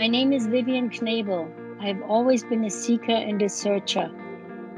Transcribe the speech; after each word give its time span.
My 0.00 0.06
name 0.06 0.32
is 0.32 0.48
Vivianne 0.48 0.88
Knebel. 0.88 1.46
I 1.78 1.88
have 1.88 2.00
always 2.08 2.42
been 2.42 2.64
a 2.64 2.70
seeker 2.70 3.12
and 3.12 3.42
a 3.42 3.50
searcher. 3.50 4.10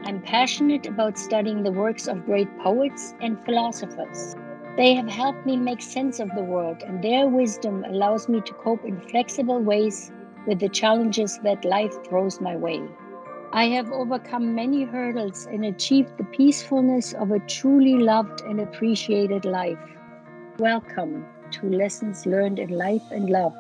I'm 0.02 0.20
passionate 0.20 0.88
about 0.88 1.16
studying 1.16 1.62
the 1.62 1.70
works 1.70 2.08
of 2.08 2.26
great 2.26 2.48
poets 2.58 3.14
and 3.20 3.38
philosophers. 3.44 4.34
They 4.76 4.94
have 4.94 5.08
helped 5.08 5.46
me 5.46 5.56
make 5.56 5.80
sense 5.80 6.18
of 6.18 6.28
the 6.34 6.42
world, 6.42 6.82
and 6.84 7.04
their 7.04 7.28
wisdom 7.28 7.84
allows 7.84 8.28
me 8.28 8.40
to 8.40 8.52
cope 8.54 8.84
in 8.84 9.00
flexible 9.00 9.60
ways 9.60 10.10
with 10.48 10.58
the 10.58 10.68
challenges 10.68 11.38
that 11.44 11.64
life 11.64 11.94
throws 12.04 12.40
my 12.40 12.56
way. 12.56 12.82
I 13.52 13.66
have 13.66 13.92
overcome 13.92 14.56
many 14.56 14.82
hurdles 14.82 15.46
and 15.46 15.64
achieved 15.64 16.18
the 16.18 16.24
peacefulness 16.24 17.12
of 17.12 17.30
a 17.30 17.38
truly 17.38 17.94
loved 17.94 18.40
and 18.40 18.58
appreciated 18.58 19.44
life. 19.44 19.78
Welcome 20.58 21.24
to 21.52 21.68
Lessons 21.68 22.26
Learned 22.26 22.58
in 22.58 22.70
Life 22.70 23.08
and 23.12 23.30
Love. 23.30 23.54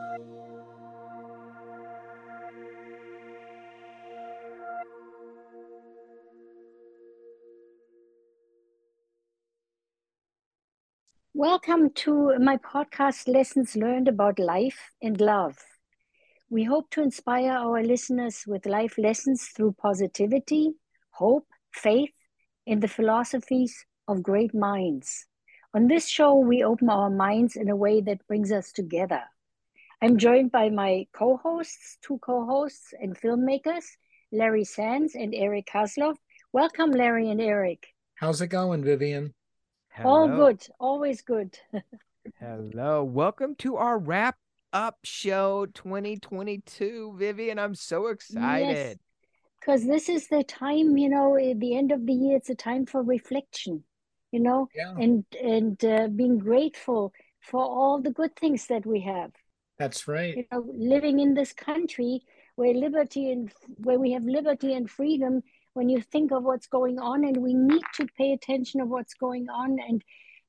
Welcome 11.42 11.90
to 12.06 12.38
my 12.38 12.56
podcast, 12.56 13.26
Lessons 13.26 13.74
Learned 13.74 14.06
About 14.06 14.38
Life 14.38 14.78
and 15.02 15.20
Love. 15.20 15.58
We 16.48 16.62
hope 16.62 16.88
to 16.90 17.02
inspire 17.02 17.50
our 17.50 17.82
listeners 17.82 18.44
with 18.46 18.64
life 18.64 18.94
lessons 18.96 19.48
through 19.48 19.72
positivity, 19.72 20.74
hope, 21.10 21.48
faith, 21.72 22.12
and 22.64 22.80
the 22.80 22.86
philosophies 22.86 23.74
of 24.06 24.22
great 24.22 24.54
minds. 24.54 25.26
On 25.74 25.88
this 25.88 26.06
show, 26.08 26.36
we 26.36 26.62
open 26.62 26.88
our 26.88 27.10
minds 27.10 27.56
in 27.56 27.68
a 27.68 27.74
way 27.74 28.00
that 28.02 28.24
brings 28.28 28.52
us 28.52 28.70
together. 28.70 29.22
I'm 30.00 30.18
joined 30.18 30.52
by 30.52 30.70
my 30.70 31.08
co 31.12 31.38
hosts, 31.38 31.98
two 32.02 32.18
co 32.18 32.46
hosts 32.46 32.94
and 33.00 33.20
filmmakers, 33.20 33.86
Larry 34.30 34.62
Sands 34.62 35.16
and 35.16 35.34
Eric 35.34 35.66
Haslov. 35.74 36.14
Welcome, 36.52 36.92
Larry 36.92 37.28
and 37.30 37.40
Eric. 37.40 37.88
How's 38.14 38.40
it 38.40 38.46
going, 38.46 38.84
Vivianne? 38.84 39.32
Hello. 39.94 40.10
All 40.10 40.28
good, 40.28 40.66
always 40.78 41.22
good. 41.22 41.58
Hello, 42.40 43.04
welcome 43.04 43.54
to 43.56 43.76
our 43.76 43.98
wrap 43.98 44.36
up 44.72 44.98
show 45.04 45.66
2022, 45.74 47.16
Vivianne. 47.18 47.58
I'm 47.58 47.74
so 47.74 48.08
excited. 48.08 48.98
Because 49.60 49.84
yes, 49.84 49.90
this 49.90 50.08
is 50.08 50.28
the 50.28 50.42
time, 50.42 50.96
you 50.96 51.08
know, 51.08 51.36
at 51.36 51.60
the 51.60 51.76
end 51.76 51.92
of 51.92 52.06
the 52.06 52.12
year, 52.12 52.36
it's 52.36 52.50
a 52.50 52.54
time 52.54 52.86
for 52.86 53.02
reflection 53.02 53.84
you 54.32 54.40
know, 54.40 54.68
yeah. 54.74 54.94
and 54.98 55.24
and 55.40 55.84
uh, 55.84 56.08
being 56.08 56.38
grateful 56.38 57.12
for 57.40 57.62
all 57.62 58.00
the 58.00 58.10
good 58.10 58.34
things 58.34 58.66
that 58.66 58.84
we 58.84 59.00
have. 59.02 59.30
That's 59.78 60.08
right. 60.08 60.36
You 60.36 60.44
know, 60.50 60.64
living 60.74 61.20
in 61.20 61.34
this 61.34 61.52
country 61.52 62.22
where 62.56 62.74
liberty 62.74 63.30
and 63.30 63.52
where 63.76 63.98
we 63.98 64.12
have 64.12 64.24
liberty 64.24 64.74
and 64.74 64.90
freedom. 64.90 65.42
When 65.74 65.88
you 65.88 66.00
think 66.00 66.32
of 66.32 66.44
what's 66.44 66.66
going 66.66 66.98
on, 66.98 67.24
and 67.24 67.36
we 67.36 67.54
need 67.54 67.82
to 67.94 68.06
pay 68.18 68.32
attention 68.32 68.80
of 68.80 68.88
what's 68.88 69.14
going 69.14 69.48
on, 69.48 69.78
and 69.80 70.02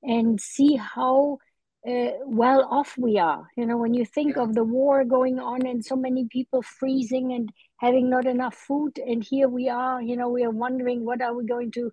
and 0.03 0.39
see 0.39 0.75
how 0.75 1.39
uh, 1.87 2.11
well 2.25 2.67
off 2.69 2.95
we 2.97 3.17
are. 3.17 3.47
You 3.57 3.65
know, 3.65 3.77
when 3.77 3.93
you 3.93 4.05
think 4.05 4.35
yeah. 4.35 4.43
of 4.43 4.53
the 4.53 4.63
war 4.63 5.03
going 5.05 5.39
on 5.39 5.65
and 5.65 5.83
so 5.83 5.95
many 5.95 6.27
people 6.29 6.61
freezing 6.61 7.33
and 7.33 7.51
having 7.77 8.09
not 8.09 8.25
enough 8.25 8.55
food, 8.55 8.97
and 8.97 9.23
here 9.23 9.47
we 9.47 9.69
are. 9.69 10.01
You 10.01 10.17
know, 10.17 10.29
we 10.29 10.43
are 10.43 10.51
wondering 10.51 11.05
what 11.05 11.21
are 11.21 11.33
we 11.33 11.45
going 11.45 11.71
to 11.71 11.91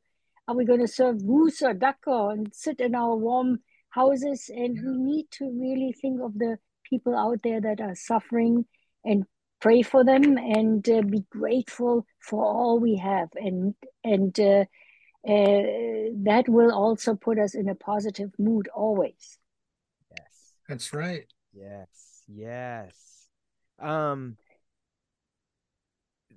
are 0.49 0.57
we 0.57 0.65
going 0.65 0.81
to 0.81 0.89
serve 0.89 1.25
goose 1.25 1.63
or 1.63 1.75
duck 1.75 1.99
or 2.07 2.33
and 2.33 2.53
sit 2.53 2.81
in 2.81 2.97
our 2.97 3.15
warm 3.15 3.61
houses? 3.91 4.51
And 4.53 4.77
we 4.85 4.97
need 4.97 5.27
to 5.33 5.45
really 5.45 5.95
think 6.01 6.21
of 6.21 6.35
the 6.39 6.59
people 6.83 7.17
out 7.17 7.39
there 7.45 7.61
that 7.61 7.81
are 7.81 7.95
suffering 7.95 8.65
and 9.05 9.25
pray 9.61 9.83
for 9.83 10.05
them 10.05 10.39
and 10.39 10.89
uh, 10.89 11.03
be 11.03 11.25
grateful 11.31 12.07
for 12.19 12.45
all 12.45 12.79
we 12.79 12.97
have. 12.97 13.29
And 13.35 13.75
and 14.05 14.39
uh, 14.39 14.65
uh, 15.27 15.63
that 16.25 16.45
will 16.49 16.73
also 16.73 17.15
put 17.15 17.39
us 17.39 17.55
in 17.55 17.69
a 17.69 17.75
positive 17.75 18.33
mood 18.39 18.69
always. 18.75 19.39
Yes, 20.11 20.53
that's 20.69 20.93
right. 20.93 21.27
Yes, 21.53 22.23
yes. 22.27 23.29
Um, 23.79 24.37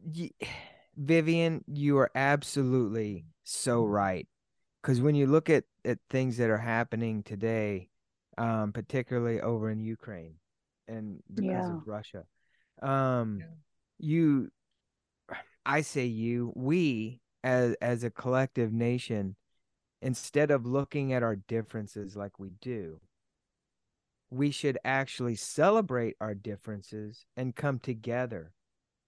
y- 0.05 0.31
Vivianne, 1.01 1.63
you 1.67 1.97
are 1.97 2.11
absolutely 2.15 3.25
so 3.43 3.83
right 3.83 4.27
because 4.81 5.01
when 5.01 5.15
you 5.15 5.27
look 5.27 5.49
at 5.49 5.63
at 5.85 5.97
things 6.09 6.37
that 6.37 6.49
are 6.49 6.57
happening 6.57 7.23
today 7.23 7.89
um 8.37 8.71
particularly 8.71 9.41
over 9.41 9.69
in 9.69 9.83
ukraine 9.83 10.35
and 10.87 11.21
because 11.33 11.69
yeah. 11.69 11.75
of 11.75 11.81
russia 11.85 12.23
um 12.83 13.39
yeah. 13.39 13.45
you 13.99 14.51
i 15.65 15.81
say 15.81 16.05
you 16.05 16.51
we 16.55 17.19
as 17.43 17.75
as 17.81 18.03
a 18.03 18.09
collective 18.09 18.71
nation 18.71 19.35
instead 20.01 20.51
of 20.51 20.65
looking 20.65 21.13
at 21.13 21.23
our 21.23 21.35
differences 21.35 22.15
like 22.15 22.39
we 22.39 22.51
do 22.61 22.99
we 24.29 24.51
should 24.51 24.77
actually 24.83 25.35
celebrate 25.35 26.15
our 26.19 26.33
differences 26.33 27.25
and 27.37 27.55
come 27.55 27.79
together 27.79 28.51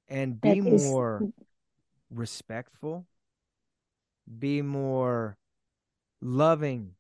and 0.08 0.40
be 0.40 0.60
that 0.60 0.82
more 0.84 1.22
respectful 2.10 3.06
be 4.40 4.62
more 4.62 5.38
loving 6.22 6.92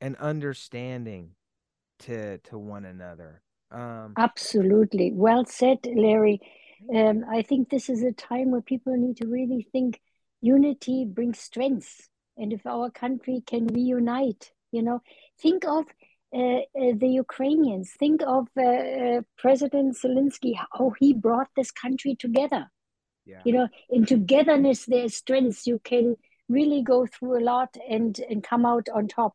and 0.00 0.16
understanding 0.16 1.30
to 1.98 2.38
to 2.38 2.58
one 2.58 2.84
another 2.84 3.42
um 3.74 4.12
absolutely 4.16 5.12
well 5.12 5.44
said 5.44 5.78
larry 5.94 6.40
um, 6.94 7.24
i 7.30 7.42
think 7.42 7.68
this 7.68 7.88
is 7.88 8.02
a 8.02 8.12
time 8.12 8.50
where 8.50 8.62
people 8.62 8.96
need 8.96 9.16
to 9.16 9.26
really 9.26 9.66
think 9.72 10.00
unity 10.40 11.04
brings 11.04 11.38
strength 11.38 12.08
and 12.36 12.52
if 12.52 12.66
our 12.66 12.90
country 12.90 13.42
can 13.46 13.66
reunite 13.66 14.52
you 14.72 14.82
know 14.82 15.00
think 15.40 15.64
of 15.66 15.84
uh, 16.34 16.62
uh, 16.76 16.92
the 16.96 17.06
Ukrainians. 17.06 17.92
Think 17.92 18.20
of 18.26 18.48
uh, 18.56 18.62
uh 18.62 19.20
President 19.38 19.96
Zelensky, 19.96 20.54
how 20.56 20.92
he 20.98 21.14
brought 21.14 21.46
this 21.54 21.70
country 21.70 22.16
together. 22.16 22.72
Yeah. 23.24 23.42
You 23.44 23.52
know, 23.52 23.68
in 23.88 24.04
togetherness, 24.04 24.86
there's 24.86 25.14
strength. 25.14 25.64
You 25.64 25.78
can 25.84 26.16
really 26.48 26.82
go 26.82 27.06
through 27.06 27.38
a 27.38 27.44
lot 27.44 27.76
and 27.88 28.18
and 28.28 28.42
come 28.42 28.66
out 28.66 28.88
on 28.92 29.06
top 29.06 29.34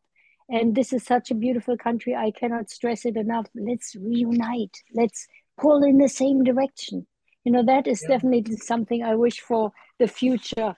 and 0.50 0.74
this 0.74 0.92
is 0.92 1.04
such 1.04 1.30
a 1.30 1.34
beautiful 1.34 1.76
country 1.76 2.14
i 2.14 2.30
cannot 2.32 2.68
stress 2.68 3.06
it 3.06 3.16
enough. 3.16 3.46
Let's 3.54 3.94
reunite. 3.94 4.76
Let's 4.92 5.26
pull 5.58 5.82
in 5.84 5.98
the 5.98 6.08
same 6.08 6.42
direction. 6.44 7.06
You 7.44 7.52
know 7.52 7.64
that 7.64 7.86
is 7.86 8.02
yeah. 8.02 8.16
definitely 8.16 8.56
something 8.56 9.02
i 9.02 9.14
wish 9.14 9.40
for 9.40 9.72
the 9.98 10.08
future. 10.08 10.74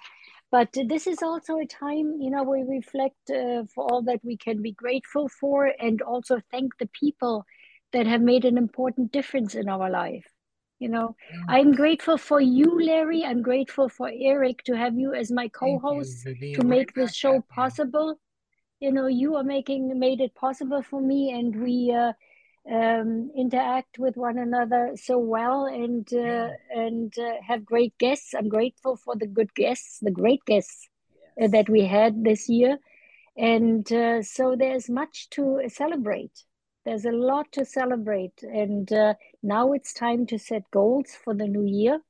But 0.50 0.68
this 0.86 1.06
is 1.06 1.22
also 1.22 1.56
a 1.58 1.66
time 1.66 2.18
you 2.20 2.30
know 2.30 2.42
we 2.42 2.62
reflect 2.62 3.30
uh, 3.30 3.64
for 3.74 3.90
all 3.90 4.02
that 4.02 4.20
we 4.22 4.36
can 4.36 4.60
be 4.62 4.72
grateful 4.72 5.28
for 5.40 5.72
and 5.80 6.02
also 6.02 6.40
thank 6.50 6.76
the 6.78 6.90
people 7.00 7.46
that 7.92 8.06
have 8.06 8.20
made 8.20 8.44
an 8.44 8.58
important 8.58 9.12
difference 9.12 9.54
in 9.54 9.68
our 9.68 9.90
life. 9.90 10.26
You 10.78 10.88
know 10.88 11.16
i'm 11.48 11.72
grateful 11.72 12.18
for 12.18 12.40
you 12.40 12.84
larry. 12.84 13.24
I'm 13.24 13.40
grateful 13.40 13.88
for 13.88 14.10
eric 14.12 14.64
to 14.64 14.76
have 14.76 14.98
you 14.98 15.14
as 15.14 15.30
my 15.30 15.48
co-host 15.48 16.28
to 16.56 16.64
make 16.64 16.92
this 16.94 17.14
show 17.14 17.40
possible 17.48 18.18
you 18.82 18.90
know 18.90 19.06
you 19.06 19.36
are 19.36 19.44
making 19.44 19.96
made 19.98 20.20
it 20.20 20.34
possible 20.34 20.82
for 20.82 21.00
me 21.00 21.30
and 21.30 21.54
we 21.62 21.92
uh, 21.92 22.12
um, 22.70 23.30
interact 23.36 23.98
with 23.98 24.16
one 24.16 24.38
another 24.38 24.92
so 24.96 25.18
well 25.18 25.66
and 25.66 26.12
uh, 26.12 26.16
yeah. 26.16 26.50
and 26.74 27.16
uh, 27.18 27.34
have 27.46 27.64
great 27.64 27.96
guests 27.98 28.34
i'm 28.34 28.48
grateful 28.48 28.96
for 28.96 29.14
the 29.14 29.26
good 29.26 29.54
guests 29.54 30.00
the 30.02 30.10
great 30.10 30.44
guests 30.46 30.88
uh, 31.40 31.42
yes. 31.42 31.52
that 31.52 31.68
we 31.68 31.86
had 31.86 32.24
this 32.24 32.48
year 32.48 32.76
and 33.36 33.92
uh, 33.92 34.20
so 34.20 34.56
there's 34.56 34.90
much 34.90 35.30
to 35.30 35.62
celebrate 35.68 36.44
there's 36.84 37.04
a 37.04 37.12
lot 37.12 37.46
to 37.52 37.64
celebrate 37.64 38.42
and 38.42 38.92
uh, 38.92 39.14
now 39.44 39.72
it's 39.72 39.94
time 39.94 40.26
to 40.26 40.38
set 40.40 40.62
goals 40.72 41.16
for 41.24 41.34
the 41.34 41.46
new 41.46 41.64
year 41.64 42.00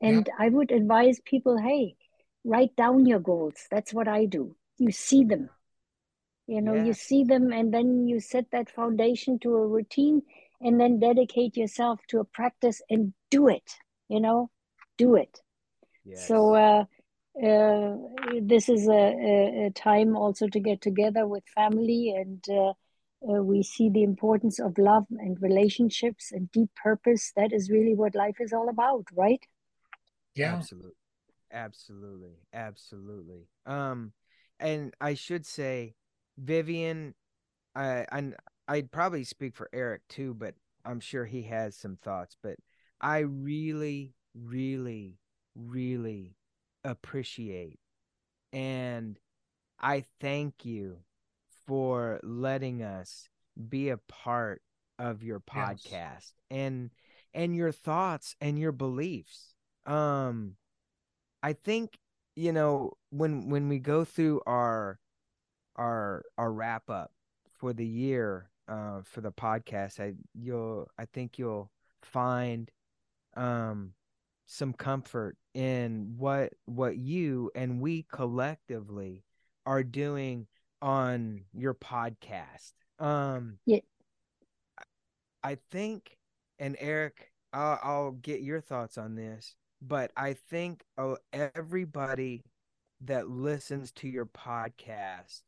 and 0.00 0.28
yeah. 0.28 0.44
i 0.46 0.48
would 0.48 0.70
advise 0.70 1.20
people 1.24 1.58
hey 1.58 1.96
write 2.44 2.74
down 2.76 3.04
your 3.04 3.20
goals 3.20 3.66
that's 3.68 3.92
what 3.92 4.06
i 4.06 4.24
do 4.24 4.54
you 4.78 4.92
see 4.92 5.24
them 5.24 5.50
you 6.48 6.60
know 6.60 6.74
yeah. 6.74 6.84
you 6.84 6.92
see 6.92 7.22
them 7.22 7.52
and 7.52 7.72
then 7.72 8.08
you 8.08 8.18
set 8.18 8.50
that 8.50 8.68
foundation 8.70 9.38
to 9.38 9.54
a 9.54 9.66
routine 9.66 10.22
and 10.60 10.80
then 10.80 10.98
dedicate 10.98 11.56
yourself 11.56 12.00
to 12.08 12.18
a 12.18 12.24
practice 12.24 12.82
and 12.90 13.12
do 13.30 13.46
it 13.48 13.76
you 14.08 14.20
know 14.20 14.50
do 14.98 15.14
it. 15.14 15.40
Yes. 16.04 16.26
so 16.26 16.54
uh, 16.54 16.84
uh, 17.42 17.96
this 18.42 18.68
is 18.68 18.88
a, 18.88 18.92
a, 18.92 19.66
a, 19.66 19.70
time 19.70 20.16
also 20.16 20.48
to 20.48 20.58
get 20.58 20.80
together 20.80 21.26
with 21.26 21.44
family 21.54 22.14
and 22.16 22.44
uh, 22.50 22.72
uh, 23.30 23.42
we 23.42 23.62
see 23.62 23.90
the 23.90 24.02
importance 24.02 24.58
of 24.58 24.76
love 24.78 25.04
and 25.10 25.40
relationships 25.40 26.32
and 26.32 26.50
deep 26.50 26.70
purpose. 26.82 27.32
That 27.36 27.52
is 27.52 27.70
really 27.70 27.94
what 27.94 28.14
life 28.14 28.36
is 28.40 28.52
all 28.52 28.68
about 28.68 29.04
right? 29.14 29.40
Yeah. 30.34 30.54
Absolutely 30.54 30.92
absolutely 31.50 32.34
absolutely. 32.52 33.46
Um 33.64 34.12
and 34.60 34.92
i 35.00 35.14
should 35.14 35.46
say 35.46 35.94
vivianne 36.42 37.14
i 37.74 38.04
i 38.12 38.32
i'd 38.68 38.90
probably 38.90 39.24
speak 39.24 39.54
for 39.54 39.68
eric 39.72 40.02
too 40.08 40.34
but 40.34 40.54
i'm 40.84 41.00
sure 41.00 41.24
he 41.24 41.42
has 41.42 41.74
some 41.76 41.96
thoughts 41.96 42.36
but 42.42 42.56
I 43.00 43.18
really, 43.18 44.14
really, 44.34 45.18
really 45.54 46.36
appreciate 46.84 47.78
and 48.52 49.18
I 49.80 50.04
thank 50.20 50.64
you 50.64 50.98
for 51.66 52.18
letting 52.22 52.82
us 52.82 53.28
be 53.68 53.90
a 53.90 53.98
part 53.98 54.62
of 54.98 55.22
your 55.22 55.40
podcast 55.40 55.90
yes. 55.90 56.32
and 56.50 56.90
and 57.34 57.54
your 57.54 57.72
thoughts 57.72 58.34
and 58.40 58.58
your 58.58 58.72
beliefs. 58.72 59.54
Um 59.86 60.56
I 61.42 61.52
think 61.52 61.98
you 62.36 62.52
know 62.52 62.92
when 63.10 63.50
when 63.50 63.68
we 63.68 63.78
go 63.80 64.04
through 64.04 64.40
our 64.46 64.98
our 65.78 66.24
our 66.36 66.52
wrap 66.52 66.90
up 66.90 67.12
for 67.56 67.72
the 67.72 67.86
year 67.86 68.50
uh, 68.68 69.00
for 69.02 69.20
the 69.22 69.32
podcast, 69.32 70.00
I 70.00 70.14
you'll 70.34 70.88
I 70.98 71.06
think 71.06 71.38
you'll 71.38 71.70
find 72.02 72.70
um 73.36 73.92
some 74.46 74.72
comfort 74.72 75.36
in 75.54 76.14
what 76.16 76.52
what 76.66 76.96
you 76.96 77.50
and 77.54 77.80
we 77.80 78.06
collectively 78.12 79.24
are 79.64 79.82
doing 79.82 80.46
on 80.82 81.44
your 81.54 81.74
podcast. 81.74 82.72
Um 82.98 83.58
yeah. 83.64 83.80
I 85.42 85.58
think 85.70 86.16
and 86.58 86.76
Eric, 86.80 87.32
I'll, 87.52 87.78
I'll 87.82 88.12
get 88.12 88.40
your 88.40 88.60
thoughts 88.60 88.98
on 88.98 89.14
this, 89.14 89.54
but 89.80 90.10
I 90.16 90.34
think 90.34 90.82
oh, 90.98 91.18
everybody 91.32 92.42
that 93.02 93.28
listens 93.28 93.92
to 93.92 94.08
your 94.08 94.26
podcast 94.26 95.42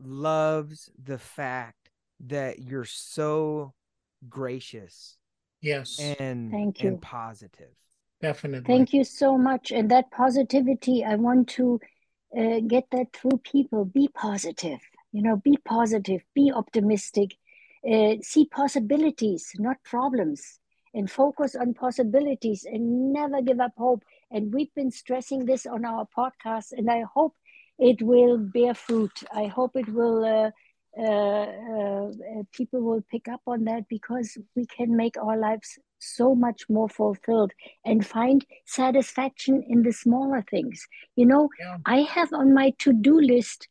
loves 0.00 0.90
the 1.02 1.18
fact 1.18 1.90
that 2.20 2.58
you're 2.58 2.84
so 2.84 3.74
gracious 4.28 5.16
yes. 5.60 5.98
and 6.18 6.50
thank 6.50 6.82
you. 6.82 6.90
and 6.90 7.02
positive. 7.02 7.74
Definitely. 8.20 8.66
Thank 8.66 8.92
you 8.92 9.04
so 9.04 9.36
much. 9.36 9.70
And 9.70 9.90
that 9.90 10.10
positivity 10.10 11.04
i 11.04 11.14
want 11.14 11.48
to 11.48 11.80
uh, 12.36 12.60
get 12.66 12.84
that 12.92 13.12
through 13.12 13.38
people. 13.44 13.84
Be 13.84 14.08
positive. 14.08 14.80
You 15.12 15.22
know 15.22 15.36
be 15.36 15.58
positive. 15.64 16.22
Be 16.34 16.50
optimistic. 16.52 17.36
Uh, 17.88 18.14
see 18.22 18.46
possibilities 18.46 19.52
not 19.58 19.76
problems. 19.84 20.58
And 20.96 21.10
focus 21.10 21.56
on 21.56 21.74
possibilities 21.74 22.64
and 22.64 23.12
never 23.12 23.42
give 23.42 23.58
up 23.58 23.72
hope. 23.76 24.04
And 24.30 24.54
we've 24.54 24.72
been 24.76 24.92
stressing 24.92 25.44
this 25.44 25.66
on 25.66 25.84
our 25.84 26.06
podcast 26.16 26.72
and 26.72 26.88
i 26.90 27.02
hope 27.02 27.34
it 27.78 28.02
will 28.02 28.38
bear 28.38 28.74
fruit. 28.74 29.12
I 29.32 29.46
hope 29.46 29.72
it 29.74 29.88
will. 29.88 30.24
Uh, 30.24 30.50
uh, 30.96 31.46
uh, 31.46 32.42
people 32.52 32.80
will 32.80 33.02
pick 33.10 33.26
up 33.26 33.40
on 33.48 33.64
that 33.64 33.82
because 33.88 34.38
we 34.54 34.64
can 34.66 34.96
make 34.96 35.16
our 35.16 35.36
lives 35.36 35.76
so 35.98 36.34
much 36.34 36.68
more 36.68 36.88
fulfilled 36.88 37.52
and 37.84 38.06
find 38.06 38.44
satisfaction 38.64 39.64
in 39.68 39.82
the 39.82 39.92
smaller 39.92 40.44
things. 40.48 40.86
You 41.16 41.26
know, 41.26 41.48
yeah. 41.58 41.78
I 41.84 42.02
have 42.02 42.32
on 42.32 42.54
my 42.54 42.72
to 42.80 42.92
do 42.92 43.20
list 43.20 43.66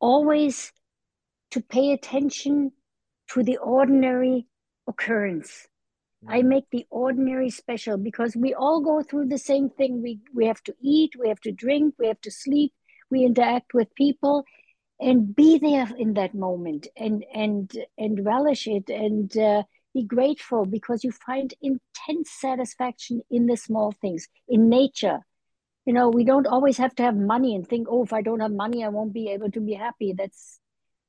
always 0.00 0.72
to 1.52 1.60
pay 1.60 1.92
attention 1.92 2.72
to 3.30 3.42
the 3.44 3.58
ordinary 3.58 4.46
occurrence. 4.88 5.68
I 6.26 6.40
mm. 6.40 6.46
make 6.46 6.64
the 6.72 6.86
ordinary 6.90 7.50
special 7.50 7.96
because 7.96 8.34
we 8.34 8.54
all 8.54 8.80
go 8.80 9.02
through 9.02 9.28
the 9.28 9.38
same 9.38 9.70
thing. 9.70 10.02
We 10.02 10.20
we 10.34 10.46
have 10.46 10.62
to 10.64 10.74
eat, 10.82 11.12
we 11.18 11.28
have 11.28 11.40
to 11.40 11.52
drink, 11.52 11.94
we 11.98 12.08
have 12.08 12.20
to 12.22 12.30
sleep, 12.30 12.72
we 13.10 13.24
interact 13.24 13.74
with 13.74 13.94
people 13.94 14.44
and 15.00 15.34
be 15.34 15.58
there 15.58 15.88
in 15.98 16.14
that 16.14 16.34
moment 16.34 16.86
and 16.96 17.24
and 17.34 17.72
and 17.98 18.24
relish 18.24 18.66
it 18.66 18.88
and 18.88 19.36
uh, 19.36 19.62
be 19.92 20.04
grateful 20.04 20.64
because 20.64 21.04
you 21.04 21.12
find 21.12 21.54
intense 21.62 22.30
satisfaction 22.30 23.20
in 23.30 23.46
the 23.46 23.56
small 23.56 23.92
things 23.92 24.28
in 24.48 24.68
nature. 24.68 25.20
You 25.84 25.92
know 25.92 26.08
we 26.08 26.24
don't 26.24 26.46
always 26.46 26.78
have 26.78 26.94
to 26.96 27.02
have 27.02 27.16
money 27.16 27.54
and 27.54 27.66
think 27.66 27.88
oh 27.90 28.04
if 28.04 28.12
i 28.12 28.22
don't 28.22 28.40
have 28.40 28.52
money 28.52 28.82
i 28.84 28.88
won't 28.88 29.12
be 29.12 29.30
able 29.30 29.50
to 29.50 29.60
be 29.60 29.74
happy. 29.74 30.14
That's 30.16 30.60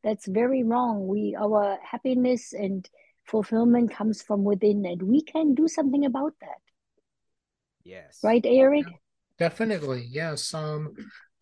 that's 0.04 0.28
very 0.28 0.64
wrong. 0.64 1.08
We 1.08 1.36
our 1.40 1.80
happiness 1.82 2.54
and 2.54 2.88
fulfillment 3.24 3.92
comes 3.92 4.22
from 4.22 4.44
within 4.44 4.86
and 4.86 5.02
we 5.02 5.22
can 5.22 5.56
do 5.56 5.68
something 5.68 6.06
about 6.06 6.34
that. 6.42 6.62
Yes. 7.84 8.20
Right 8.24 8.46
eric? 8.46 8.86
Yeah, 8.88 8.98
definitely 9.38 10.06
yes. 10.10 10.54
Um 10.54 10.96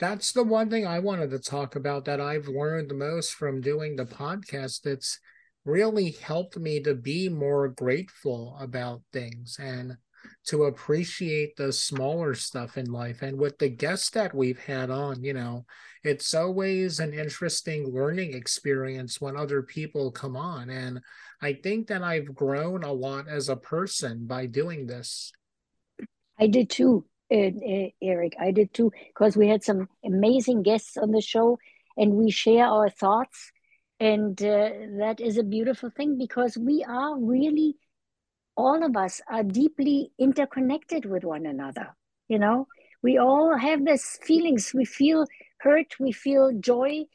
that's 0.03 0.33
the 0.33 0.43
one 0.43 0.69
thing 0.69 0.85
I 0.85 0.99
wanted 0.99 1.29
to 1.31 1.39
talk 1.39 1.77
about 1.77 2.03
that 2.05 2.19
I've 2.19 2.49
learned 2.49 2.89
the 2.89 2.95
most 2.95 3.33
from 3.33 3.61
doing 3.61 3.95
the 3.95 4.05
podcast. 4.05 4.81
That's 4.81 5.17
really 5.63 6.11
helped 6.11 6.57
me 6.57 6.83
to 6.83 6.93
be 6.93 7.29
more 7.29 7.69
grateful 7.69 8.57
about 8.59 9.01
things 9.13 9.57
and 9.59 9.95
to 10.47 10.65
appreciate 10.65 11.55
the 11.55 11.71
smaller 11.71 12.33
stuff 12.35 12.77
in 12.77 12.91
life. 12.91 13.21
And 13.21 13.37
with 13.37 13.57
the 13.59 13.69
guests 13.69 14.09
that 14.11 14.35
we've 14.35 14.59
had 14.59 14.89
on, 14.89 15.23
you 15.23 15.33
know, 15.33 15.65
it's 16.03 16.33
always 16.33 16.99
an 16.99 17.13
interesting 17.13 17.93
learning 17.93 18.33
experience 18.33 19.21
when 19.21 19.37
other 19.37 19.63
people 19.63 20.11
come 20.11 20.35
on. 20.35 20.69
And 20.69 20.99
I 21.41 21.53
think 21.53 21.87
that 21.87 22.03
I've 22.03 22.35
grown 22.35 22.83
a 22.83 22.91
lot 22.91 23.29
as 23.29 23.47
a 23.47 23.55
person 23.55 24.25
by 24.27 24.47
doing 24.47 24.85
this. 24.85 25.31
I 26.37 26.47
did 26.47 26.69
too 26.69 27.05
Eric. 27.33 28.33
I 28.39 28.51
did 28.51 28.73
too, 28.73 28.91
because 29.07 29.35
we 29.35 29.47
had 29.47 29.63
some 29.63 29.89
amazing 30.05 30.63
guests 30.63 30.97
on 30.97 31.11
the 31.11 31.21
show 31.21 31.57
and 31.97 32.13
we 32.13 32.31
share 32.31 32.65
our 32.65 32.89
thoughts. 32.89 33.51
And 33.99 34.41
uh, 34.41 34.69
that 34.99 35.17
is 35.19 35.37
a 35.37 35.43
beautiful 35.43 35.89
thing 35.89 36.17
because 36.17 36.57
we 36.57 36.83
are 36.87 37.17
really, 37.19 37.75
all 38.55 38.83
of 38.83 38.95
us 38.95 39.21
are 39.29 39.43
deeply 39.43 40.11
interconnected 40.19 41.05
with 41.05 41.23
one 41.23 41.45
another. 41.45 41.95
You 42.27 42.39
know, 42.39 42.67
we 43.01 43.17
all 43.17 43.57
have 43.57 43.85
this 43.85 44.19
feelings. 44.23 44.71
We 44.73 44.85
feel 44.85 45.25
hurt, 45.59 45.95
we 45.99 46.11
feel 46.11 46.51
joy, 46.59 47.05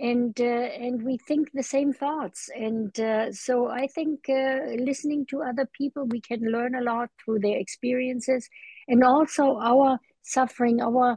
and 0.00 0.40
uh, 0.40 0.44
and 0.44 1.02
we 1.02 1.18
think 1.18 1.50
the 1.52 1.62
same 1.62 1.92
thoughts 1.92 2.48
and 2.54 2.98
uh, 3.00 3.30
so 3.32 3.68
i 3.68 3.86
think 3.86 4.20
uh, 4.30 4.60
listening 4.78 5.26
to 5.26 5.42
other 5.42 5.68
people 5.74 6.06
we 6.06 6.20
can 6.22 6.40
learn 6.40 6.74
a 6.74 6.80
lot 6.80 7.10
through 7.22 7.38
their 7.38 7.58
experiences 7.58 8.48
and 8.90 9.02
also 9.04 9.56
our 9.58 9.98
suffering 10.22 10.80
our 10.80 11.16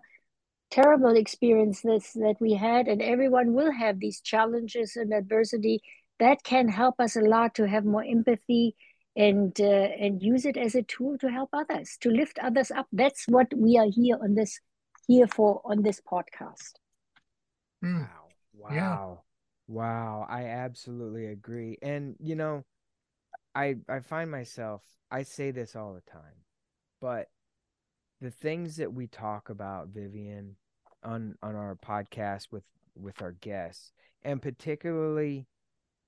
terrible 0.72 1.16
experiences 1.16 2.12
that 2.16 2.36
we 2.40 2.54
had 2.54 2.88
and 2.88 3.02
everyone 3.02 3.54
will 3.54 3.72
have 3.72 4.00
these 4.00 4.22
challenges 4.22 4.96
and 4.96 5.14
adversity 5.14 5.81
that 6.20 6.44
can 6.44 6.68
help 6.68 6.96
us 7.00 7.16
a 7.16 7.22
lot 7.22 7.54
to 7.56 7.68
have 7.68 7.86
more 7.86 8.04
empathy 8.04 8.75
and 9.16 9.60
uh, 9.60 9.90
and 10.06 10.24
use 10.24 10.45
it 10.45 10.57
as 10.57 10.74
a 10.74 10.81
tool 10.83 11.18
to 11.18 11.30
help 11.30 11.50
others 11.54 11.97
to 12.00 12.09
lift 12.09 12.40
others 12.40 12.71
up 12.71 12.88
that's 12.92 13.26
what 13.28 13.47
we 13.56 13.78
are 13.78 13.90
here 13.92 14.18
on 14.24 14.33
this 14.33 14.59
here 15.07 15.28
for 15.28 15.62
on 15.66 15.83
this 15.83 16.02
podcast 16.09 16.74
mm. 17.83 18.00
wow 18.00 18.24
Wow. 18.54 18.74
Yeah. 18.74 19.76
Wow. 19.76 20.26
I 20.30 20.45
absolutely 20.45 21.28
agree. 21.28 21.78
And 21.81 22.16
you 22.19 22.36
know, 22.36 22.64
I 23.56 23.76
I 23.90 24.00
find 24.00 24.31
myself 24.31 24.83
I 25.12 25.24
say 25.24 25.52
this 25.52 25.76
all 25.76 25.94
the 25.94 26.12
time, 26.12 26.45
but 27.02 27.28
the 28.23 28.31
things 28.31 28.77
that 28.77 28.94
we 28.94 29.07
talk 29.07 29.49
about, 29.49 29.94
Vivianne, 29.94 30.53
on 31.03 31.35
on 31.44 31.56
our 31.56 31.75
podcast 31.75 32.47
with 32.51 32.63
with 32.95 33.21
our 33.21 33.33
guests, 33.33 33.92
and 34.23 34.42
particularly 34.42 35.47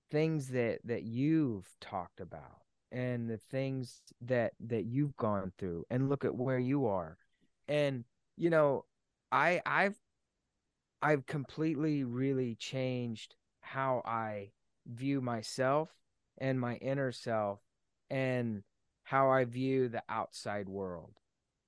things 0.10 0.48
that 0.50 0.80
that 0.86 1.04
you've 1.04 1.68
talked 1.82 2.22
about 2.22 2.62
and 2.92 3.30
the 3.30 3.38
things 3.38 4.02
that 4.22 4.54
that 4.62 4.86
you've 4.86 5.18
gone 5.18 5.52
through 5.58 5.86
and 5.90 6.10
look 6.10 6.24
at 6.24 6.36
where 6.36 6.60
you 6.60 6.88
are. 6.88 7.18
And 7.68 8.06
you 8.38 8.50
know 8.50 8.86
i 9.32 9.62
i've 9.66 9.96
I've 11.02 11.26
completely 11.26 12.04
really 12.04 12.56
changed 12.56 13.36
how 13.62 14.02
I 14.06 14.52
view 14.88 15.22
myself 15.22 15.90
and 16.38 16.60
my 16.60 16.76
inner 16.78 17.12
self 17.12 17.60
and 18.10 18.64
how 19.04 19.30
I 19.30 19.46
view 19.46 19.88
the 19.90 20.04
outside 20.10 20.68
world, 20.70 21.14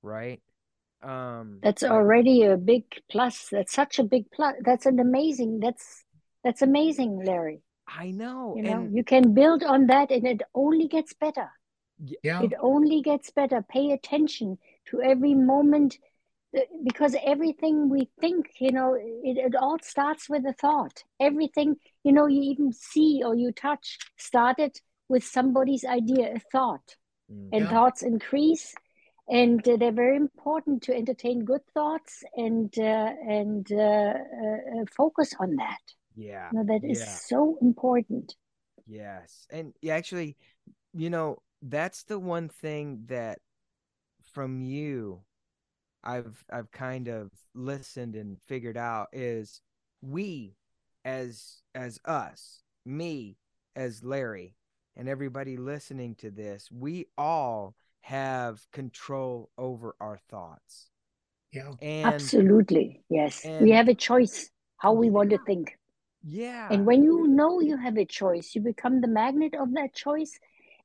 right? 0.08 0.42
Um 1.04 1.60
That's 1.62 1.84
already 1.84 2.44
a 2.44 2.58
big 2.58 2.84
plus. 3.12 3.48
That's 3.52 3.74
such 3.74 4.00
a 4.00 4.04
big 4.04 4.32
plus. 4.32 4.56
That's 4.64 4.86
an 4.86 5.00
amazing. 5.00 5.60
That's 5.60 6.04
that's 6.44 6.62
amazing, 6.62 7.24
Larry. 7.24 7.62
I 7.88 8.12
know. 8.12 8.56
You 8.56 8.64
know, 8.64 8.82
and, 8.82 8.96
you 8.96 9.04
can 9.04 9.34
build 9.34 9.64
on 9.64 9.88
that 9.88 10.12
and 10.12 10.26
it 10.26 10.42
only 10.54 10.88
gets 10.88 11.14
better. 11.14 11.50
Yeah. 12.24 12.42
It 12.44 12.54
only 12.60 13.02
gets 13.02 13.32
better. 13.32 13.62
Pay 13.62 13.92
attention 13.92 14.58
to 14.90 15.02
every 15.02 15.34
moment 15.34 15.98
because 16.84 17.16
everything 17.26 17.90
we 17.90 18.10
think 18.20 18.48
you 18.60 18.72
know 18.72 18.94
it, 18.94 19.38
it 19.38 19.56
all 19.56 19.78
starts 19.82 20.30
with 20.30 20.46
a 20.46 20.54
thought 20.54 21.04
everything 21.20 21.76
you 22.04 22.12
know 22.12 22.26
you 22.26 22.42
even 22.42 22.72
see 22.72 23.22
or 23.24 23.36
you 23.36 23.52
touch 23.52 23.98
started 24.18 24.80
with 25.10 25.24
somebody's 25.24 25.84
idea 25.84 26.34
a 26.36 26.40
thought 26.52 26.96
mm, 27.32 27.50
and 27.52 27.66
yeah. 27.66 27.70
thoughts 27.70 28.02
increase 28.02 28.74
and 29.30 29.68
uh, 29.68 29.78
they're 29.78 29.92
very 29.92 30.16
important 30.16 30.84
to 30.84 30.96
entertain 30.96 31.44
good 31.44 31.66
thoughts 31.74 32.24
and 32.36 32.74
uh, 32.78 33.12
and 33.28 33.72
uh, 33.72 34.14
uh 34.14 34.86
focus 34.96 35.34
on 35.40 35.56
that. 35.56 35.82
Yeah. 36.16 36.50
You 36.52 36.60
know, 36.60 36.66
that 36.66 36.82
yeah. 36.84 36.92
is 36.92 37.22
so 37.28 37.58
important. 37.62 38.36
Yes. 38.86 39.48
And 39.52 39.74
actually 39.90 40.38
you 40.94 41.10
know 41.10 41.38
that's 41.62 42.04
the 42.04 42.20
one 42.20 42.50
thing 42.50 43.04
that 43.08 43.40
from 44.34 44.62
you 44.62 45.22
I've 46.04 46.44
I've 46.52 46.72
kind 46.72 47.08
of 47.08 47.32
listened 47.54 48.16
and 48.16 48.42
figured 48.42 48.78
out 48.78 49.10
is 49.12 49.62
we 50.02 50.56
as 51.04 51.62
as 51.76 52.00
us, 52.06 52.62
me 52.86 53.38
as 53.76 54.04
Larry 54.04 54.56
and 54.96 55.08
everybody 55.08 55.58
listening 55.58 56.16
to 56.16 56.32
this, 56.32 56.70
we 56.72 57.08
all 57.18 57.76
have 58.02 58.66
control 58.72 59.50
over 59.58 59.96
our 60.00 60.20
thoughts. 60.30 60.90
Yeah. 61.52 61.74
And 61.82 62.14
Absolutely. 62.14 63.04
Yes. 63.10 63.44
and- 63.46 63.64
we 63.64 63.72
have 63.72 63.88
a 63.88 63.96
choice 63.96 64.50
how 64.78 64.94
we 64.94 65.10
want 65.10 65.32
to 65.32 65.40
think. 65.46 65.78
yeah. 66.24 66.68
And 66.72 66.86
when 66.86 67.04
you 67.04 67.28
know 67.28 67.60
you 67.62 67.78
have 67.78 67.98
a 67.98 68.06
choice, 68.06 68.54
you 68.54 68.62
become 68.62 69.02
the 69.02 69.08
magnet 69.08 69.54
of 69.56 69.74
that 69.74 69.94
choice. 69.94 70.40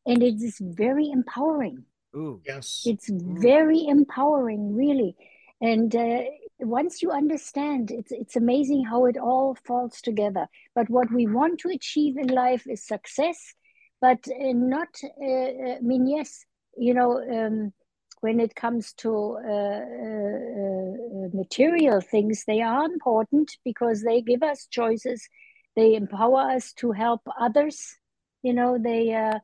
And 0.07 0.23
it 0.23 0.43
is 0.43 0.59
very 0.61 1.11
empowering. 1.11 1.85
Ooh. 2.17 2.41
Yes. 2.45 2.83
It's 2.85 3.09
very 3.11 3.87
empowering, 3.87 4.75
really. 4.75 5.17
And 5.61 5.95
uh, 5.95 6.23
once 6.59 7.03
you 7.03 7.11
understand, 7.13 7.91
it's 7.93 8.11
it's 8.11 8.35
amazing 8.37 8.85
how 8.85 9.07
it 9.07 9.17
all 9.17 9.57
falls 9.65 10.01
together. 10.01 10.47
But 10.75 10.91
what 10.91 11.13
we 11.13 11.27
want 11.27 11.61
to 11.61 11.69
achieve 11.69 12.17
in 12.17 12.29
life 12.29 12.67
is 12.67 12.85
success, 12.85 13.55
but 14.01 14.27
uh, 14.29 14.53
not. 14.55 14.89
Uh, 15.05 15.77
I 15.77 15.81
mean, 15.81 16.09
yes, 16.09 16.45
you 16.77 16.95
know, 16.95 17.21
um, 17.21 17.73
when 18.21 18.41
it 18.41 18.55
comes 18.55 18.93
to 18.95 19.39
uh, 19.45 19.51
uh, 19.51 20.37
uh, 20.63 21.29
material 21.35 22.01
things, 22.01 22.45
they 22.47 22.63
are 22.63 22.85
important 22.85 23.57
because 23.65 24.03
they 24.03 24.23
give 24.23 24.43
us 24.43 24.67
choices. 24.71 25.29
They 25.75 25.95
empower 25.95 26.51
us 26.51 26.73
to 26.75 26.93
help 26.93 27.23
others. 27.39 27.97
You 28.43 28.55
know, 28.55 28.79
they. 28.79 29.15
Uh, 29.15 29.39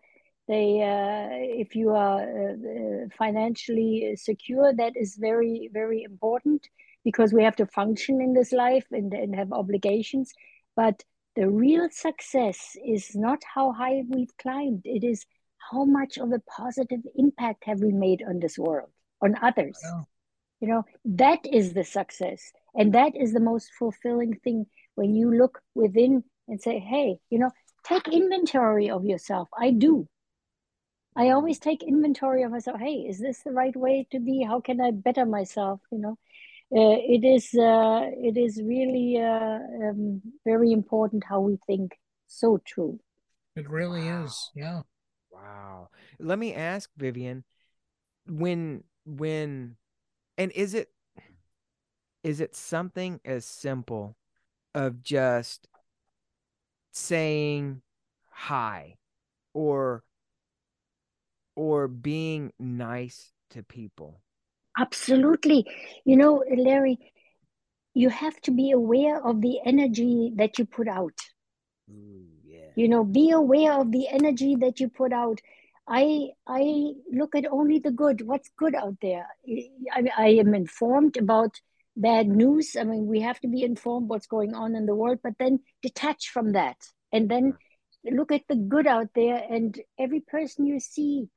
they 0.49 0.81
uh, 0.83 1.29
if 1.61 1.77
you 1.77 1.91
are 1.91 2.23
uh, 2.23 3.07
financially 3.17 4.17
secure 4.17 4.73
that 4.73 4.95
is 4.97 5.17
very 5.17 5.69
very 5.73 6.03
important 6.03 6.67
because 7.05 7.33
we 7.33 7.45
have 7.45 7.57
to 7.57 7.67
function 7.67 8.21
in 8.21 8.33
this 8.33 8.51
life 8.51 8.87
and, 8.91 9.13
and 9.13 9.37
have 9.37 9.53
obligations 9.53 10.33
but 10.75 11.05
the 11.37 11.49
real 11.49 11.89
success 11.91 12.77
is 12.85 13.15
not 13.15 13.39
how 13.55 13.73
high 13.73 14.03
we've 14.09 14.35
climbed 14.39 14.81
it 14.85 15.05
is 15.05 15.27
how 15.71 15.85
much 15.85 16.19
of 16.19 16.33
a 16.33 16.41
positive 16.41 17.01
impact 17.17 17.65
have 17.65 17.81
we 17.81 17.93
made 17.93 18.23
on 18.29 18.39
this 18.41 18.59
world 18.59 18.91
on 19.23 19.35
others 19.43 19.79
you 20.61 20.69
know 20.69 20.85
that 21.05 21.41
is 21.53 21.73
the 21.73 21.85
success 21.85 22.53
and 22.75 22.95
that 22.95 23.13
is 23.17 23.33
the 23.33 23.41
most 23.41 23.71
fulfilling 23.79 24.35
thing 24.45 24.67
when 24.95 25.15
you 25.15 25.33
look 25.35 25.61
within 25.75 26.23
and 26.49 26.61
say 26.61 26.79
hey 26.79 27.19
you 27.31 27.39
know 27.39 27.51
take 27.85 28.09
inventory 28.09 28.91
of 28.91 29.05
yourself 29.05 29.49
i 29.59 29.71
do 29.71 30.07
I 31.17 31.31
always 31.31 31.59
take 31.59 31.83
inventory 31.83 32.45
of 32.45 32.53
myself. 32.53 32.79
Hey, 32.79 33.05
is 33.09 33.19
this 33.19 33.43
the 33.43 33.51
right 33.51 33.75
way 33.75 34.07
to 34.13 34.21
be? 34.21 34.45
How 34.45 34.61
can 34.61 34.81
I 34.81 34.93
better 34.93 35.27
myself? 35.27 35.81
You 35.91 35.99
know, 35.99 36.17
uh, 36.71 36.99
it 37.01 37.25
is 37.25 37.53
uh, 37.55 38.07
it 38.13 38.37
is 38.37 38.63
really 38.63 39.19
uh, 39.19 39.59
um, 39.89 40.23
very 40.45 40.71
important 40.71 41.25
how 41.25 41.41
we 41.41 41.59
think. 41.67 41.99
So 42.29 42.59
true. 42.65 43.01
It 43.57 43.69
really 43.69 44.03
Wow. 44.03 44.25
is. 44.25 44.51
Yeah. 44.55 44.83
Wow. 45.43 45.89
Let 46.19 46.39
me 46.39 46.55
ask 46.55 46.91
Vivianne 46.99 47.45
when 48.27 48.85
when 49.05 49.77
and 50.37 50.53
is 50.53 50.75
it 50.75 50.91
is 52.23 52.41
it 52.41 52.55
something 52.55 53.21
as 53.25 53.45
simple 53.45 54.17
of 54.75 55.03
just 55.03 55.69
saying 56.93 57.83
hi 58.31 58.97
or 59.55 60.03
or 61.57 61.89
being 61.89 62.53
nice 62.59 63.33
to 63.51 63.63
people? 63.63 64.21
Absolutely. 64.79 65.67
You 66.05 66.17
know, 66.17 66.45
Larry, 66.57 66.99
you 67.95 68.11
have 68.11 68.41
to 68.43 68.51
be 68.51 68.71
aware 68.71 69.25
of 69.25 69.41
the 69.41 69.59
energy 69.65 70.33
that 70.37 70.59
you 70.59 70.67
put 70.67 70.87
out. 70.87 71.19
Yeah. 71.89 72.28
You 72.79 72.89
know 72.89 73.05
be 73.05 73.31
aware 73.31 73.73
of 73.73 73.93
the 73.93 74.09
energy 74.09 74.57
that 74.57 74.81
you 74.81 74.89
put 74.89 75.13
out. 75.13 75.41
I 75.89 76.29
i 76.47 76.93
look 77.21 77.35
at 77.35 77.51
only 77.51 77.79
the 77.79 77.91
good 77.91 78.27
what's 78.27 78.51
good 78.57 78.75
out 78.75 78.97
there. 79.03 79.27
I, 79.93 80.11
I 80.17 80.29
am 80.43 80.55
informed 80.55 81.17
about 81.17 81.61
bad 81.97 82.29
news. 82.29 82.77
I 82.79 82.85
mean 82.85 83.07
we 83.07 83.21
have 83.21 83.41
to 83.41 83.49
be 83.49 83.63
informed 83.63 84.09
what's 84.09 84.27
going 84.37 84.55
on 84.55 84.77
in 84.77 84.87
the 84.87 84.95
world 84.95 85.19
but 85.23 85.39
then 85.39 85.61
detach 85.83 86.29
from 86.29 86.53
that 86.53 86.77
and 87.13 87.29
then 87.29 87.55
look 88.05 88.31
at 88.33 88.47
the 88.49 88.57
good 88.57 88.87
out 88.87 89.09
there 89.15 89.43
and 89.51 89.81
every 89.99 90.21
person 90.21 90.67
you 90.67 90.79
see 90.79 91.29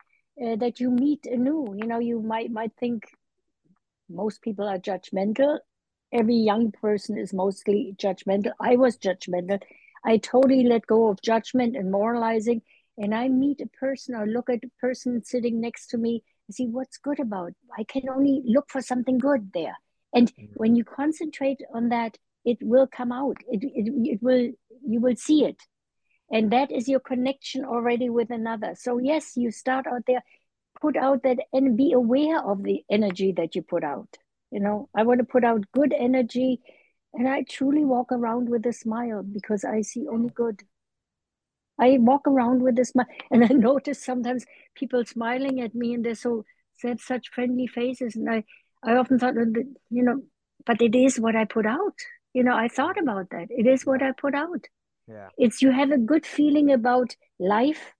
uh, 0.41 0.55
that 0.57 0.79
you 0.79 0.91
meet 0.91 1.25
anew 1.25 1.73
you 1.75 1.87
know 1.87 1.99
you 1.99 2.21
might 2.21 2.51
might 2.51 2.73
think 2.79 3.03
most 4.09 4.41
people 4.41 4.67
are 4.67 4.77
judgmental. 4.77 5.59
Every 6.11 6.35
young 6.35 6.71
person 6.71 7.17
is 7.17 7.33
mostly 7.33 7.95
judgmental. 7.97 8.51
I 8.59 8.75
was 8.75 8.97
judgmental 8.97 9.61
I 10.05 10.17
totally 10.17 10.63
let 10.63 10.87
go 10.87 11.09
of 11.09 11.21
judgment 11.21 11.75
and 11.75 11.91
moralizing. 11.91 12.61
And 12.97 13.15
I 13.15 13.29
meet 13.29 13.61
a 13.61 13.67
person 13.67 14.15
or 14.15 14.27
look 14.27 14.49
at 14.49 14.63
a 14.63 14.71
person 14.79 15.23
sitting 15.23 15.61
next 15.61 15.87
to 15.87 15.97
me 15.97 16.23
and 16.47 16.55
see 16.55 16.67
what's 16.67 16.97
good 16.97 17.19
about. 17.19 17.53
I 17.77 17.83
can 17.83 18.09
only 18.09 18.41
look 18.45 18.69
for 18.69 18.81
something 18.81 19.17
good 19.17 19.51
there. 19.53 19.77
And 20.13 20.33
Mhm. 20.35 20.49
when 20.55 20.75
you 20.75 20.83
concentrate 20.83 21.61
on 21.73 21.89
that, 21.89 22.17
it 22.43 22.57
will 22.61 22.87
come 22.87 23.11
out. 23.11 23.37
It, 23.47 23.63
it, 23.63 23.91
it 24.13 24.21
will 24.21 24.51
you 24.85 24.99
will 24.99 25.15
see 25.15 25.45
it. 25.45 25.61
And 26.31 26.51
that 26.51 26.71
is 26.71 26.87
your 26.87 26.99
connection 26.99 27.65
already 27.65 28.09
with 28.09 28.31
another. 28.31 28.73
So 28.75 28.97
yes, 28.97 29.37
you 29.37 29.51
start 29.51 29.85
out 29.85 30.03
there, 30.07 30.23
put 30.81 30.97
out 30.97 31.23
that 31.23 31.39
and 31.53 31.77
be 31.77 31.91
aware 31.91 32.41
of 32.41 32.63
the 32.63 32.83
energy 32.89 33.31
that 33.33 33.55
you 33.55 33.61
put 33.61 33.83
out. 33.83 34.17
You 34.51 34.59
know, 34.59 34.89
I 34.95 35.03
want 35.03 35.19
to 35.19 35.25
put 35.25 35.43
out 35.43 35.71
good 35.71 35.93
energy 35.93 36.61
and 37.13 37.27
I 37.27 37.43
truly 37.43 37.83
walk 37.83 38.11
around 38.11 38.49
with 38.49 38.65
a 38.65 38.73
smile 38.73 39.23
because 39.23 39.63
I 39.63 39.81
see 39.81 40.07
only 40.07 40.29
good. 40.29 40.63
I 41.79 41.97
walk 41.99 42.27
around 42.27 42.61
with 42.61 42.77
a 42.79 42.85
smile, 42.85 43.07
and 43.31 43.43
I 43.43 43.47
notice 43.47 44.03
sometimes 44.03 44.45
people 44.75 45.03
smiling 45.05 45.61
at 45.61 45.75
me, 45.75 45.93
and 45.93 46.05
they're 46.05 46.15
so 46.15 46.45
they 46.81 46.89
have 46.89 47.01
such 47.01 47.29
friendly 47.29 47.67
faces, 47.67 48.15
and 48.15 48.29
I, 48.29 48.43
I 48.83 48.95
often 48.95 49.19
thought, 49.19 49.35
that, 49.35 49.75
you 49.89 50.03
know, 50.03 50.21
but 50.65 50.81
it 50.81 50.95
is 50.95 51.19
what 51.19 51.35
I 51.35 51.45
put 51.45 51.65
out. 51.65 51.93
You 52.33 52.43
know, 52.43 52.55
I 52.55 52.67
thought 52.69 52.99
about 52.99 53.29
that. 53.31 53.47
It 53.49 53.67
is 53.67 53.85
what 53.85 54.01
I 54.01 54.13
put 54.13 54.33
out. 54.33 54.65
Yeah. 55.07 55.29
It's 55.37 55.61
you 55.61 55.71
have 55.71 55.91
a 55.91 55.97
good 55.97 56.25
feeling 56.25 56.71
about 56.71 57.15
life, 57.39 57.93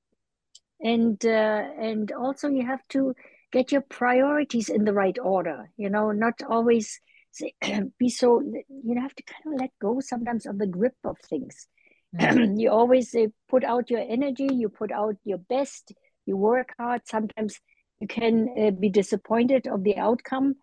and 0.80 1.24
uh, 1.26 1.64
and 1.78 2.12
also 2.12 2.48
you 2.48 2.66
have 2.66 2.82
to 2.90 3.14
get 3.52 3.72
your 3.72 3.82
priorities 3.82 4.70
in 4.70 4.86
the 4.86 4.94
right 4.94 5.18
order. 5.22 5.70
You 5.78 5.90
know, 5.90 6.12
not 6.12 6.42
always 6.48 7.00
say, 7.32 7.54
be 8.00 8.10
so 8.10 8.42
you 8.42 9.00
have 9.00 9.16
to 9.16 9.24
kind 9.24 9.54
of 9.54 9.62
let 9.62 9.72
go 9.82 10.00
sometimes 10.00 10.46
of 10.46 10.58
the 10.58 10.68
grip 10.68 10.96
of 11.04 11.18
things. 11.30 11.68
You 12.60 12.70
always 12.72 13.16
uh, 13.16 13.28
put 13.48 13.64
out 13.64 13.90
your 13.90 14.02
energy 14.02 14.50
you 14.52 14.68
put 14.68 14.92
out 14.92 15.16
your 15.24 15.38
best 15.38 15.94
you 16.26 16.38
work 16.38 16.74
hard. 16.78 17.02
Sometimes 17.06 17.60
you 18.00 18.08
can 18.08 18.50
uh, 18.60 18.72
be 18.72 18.90
disappointed 18.90 19.66
of 19.68 19.84
the 19.84 19.98
outcome 19.98 20.56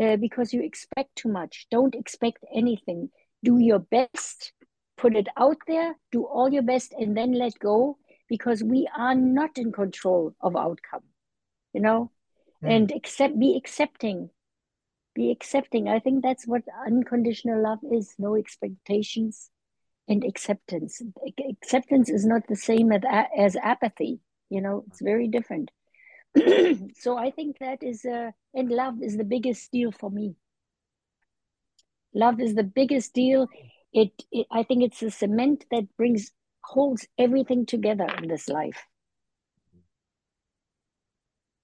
uh, 0.00 0.16
because 0.16 0.52
you 0.52 0.62
expect 0.62 1.14
too 1.16 1.28
much. 1.28 1.66
Don't 1.70 1.94
expect 1.94 2.38
anything. 2.52 3.10
Do 3.44 3.58
your 3.58 3.78
best 3.78 4.52
put 4.96 5.14
it 5.14 5.28
out 5.36 5.58
there 5.66 5.94
do 6.10 6.24
all 6.24 6.52
your 6.52 6.62
best 6.62 6.92
and 6.98 7.16
then 7.16 7.32
let 7.32 7.58
go 7.58 7.98
because 8.28 8.62
we 8.62 8.88
are 8.96 9.14
not 9.14 9.58
in 9.58 9.72
control 9.72 10.34
of 10.40 10.56
outcome 10.56 11.02
you 11.72 11.80
know? 11.80 12.10
Mm. 12.64 12.74
and 12.74 12.92
accept 12.92 13.38
be 13.38 13.56
accepting 13.56 14.30
be 15.16 15.30
accepting. 15.30 15.88
I 15.88 15.98
think 15.98 16.22
that's 16.22 16.46
what 16.46 16.62
unconditional 16.86 17.62
love 17.62 17.78
is 17.90 18.14
no 18.18 18.36
expectations 18.36 19.50
and 20.06 20.22
acceptance. 20.22 21.02
Acceptance 21.50 22.10
is 22.10 22.24
not 22.24 22.42
the 22.48 22.54
same 22.54 22.92
as, 22.92 23.02
as 23.36 23.56
apathy, 23.56 24.20
you 24.50 24.60
know, 24.60 24.84
it's 24.86 25.00
very 25.00 25.26
different. 25.26 25.70
so 26.94 27.16
I 27.16 27.30
think 27.30 27.56
that 27.60 27.82
is, 27.82 28.04
uh, 28.04 28.30
and 28.54 28.70
love 28.70 29.02
is 29.02 29.16
the 29.16 29.24
biggest 29.24 29.72
deal 29.72 29.90
for 29.90 30.10
me. 30.10 30.36
Love 32.14 32.38
is 32.40 32.54
the 32.54 32.62
biggest 32.62 33.14
deal. 33.14 33.48
It, 33.92 34.10
it, 34.30 34.46
I 34.50 34.62
think 34.62 34.84
it's 34.84 35.00
the 35.00 35.10
cement 35.10 35.64
that 35.70 35.84
brings, 35.96 36.30
holds 36.62 37.06
everything 37.18 37.64
together 37.64 38.06
in 38.22 38.28
this 38.28 38.48
life. 38.48 38.84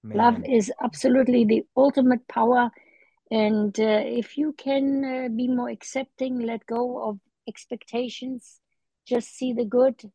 Man. 0.03 0.17
Love 0.17 0.43
is 0.45 0.71
absolutely 0.83 1.45
the 1.45 1.63
ultimate 1.77 2.27
power 2.27 2.71
and 3.31 3.77
uh, 3.79 4.03
if 4.05 4.37
you 4.37 4.53
can 4.53 5.05
uh, 5.05 5.29
be 5.29 5.47
more 5.47 5.69
accepting, 5.69 6.39
let 6.39 6.65
go 6.65 7.09
of 7.09 7.19
expectations, 7.47 8.59
just 9.07 9.35
see 9.35 9.53
the 9.53 9.65
good 9.65 10.11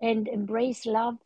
and 0.00 0.28
embrace 0.28 0.84
love, 0.84 1.16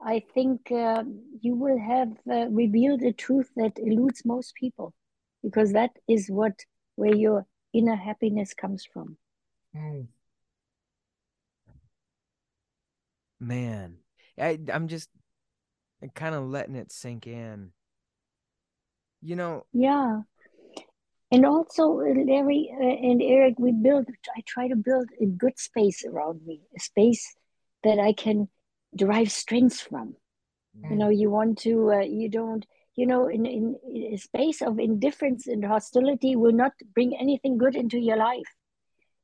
I 0.00 0.22
think 0.34 0.70
uh, 0.70 1.04
you 1.40 1.54
will 1.54 1.78
have 1.78 2.12
uh, 2.30 2.48
revealed 2.50 3.02
a 3.02 3.12
truth 3.12 3.50
that 3.56 3.78
eludes 3.78 4.24
most 4.24 4.54
people 4.54 4.94
because 5.42 5.72
that 5.72 5.90
is 6.08 6.28
what 6.28 6.52
where 6.96 7.14
your 7.14 7.46
inner 7.72 7.96
happiness 7.96 8.54
comes 8.54 8.86
from. 8.92 9.16
Oh, 9.76 10.06
Man, 13.40 13.98
I, 14.38 14.58
I'm 14.72 14.88
just 14.88 15.10
kind 16.14 16.34
of 16.34 16.44
letting 16.44 16.74
it 16.74 16.90
sink 16.90 17.26
in. 17.26 17.70
You 19.20 19.36
know, 19.36 19.66
yeah. 19.72 20.20
And 21.30 21.44
also, 21.44 21.88
Larry 21.88 22.72
uh, 22.72 22.82
and 22.82 23.20
Eric, 23.22 23.56
we 23.58 23.72
build, 23.72 24.06
I 24.34 24.40
try 24.46 24.68
to 24.68 24.76
build 24.76 25.10
a 25.20 25.26
good 25.26 25.58
space 25.58 26.04
around 26.04 26.40
me, 26.46 26.62
a 26.74 26.80
space 26.80 27.36
that 27.84 27.98
I 27.98 28.14
can 28.14 28.48
derive 28.96 29.30
strength 29.30 29.80
from. 29.80 30.16
Mm. 30.78 30.90
You 30.90 30.96
know, 30.96 31.08
you 31.10 31.30
want 31.30 31.58
to, 31.58 31.92
uh, 31.92 32.00
you 32.00 32.30
don't, 32.30 32.64
you 32.96 33.06
know, 33.06 33.28
in, 33.28 33.44
in, 33.44 33.76
a 34.12 34.16
space 34.16 34.62
of 34.62 34.78
indifference 34.78 35.46
and 35.46 35.64
hostility 35.64 36.34
will 36.34 36.52
not 36.52 36.72
bring 36.94 37.14
anything 37.14 37.58
good 37.58 37.76
into 37.76 37.98
your 37.98 38.16
life. 38.16 38.48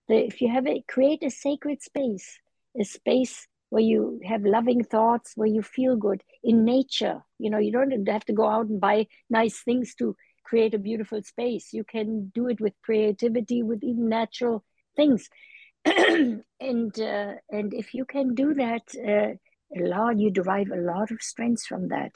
If 0.09 0.43
you 0.43 0.51
have 0.51 0.67
a, 0.67 0.85
create 0.87 1.23
a 1.23 1.31
sacred 1.31 1.83
space, 1.83 2.39
a 2.79 2.85
space 2.85 3.49
where 3.71 3.83
you 3.83 4.21
have 4.25 4.45
loving 4.45 4.85
thoughts, 4.85 5.33
where 5.37 5.49
you 5.49 5.63
feel 5.63 5.97
good 5.97 6.23
in 6.43 6.65
nature. 6.65 7.25
You 7.39 7.51
know, 7.51 7.59
you 7.59 7.73
don't 7.73 8.07
have 8.07 8.25
to 8.27 8.33
go 8.35 8.47
out 8.47 8.67
and 8.67 8.81
buy 8.81 9.07
nice 9.31 9.63
things 9.63 9.95
to 9.97 10.15
create 10.45 10.75
a 10.75 10.79
beautiful 10.79 11.23
space. 11.23 11.73
You 11.73 11.85
can 11.85 12.31
do 12.35 12.49
it 12.49 12.61
with 12.61 12.75
creativity, 12.83 13.63
with 13.63 13.83
even 13.83 14.09
natural 14.09 14.65
things. 14.97 15.29
and 15.85 16.43
uh, 16.61 17.33
and 17.51 17.75
if 17.75 17.95
you 17.95 18.05
can 18.05 18.35
do 18.35 18.55
that, 18.55 18.83
uh, 18.97 19.35
a 19.77 19.83
lot 19.87 20.19
you 20.19 20.31
derive 20.31 20.71
a 20.71 20.81
lot 20.81 21.11
of 21.11 21.21
strength 21.21 21.65
from 21.67 21.89
that. 21.89 22.13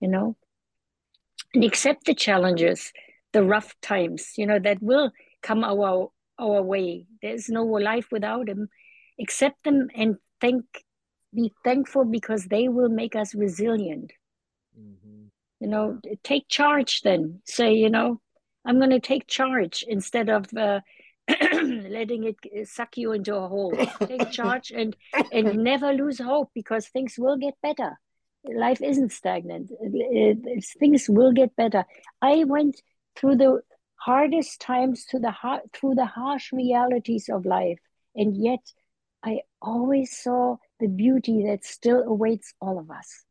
You 0.00 0.08
know, 0.08 0.36
and 1.54 1.64
accept 1.64 2.06
the 2.06 2.14
challenges, 2.14 2.92
the 3.32 3.42
rough 3.42 3.74
times. 3.80 4.32
You 4.36 4.46
know 4.46 4.58
that 4.58 4.82
will 4.82 5.10
come 5.42 5.64
our 5.64 6.10
our 6.38 6.62
way. 6.62 7.06
There's 7.20 7.48
no 7.48 7.64
life 7.64 8.08
without 8.10 8.46
them. 8.46 8.68
Accept 9.20 9.64
them 9.64 9.88
and 9.94 10.16
thank, 10.40 10.64
be 11.34 11.52
thankful 11.64 12.04
because 12.04 12.44
they 12.46 12.68
will 12.68 12.88
make 12.88 13.16
us 13.16 13.34
resilient. 13.34 14.12
You 15.60 15.68
know 15.68 16.00
take 16.22 16.48
charge 16.48 17.02
then. 17.02 17.40
Say 17.44 17.74
you 17.74 17.90
know 17.90 18.20
i'm 18.64 18.78
going 18.78 18.90
to 18.90 19.00
take 19.00 19.26
charge 19.26 19.84
instead 19.88 20.28
of 20.28 20.44
uh, 20.54 20.80
letting 21.28 22.24
it 22.24 22.68
suck 22.68 22.96
you 22.96 23.12
into 23.12 23.34
a 23.34 23.48
hole. 23.48 23.74
Take 24.06 24.30
charge 24.30 24.70
and 24.70 24.96
and 25.32 25.58
never 25.70 25.92
lose 25.92 26.18
hope 26.18 26.50
because 26.54 26.88
things 26.88 27.14
will 27.18 27.36
get 27.36 27.54
better. 27.62 27.98
Life 28.44 28.80
isn't 28.82 29.12
stagnant. 29.12 29.70
It, 29.80 30.38
it, 30.44 30.64
things 30.78 31.06
will 31.08 31.32
get 31.32 31.54
better. 31.56 31.84
I 32.22 32.44
went 32.44 32.80
through 33.16 33.36
the 33.36 33.60
hardest 33.98 34.60
times 34.60 35.04
to 35.06 35.18
the 35.18 35.30
har- 35.30 35.62
through 35.72 35.94
the 35.94 36.06
harsh 36.06 36.52
realities 36.52 37.28
of 37.28 37.44
life 37.44 37.78
and 38.14 38.36
yet 38.36 38.60
i 39.24 39.40
always 39.60 40.16
saw 40.16 40.56
the 40.80 40.86
beauty 40.86 41.44
that 41.46 41.64
still 41.64 42.02
awaits 42.02 42.54
all 42.60 42.78
of 42.78 42.90
us 42.90 43.24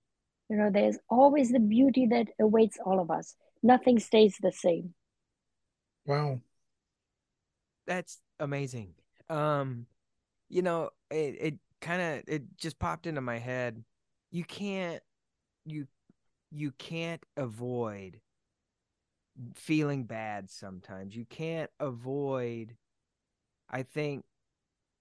you 0.49 0.55
know, 0.55 0.69
there's 0.71 0.97
always 1.09 1.51
the 1.51 1.59
beauty 1.59 2.07
that 2.07 2.27
awaits 2.39 2.77
all 2.85 2.99
of 2.99 3.11
us. 3.11 3.35
Nothing 3.61 3.99
stays 3.99 4.37
the 4.41 4.51
same. 4.51 4.93
Wow. 6.05 6.39
That's 7.85 8.19
amazing. 8.39 8.93
Um, 9.29 9.87
you 10.49 10.61
know, 10.61 10.91
it, 11.11 11.35
it 11.39 11.55
kind 11.81 12.01
of 12.01 12.23
it 12.27 12.43
just 12.57 12.79
popped 12.79 13.07
into 13.07 13.21
my 13.21 13.39
head. 13.39 13.83
You 14.31 14.43
can't 14.43 15.01
you 15.65 15.87
you 16.51 16.71
can't 16.71 17.23
avoid 17.35 18.21
feeling 19.55 20.05
bad 20.05 20.49
sometimes. 20.49 21.15
You 21.15 21.25
can't 21.25 21.69
avoid 21.79 22.75
I 23.69 23.83
think 23.83 24.23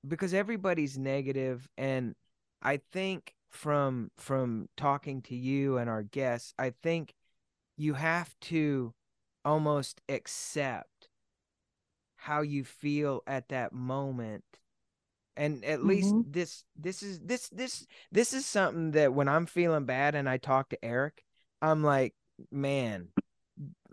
because 0.06 0.34
everybody's 0.34 0.98
negative 0.98 1.68
and 1.78 2.14
I 2.62 2.80
think 2.92 3.35
from 3.56 4.10
from 4.18 4.68
talking 4.76 5.22
to 5.22 5.34
you 5.34 5.78
and 5.78 5.90
our 5.90 6.02
guests, 6.02 6.54
I 6.58 6.74
think 6.82 7.14
you 7.76 7.94
have 7.94 8.34
to 8.42 8.94
almost 9.44 10.00
accept 10.08 11.08
how 12.16 12.42
you 12.42 12.64
feel 12.64 13.22
at 13.26 13.48
that 13.48 13.72
moment 13.72 14.44
and 15.36 15.64
at 15.64 15.78
mm-hmm. 15.78 15.88
least 15.88 16.14
this 16.28 16.64
this 16.74 17.02
is 17.02 17.20
this 17.20 17.48
this 17.50 17.86
this 18.10 18.32
is 18.32 18.44
something 18.44 18.90
that 18.92 19.12
when 19.12 19.28
i'm 19.28 19.46
feeling 19.46 19.84
bad 19.84 20.14
and 20.14 20.28
i 20.28 20.36
talk 20.36 20.68
to 20.70 20.84
eric 20.84 21.22
i'm 21.62 21.84
like 21.84 22.14
man 22.50 23.08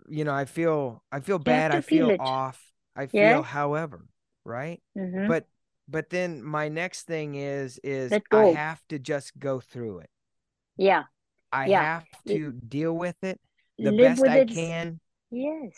you 0.08 0.24
know 0.24 0.34
i 0.34 0.46
feel 0.46 1.02
i 1.12 1.20
feel 1.20 1.38
bad 1.38 1.70
i 1.70 1.80
feel, 1.80 2.08
feel 2.08 2.16
off 2.18 2.60
i 2.96 3.06
feel 3.06 3.20
yeah. 3.20 3.42
however 3.42 4.06
right 4.44 4.82
mm-hmm. 4.98 5.28
but 5.28 5.46
but 5.88 6.10
then 6.10 6.42
my 6.42 6.68
next 6.68 7.02
thing 7.02 7.34
is 7.34 7.78
is 7.84 8.12
I 8.30 8.44
have 8.46 8.82
to 8.88 8.98
just 8.98 9.38
go 9.38 9.60
through 9.60 10.00
it. 10.00 10.10
Yeah. 10.76 11.04
I 11.52 11.66
yeah. 11.66 11.82
have 11.82 12.04
to 12.26 12.48
it, 12.48 12.68
deal 12.68 12.92
with 12.92 13.16
it 13.22 13.40
the 13.78 13.96
best 13.96 14.24
I 14.24 14.44
can. 14.44 15.00
Yes. 15.30 15.72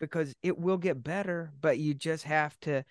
Because 0.00 0.34
it 0.42 0.58
will 0.58 0.78
get 0.78 1.02
better, 1.02 1.52
but 1.60 1.78
you 1.78 1.94
just 1.94 2.24
have 2.24 2.58
to 2.60 2.84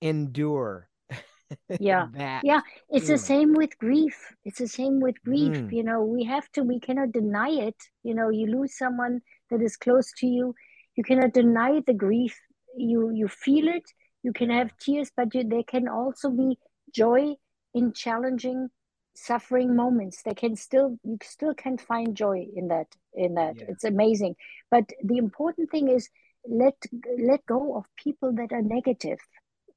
endure. 0.00 0.88
yeah. 1.80 2.06
yeah. 2.44 2.60
It's 2.88 3.06
feeling. 3.06 3.06
the 3.06 3.18
same 3.18 3.54
with 3.54 3.78
grief. 3.78 4.16
It's 4.44 4.58
the 4.58 4.68
same 4.68 5.00
with 5.00 5.16
grief. 5.24 5.52
Mm. 5.52 5.72
You 5.72 5.82
know, 5.82 6.02
we 6.02 6.24
have 6.24 6.48
to, 6.52 6.62
we 6.62 6.78
cannot 6.78 7.12
deny 7.12 7.48
it. 7.48 7.76
You 8.02 8.14
know, 8.14 8.28
you 8.28 8.46
lose 8.46 8.78
someone 8.78 9.20
that 9.50 9.62
is 9.62 9.76
close 9.76 10.12
to 10.18 10.26
you. 10.26 10.54
You 10.96 11.02
cannot 11.02 11.32
deny 11.32 11.80
the 11.84 11.94
grief. 11.94 12.38
You 12.76 13.10
you 13.10 13.28
feel 13.28 13.68
it 13.68 13.84
you 14.24 14.32
can 14.32 14.50
have 14.50 14.76
tears 14.78 15.12
but 15.16 15.32
you, 15.34 15.44
there 15.44 15.62
can 15.62 15.86
also 15.86 16.30
be 16.30 16.58
joy 16.92 17.34
in 17.74 17.92
challenging 17.92 18.68
suffering 19.14 19.76
moments. 19.76 20.22
They 20.22 20.34
can 20.34 20.56
still 20.56 20.98
you 21.04 21.18
still 21.22 21.54
can 21.54 21.78
find 21.78 22.16
joy 22.16 22.46
in 22.54 22.68
that 22.68 22.88
in 23.14 23.34
that. 23.34 23.56
Yeah. 23.56 23.66
it's 23.68 23.84
amazing. 23.84 24.34
But 24.70 24.90
the 25.02 25.18
important 25.18 25.70
thing 25.70 25.88
is 25.88 26.08
let 26.46 26.74
let 27.18 27.46
go 27.46 27.76
of 27.76 27.84
people 27.96 28.32
that 28.34 28.52
are 28.52 28.62
negative. 28.62 29.18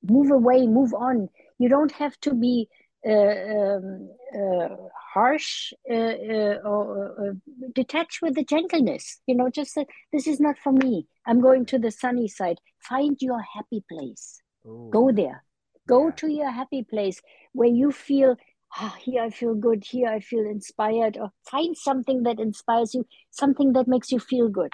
Move 0.04 0.32
away 0.32 0.68
move 0.68 0.94
on. 0.94 1.30
You 1.60 1.70
don't 1.70 1.92
have 1.94 2.20
to 2.22 2.34
be 2.34 2.68
um, 3.06 4.10
uh, 4.36 4.76
harsh 5.14 5.72
uh, 5.90 5.94
uh 5.94 6.58
or 6.66 7.30
uh, 7.30 7.34
detach 7.76 8.20
with 8.22 8.36
the 8.36 8.44
gentleness 8.44 9.22
you 9.28 9.36
know 9.36 9.50
just 9.50 9.76
that 9.76 9.88
this 10.12 10.28
is 10.28 10.40
not 10.40 10.58
for 10.58 10.74
me 10.74 11.08
i'm 11.26 11.40
going 11.40 11.66
to 11.66 11.78
the 11.78 11.92
sunny 11.92 12.28
side 12.28 12.58
find 12.82 13.18
your 13.20 13.42
happy 13.56 13.84
place 13.92 14.42
Ooh. 14.66 14.90
go 14.92 15.12
there 15.12 15.44
go 15.88 16.08
yeah. 16.08 16.16
to 16.16 16.28
your 16.28 16.52
happy 16.52 16.84
place 16.84 17.22
where 17.54 17.70
you 17.70 17.92
feel 17.92 18.36
oh, 18.82 18.96
here 19.00 19.24
i 19.24 19.30
feel 19.30 19.54
good 19.54 19.84
here 19.84 20.10
i 20.10 20.20
feel 20.20 20.46
inspired 20.46 21.18
or 21.18 21.30
find 21.50 21.78
something 21.78 22.24
that 22.24 22.40
inspires 22.40 22.94
you 22.94 23.06
something 23.32 23.74
that 23.74 23.88
makes 23.88 24.12
you 24.12 24.20
feel 24.20 24.50
good 24.50 24.74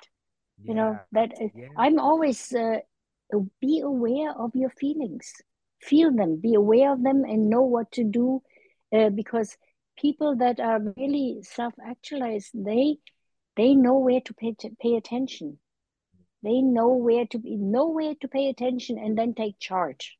yeah. 0.57 0.69
you 0.69 0.73
know 0.73 0.99
that 1.11 1.31
yeah. 1.39 1.67
i'm 1.77 1.99
always 1.99 2.53
be 3.61 3.79
aware 3.79 4.31
of 4.37 4.51
your 4.55 4.69
feelings 4.69 5.33
feel 5.83 6.11
them, 6.11 6.39
be 6.41 6.53
aware 6.53 6.93
of 6.93 7.03
them, 7.03 7.23
and 7.23 7.49
know 7.49 7.61
what 7.61 7.91
to 7.93 8.03
do. 8.03 8.41
Uh, 8.95 9.09
because 9.09 9.57
people 9.97 10.35
that 10.37 10.59
are 10.59 10.79
really 10.97 11.39
self-actualized, 11.41 12.51
they 12.53 12.97
they 13.55 13.75
know 13.75 13.97
where 13.97 14.21
to 14.21 14.33
pay 14.33 14.55
to 14.59 14.69
pay 14.81 14.95
attention. 14.95 15.59
They 16.43 16.61
know 16.61 16.89
where 16.89 17.25
to 17.27 17.39
be 17.39 17.55
know 17.55 17.89
where 17.89 18.15
to 18.21 18.27
pay 18.27 18.49
attention 18.49 18.97
and 18.97 19.17
then 19.17 19.33
take 19.33 19.59
charge. 19.59 20.17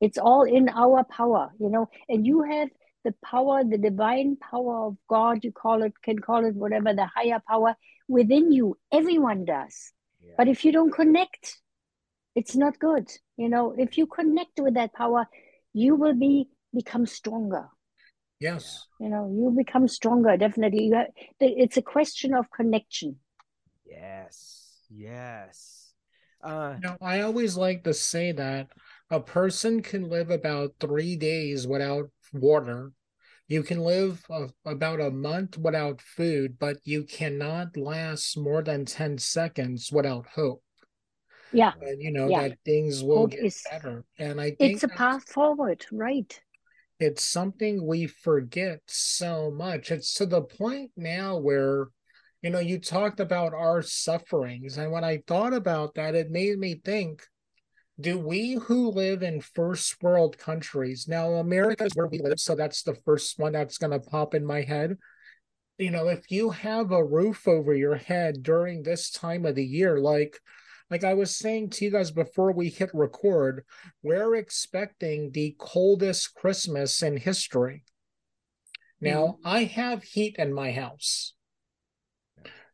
It's 0.00 0.18
all 0.18 0.44
in 0.44 0.68
our 0.68 1.04
power, 1.04 1.50
you 1.58 1.70
know. 1.70 1.88
And 2.08 2.26
you 2.26 2.42
have 2.42 2.68
the 3.04 3.14
power, 3.24 3.64
the 3.64 3.78
divine 3.78 4.36
power 4.36 4.86
of 4.86 4.96
God. 5.08 5.42
You 5.42 5.52
call 5.52 5.82
it, 5.82 5.94
can 6.02 6.18
call 6.18 6.44
it 6.44 6.54
whatever, 6.54 6.94
the 6.94 7.06
higher 7.06 7.42
power 7.48 7.74
within 8.06 8.52
you. 8.52 8.76
Everyone 8.92 9.44
does. 9.44 9.92
Yeah. 10.20 10.34
But 10.36 10.48
if 10.48 10.64
you 10.64 10.72
don't 10.72 10.92
connect 10.92 11.58
it's 12.38 12.54
not 12.54 12.78
good. 12.78 13.10
You 13.36 13.48
know 13.48 13.74
if 13.76 13.98
you 13.98 14.06
connect 14.06 14.60
with 14.60 14.74
that 14.74 14.92
power 14.94 15.26
you 15.72 15.96
will 15.96 16.14
be 16.14 16.48
become 16.72 17.04
stronger. 17.06 17.66
Yes. 18.38 18.86
You 19.00 19.08
know 19.08 19.24
you 19.38 19.50
become 19.50 19.88
stronger 19.88 20.36
definitely. 20.36 20.84
You 20.84 20.94
have, 20.94 21.08
it's 21.40 21.76
a 21.76 21.82
question 21.82 22.34
of 22.34 22.50
connection. 22.50 23.16
Yes. 23.84 24.84
Yes. 24.88 25.92
Uh 26.42 26.74
you 26.76 26.88
know, 26.88 26.96
i 27.00 27.20
always 27.20 27.56
like 27.56 27.82
to 27.84 27.92
say 27.92 28.30
that 28.30 28.68
a 29.10 29.18
person 29.18 29.82
can 29.82 30.08
live 30.08 30.30
about 30.30 30.74
three 30.78 31.16
days 31.16 31.66
without 31.66 32.10
water. 32.32 32.92
You 33.48 33.62
can 33.62 33.80
live 33.80 34.22
a, 34.30 34.50
about 34.64 35.00
a 35.00 35.10
month 35.10 35.58
without 35.58 36.00
food 36.00 36.58
but 36.60 36.76
you 36.84 37.02
cannot 37.02 37.76
last 37.76 38.36
more 38.36 38.62
than 38.62 38.84
10 38.84 39.18
seconds 39.18 39.90
without 39.90 40.26
hope 40.38 40.62
yeah. 41.52 41.72
And 41.80 42.00
you 42.02 42.12
know 42.12 42.28
yeah. 42.28 42.48
that 42.48 42.58
things 42.64 43.02
will 43.02 43.18
Hope 43.18 43.30
get 43.32 43.44
is, 43.44 43.62
better. 43.70 44.04
And 44.18 44.40
i 44.40 44.50
think 44.50 44.74
it's 44.74 44.84
a 44.84 44.88
path 44.88 45.28
forward 45.28 45.84
right. 45.92 46.40
It's 47.00 47.24
something 47.24 47.86
we 47.86 48.08
forget 48.08 48.80
so 48.86 49.52
much. 49.52 49.92
It's 49.92 50.14
to 50.14 50.26
the 50.26 50.42
point 50.42 50.90
now 50.96 51.36
where 51.36 51.88
you 52.42 52.50
know 52.50 52.58
you 52.58 52.78
talked 52.78 53.20
about 53.20 53.52
our 53.52 53.82
sufferings 53.82 54.78
and 54.78 54.92
when 54.92 55.02
i 55.02 55.20
thought 55.26 55.52
about 55.52 55.94
that 55.94 56.14
it 56.14 56.30
made 56.30 56.56
me 56.56 56.80
think 56.84 57.24
do 58.00 58.16
we 58.16 58.54
who 58.54 58.90
live 58.90 59.24
in 59.24 59.40
first 59.40 60.00
world 60.00 60.38
countries 60.38 61.06
now 61.08 61.32
america 61.32 61.84
is 61.84 61.96
where 61.96 62.06
we 62.06 62.20
live 62.20 62.38
so 62.38 62.54
that's 62.54 62.84
the 62.84 62.94
first 63.04 63.40
one 63.40 63.52
that's 63.52 63.78
going 63.78 63.90
to 63.90 63.98
pop 63.98 64.34
in 64.34 64.44
my 64.44 64.62
head. 64.62 64.96
You 65.78 65.92
know, 65.92 66.08
if 66.08 66.30
you 66.30 66.50
have 66.50 66.90
a 66.90 67.04
roof 67.04 67.46
over 67.46 67.72
your 67.72 67.94
head 67.94 68.42
during 68.42 68.82
this 68.82 69.10
time 69.10 69.46
of 69.46 69.54
the 69.54 69.64
year, 69.64 70.00
like 70.00 70.40
like 70.90 71.04
I 71.04 71.14
was 71.14 71.36
saying 71.36 71.70
to 71.70 71.84
you 71.84 71.90
guys 71.90 72.10
before 72.10 72.52
we 72.52 72.68
hit 72.68 72.90
record, 72.94 73.64
we're 74.02 74.34
expecting 74.34 75.30
the 75.30 75.54
coldest 75.58 76.34
Christmas 76.34 77.02
in 77.02 77.16
history. 77.16 77.84
Now, 79.00 79.38
mm-hmm. 79.38 79.48
I 79.48 79.64
have 79.64 80.02
heat 80.02 80.36
in 80.38 80.52
my 80.52 80.72
house. 80.72 81.34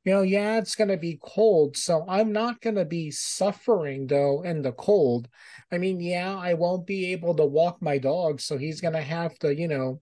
You 0.04 0.12
know, 0.12 0.22
yeah, 0.22 0.58
it's 0.58 0.74
going 0.74 0.88
to 0.88 0.98
be 0.98 1.18
cold. 1.22 1.76
So 1.76 2.04
I'm 2.06 2.32
not 2.32 2.60
going 2.60 2.76
to 2.76 2.84
be 2.84 3.10
suffering, 3.10 4.06
though, 4.06 4.42
in 4.42 4.60
the 4.62 4.72
cold. 4.72 5.28
I 5.72 5.78
mean, 5.78 5.98
yeah, 5.98 6.36
I 6.36 6.54
won't 6.54 6.86
be 6.86 7.12
able 7.12 7.34
to 7.36 7.44
walk 7.44 7.80
my 7.80 7.98
dog. 7.98 8.40
So 8.40 8.58
he's 8.58 8.82
going 8.82 8.94
to 8.94 9.02
have 9.02 9.38
to, 9.40 9.54
you 9.54 9.66
know, 9.66 10.00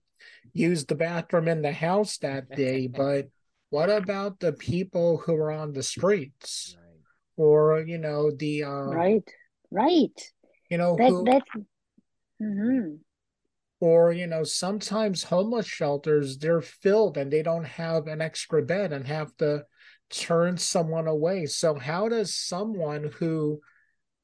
use 0.51 0.85
the 0.85 0.95
bathroom 0.95 1.47
in 1.47 1.61
the 1.61 1.71
house 1.71 2.17
that 2.17 2.49
day. 2.51 2.87
but 2.95 3.29
what 3.69 3.89
about 3.89 4.39
the 4.39 4.53
people 4.53 5.17
who 5.17 5.35
are 5.35 5.51
on 5.51 5.71
the 5.71 5.83
streets? 5.83 6.75
Or, 7.37 7.81
you 7.81 7.97
know, 7.97 8.31
the. 8.31 8.63
Uh, 8.63 8.85
right, 8.85 9.29
right. 9.71 10.31
You 10.69 10.77
know, 10.77 10.95
that, 10.97 11.09
who, 11.09 11.23
that's. 11.25 11.49
Mm-hmm 12.41 12.95
or 13.83 14.13
you 14.13 14.27
know 14.27 14.45
sometimes 14.45 15.23
homeless 15.23 15.65
shelters 15.67 16.37
they're 16.37 16.61
filled 16.61 17.17
and 17.17 17.29
they 17.29 17.43
don't 17.43 17.65
have 17.65 18.07
an 18.07 18.21
extra 18.21 18.61
bed 18.61 18.93
and 18.93 19.05
have 19.05 19.35
to 19.35 19.61
turn 20.09 20.57
someone 20.57 21.05
away 21.05 21.45
so 21.45 21.75
how 21.75 22.07
does 22.07 22.33
someone 22.33 23.11
who 23.19 23.59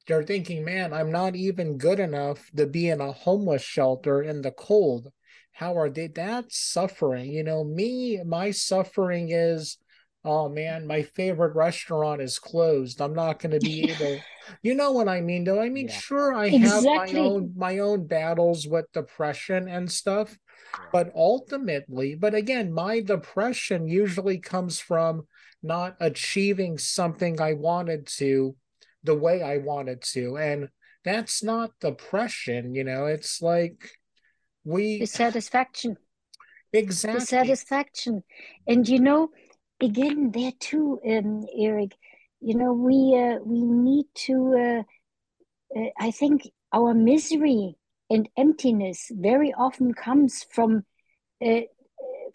they're 0.06 0.22
thinking 0.22 0.64
man 0.64 0.94
i'm 0.94 1.12
not 1.12 1.36
even 1.36 1.76
good 1.76 2.00
enough 2.00 2.50
to 2.56 2.66
be 2.66 2.88
in 2.88 3.02
a 3.02 3.12
homeless 3.12 3.60
shelter 3.60 4.22
in 4.22 4.40
the 4.40 4.52
cold 4.52 5.12
how 5.52 5.76
are 5.76 5.90
they 5.90 6.06
that 6.06 6.50
suffering 6.50 7.30
you 7.30 7.44
know 7.44 7.62
me 7.62 8.18
my 8.24 8.50
suffering 8.50 9.28
is 9.30 9.76
oh 10.24 10.48
man, 10.48 10.86
my 10.86 11.02
favorite 11.02 11.54
restaurant 11.54 12.20
is 12.20 12.38
closed. 12.38 13.00
I'm 13.00 13.14
not 13.14 13.38
going 13.38 13.52
to 13.52 13.60
be 13.60 13.90
able. 13.90 14.20
you 14.62 14.74
know 14.74 14.92
what 14.92 15.08
I 15.08 15.20
mean, 15.20 15.44
though. 15.44 15.60
I 15.60 15.68
mean, 15.68 15.88
yeah. 15.88 15.98
sure, 15.98 16.34
I 16.34 16.46
exactly. 16.46 16.90
have 16.90 17.12
my 17.12 17.18
own 17.18 17.52
my 17.56 17.78
own 17.78 18.06
battles 18.06 18.66
with 18.66 18.92
depression 18.92 19.68
and 19.68 19.90
stuff, 19.90 20.36
but 20.92 21.12
ultimately, 21.14 22.14
but 22.14 22.34
again, 22.34 22.72
my 22.72 23.00
depression 23.00 23.88
usually 23.88 24.38
comes 24.38 24.78
from 24.78 25.26
not 25.62 25.96
achieving 26.00 26.78
something 26.78 27.40
I 27.40 27.54
wanted 27.54 28.06
to 28.18 28.56
the 29.02 29.14
way 29.14 29.42
I 29.42 29.58
wanted 29.58 30.02
to, 30.12 30.36
and 30.36 30.68
that's 31.04 31.42
not 31.42 31.72
depression. 31.80 32.74
You 32.74 32.84
know, 32.84 33.06
it's 33.06 33.40
like 33.40 33.90
we 34.64 34.98
dissatisfaction. 34.98 35.96
Exactly. 36.72 37.20
Dissatisfaction, 37.20 38.22
and 38.68 38.88
you 38.88 39.00
know 39.00 39.30
again 39.82 40.30
there 40.32 40.52
too, 40.58 41.00
um, 41.06 41.46
Eric. 41.56 41.96
You 42.40 42.54
know, 42.54 42.72
we 42.72 43.18
uh, 43.18 43.38
we 43.44 43.62
need 43.62 44.06
to. 44.26 44.84
Uh, 45.76 45.78
uh, 45.78 45.90
I 45.98 46.10
think 46.10 46.50
our 46.72 46.94
misery 46.94 47.76
and 48.08 48.28
emptiness 48.36 49.10
very 49.14 49.52
often 49.52 49.94
comes 49.94 50.44
from 50.50 50.84
uh, 51.44 51.60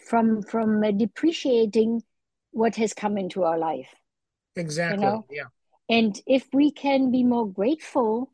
from 0.08 0.42
from 0.44 0.84
uh, 0.84 0.92
depreciating 0.92 2.04
what 2.52 2.76
has 2.76 2.94
come 2.94 3.18
into 3.18 3.44
our 3.44 3.58
life. 3.58 3.90
Exactly. 4.56 5.04
You 5.04 5.12
know? 5.12 5.26
Yeah. 5.30 5.44
And 5.90 6.20
if 6.26 6.48
we 6.54 6.72
can 6.72 7.12
be 7.12 7.24
more 7.24 7.48
grateful, 7.48 8.32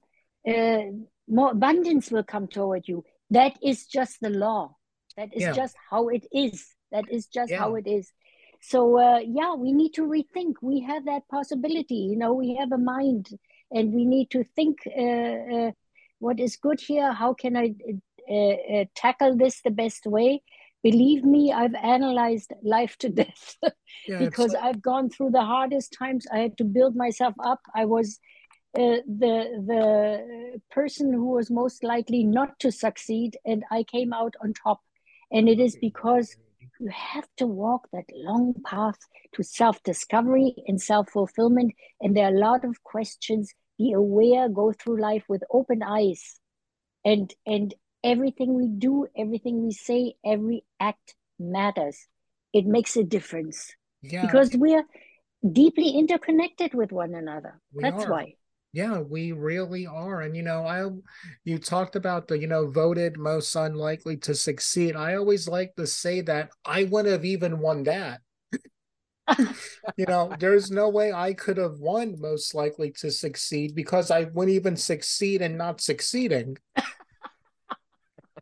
uh, 0.47 0.83
more 1.27 1.51
abundance 1.51 2.11
will 2.11 2.23
come 2.23 2.47
toward 2.47 2.87
you. 2.87 3.03
That 3.31 3.57
is 3.63 3.87
just 3.87 4.21
the 4.21 4.29
law. 4.29 4.75
That 5.17 5.33
is 5.33 5.41
yeah. 5.41 5.53
just 5.53 5.75
how 5.89 6.09
it 6.09 6.25
is. 6.31 6.67
That 6.91 7.05
is 7.09 7.25
just 7.25 7.51
yeah. 7.51 7.59
how 7.59 7.75
it 7.75 7.87
is 7.87 8.11
so 8.61 8.99
uh, 8.99 9.19
yeah 9.19 9.53
we 9.53 9.71
need 9.71 9.93
to 9.93 10.03
rethink. 10.03 10.53
We 10.61 10.81
have 10.81 11.05
that 11.05 11.27
possibility 11.29 11.95
you 12.11 12.17
know 12.17 12.33
we 12.33 12.55
have 12.55 12.71
a 12.71 12.77
mind 12.77 13.29
and 13.71 13.93
we 13.93 14.05
need 14.05 14.29
to 14.31 14.43
think 14.55 14.79
uh, 14.87 15.55
uh, 15.55 15.71
what 16.19 16.39
is 16.39 16.55
good 16.55 16.79
here 16.79 17.11
how 17.11 17.33
can 17.33 17.57
i 17.57 17.73
uh, 18.29 18.33
uh, 18.33 18.85
tackle 18.95 19.35
this 19.35 19.61
the 19.61 19.71
best 19.71 20.05
way? 20.05 20.41
Believe 20.83 21.23
me 21.23 21.51
i've 21.51 21.75
analyzed 21.75 22.53
life 22.63 22.97
to 22.99 23.09
death 23.21 23.57
yeah, 24.07 24.19
because 24.19 24.55
i've 24.55 24.81
gone 24.81 25.09
through 25.09 25.31
the 25.31 25.41
hardest 25.41 25.95
times. 25.97 26.25
I 26.31 26.39
had 26.39 26.57
to 26.57 26.63
build 26.63 26.95
myself 26.95 27.35
up. 27.43 27.59
I 27.75 27.85
was 27.85 28.19
uh, 28.77 29.03
the 29.05 29.35
the 29.67 30.61
person 30.71 31.11
who 31.11 31.31
was 31.31 31.51
most 31.51 31.83
likely 31.83 32.23
not 32.23 32.57
to 32.59 32.71
succeed 32.71 33.37
and 33.45 33.63
i 33.71 33.83
came 33.83 34.13
out 34.13 34.35
on 34.41 34.53
top. 34.53 34.79
And 35.31 35.47
it 35.47 35.59
is 35.59 35.77
because 35.79 36.35
you 36.81 36.89
have 36.89 37.27
to 37.37 37.45
walk 37.45 37.87
that 37.93 38.05
long 38.13 38.55
path 38.65 38.97
to 39.35 39.43
self 39.43 39.81
discovery 39.83 40.55
and 40.67 40.81
self 40.81 41.09
fulfillment. 41.11 41.73
And 42.01 42.17
there 42.17 42.25
are 42.25 42.35
a 42.35 42.39
lot 42.39 42.65
of 42.65 42.83
questions. 42.83 43.53
Be 43.77 43.93
aware, 43.93 44.49
go 44.49 44.73
through 44.73 45.01
life 45.01 45.23
with 45.29 45.43
open 45.51 45.83
eyes. 45.83 46.39
And, 47.05 47.33
and 47.45 47.73
everything 48.03 48.53
we 48.55 48.67
do, 48.67 49.07
everything 49.15 49.63
we 49.63 49.71
say, 49.71 50.15
every 50.25 50.63
act 50.79 51.15
matters. 51.39 52.07
It 52.53 52.65
makes 52.65 52.97
a 52.97 53.03
difference 53.03 53.73
yeah. 54.01 54.25
because 54.25 54.51
we're 54.55 54.85
deeply 55.49 55.91
interconnected 55.91 56.73
with 56.73 56.91
one 56.91 57.13
another. 57.13 57.59
We 57.73 57.83
That's 57.83 58.05
are. 58.05 58.11
why. 58.11 58.35
Yeah, 58.73 58.99
we 58.99 59.33
really 59.33 59.85
are. 59.85 60.21
And 60.21 60.35
you 60.35 60.43
know, 60.43 60.65
I 60.65 60.89
you 61.43 61.57
talked 61.59 61.95
about 61.95 62.27
the, 62.27 62.39
you 62.39 62.47
know, 62.47 62.67
voted 62.69 63.17
most 63.17 63.53
unlikely 63.55 64.17
to 64.17 64.33
succeed. 64.35 64.95
I 64.95 65.15
always 65.15 65.47
like 65.47 65.75
to 65.75 65.85
say 65.87 66.21
that 66.21 66.51
I 66.65 66.85
wouldn't 66.85 67.11
have 67.11 67.25
even 67.25 67.59
won 67.59 67.83
that. 67.83 68.21
you 69.97 70.05
know, 70.07 70.33
there's 70.39 70.71
no 70.71 70.89
way 70.89 71.13
I 71.13 71.33
could 71.33 71.57
have 71.57 71.79
won 71.79 72.19
most 72.19 72.53
likely 72.55 72.91
to 72.99 73.11
succeed 73.11 73.75
because 73.75 74.11
I 74.11 74.23
wouldn't 74.25 74.55
even 74.55 74.75
succeed 74.75 75.41
in 75.41 75.57
not 75.57 75.81
succeeding. 75.81 76.57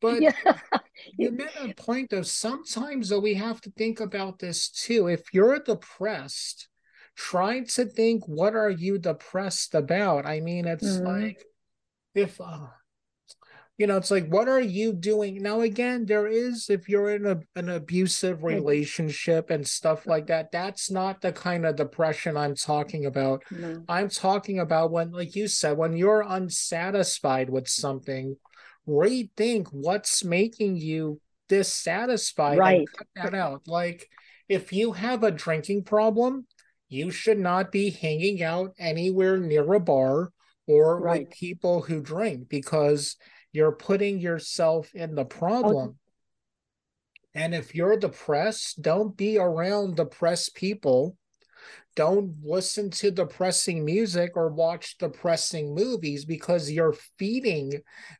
But 0.02 0.22
yeah. 0.22 0.32
you 1.18 1.32
made 1.32 1.50
a 1.60 1.74
point 1.74 2.10
though. 2.12 2.22
Sometimes 2.22 3.10
though 3.10 3.20
we 3.20 3.36
have 3.36 3.62
to 3.62 3.72
think 3.72 4.00
about 4.00 4.40
this 4.40 4.70
too. 4.70 5.08
If 5.08 5.34
you're 5.34 5.60
depressed, 5.60 6.69
try 7.20 7.62
to 7.62 7.86
think 7.86 8.28
what 8.28 8.56
are 8.56 8.70
you 8.70 8.98
depressed 8.98 9.76
about? 9.76 10.26
I 10.26 10.40
mean 10.40 10.66
it's 10.66 10.98
mm-hmm. 10.98 11.06
like 11.06 11.44
if 12.16 12.40
uh, 12.40 12.68
you 13.78 13.88
know 13.88 13.98
it's 13.98 14.10
like 14.10 14.28
what 14.28 14.48
are 14.48 14.62
you 14.62 14.94
doing? 14.94 15.42
Now 15.42 15.62
again 15.62 16.06
there 16.06 16.28
is 16.28 16.70
if 16.70 16.88
you're 16.88 17.10
in 17.10 17.26
a, 17.26 17.40
an 17.56 17.68
abusive 17.70 18.44
relationship 18.44 19.50
and 19.50 19.68
stuff 19.68 20.08
like 20.08 20.28
that 20.28 20.52
that's 20.52 20.90
not 20.90 21.20
the 21.22 21.34
kind 21.34 21.66
of 21.66 21.76
depression 21.76 22.38
i'm 22.38 22.56
talking 22.56 23.06
about. 23.06 23.44
No. 23.52 23.84
i'm 23.90 24.10
talking 24.10 24.60
about 24.60 24.92
when 24.92 25.12
like 25.12 25.36
you 25.36 25.48
said 25.48 25.78
when 25.78 25.98
you're 25.98 26.26
unsatisfied 26.26 27.50
with 27.50 27.68
something 27.68 28.38
rethink 28.88 29.68
what's 29.72 30.24
making 30.24 30.78
you 30.78 31.20
dissatisfied 31.50 32.58
right. 32.58 32.88
cut 32.98 33.08
that 33.16 33.34
out. 33.34 33.68
Like 33.68 34.08
if 34.48 34.72
you 34.72 34.94
have 34.94 35.24
a 35.24 35.32
drinking 35.32 35.84
problem 35.84 36.46
you 36.90 37.12
should 37.12 37.40
not 37.40 37.72
be 37.72 37.92
hanging 37.92 38.42
out 38.44 38.74
anywhere 38.80 39.38
near 39.38 39.74
a 39.74 39.80
bar 39.80 40.32
or 40.68 41.00
right. 41.00 41.22
with 41.22 41.32
people 41.32 41.82
who 41.82 42.02
drink 42.02 42.50
because 42.50 43.16
you're 43.52 43.72
putting 43.72 44.20
yourself 44.20 44.94
in 44.94 45.16
the 45.16 45.26
problem. 45.26 45.98
And 47.36 47.54
if 47.54 47.76
you're 47.76 47.98
depressed, 47.98 48.82
don't 48.82 49.16
be 49.16 49.38
around 49.38 49.96
depressed 49.96 50.56
people. 50.56 51.16
Don't 51.96 52.36
listen 52.44 52.90
to 52.92 53.12
depressing 53.12 53.84
music 53.84 54.32
or 54.36 54.50
watch 54.50 54.98
depressing 54.98 55.76
movies 55.76 56.26
because 56.26 56.72
you're 56.72 56.96
feeding 57.18 57.74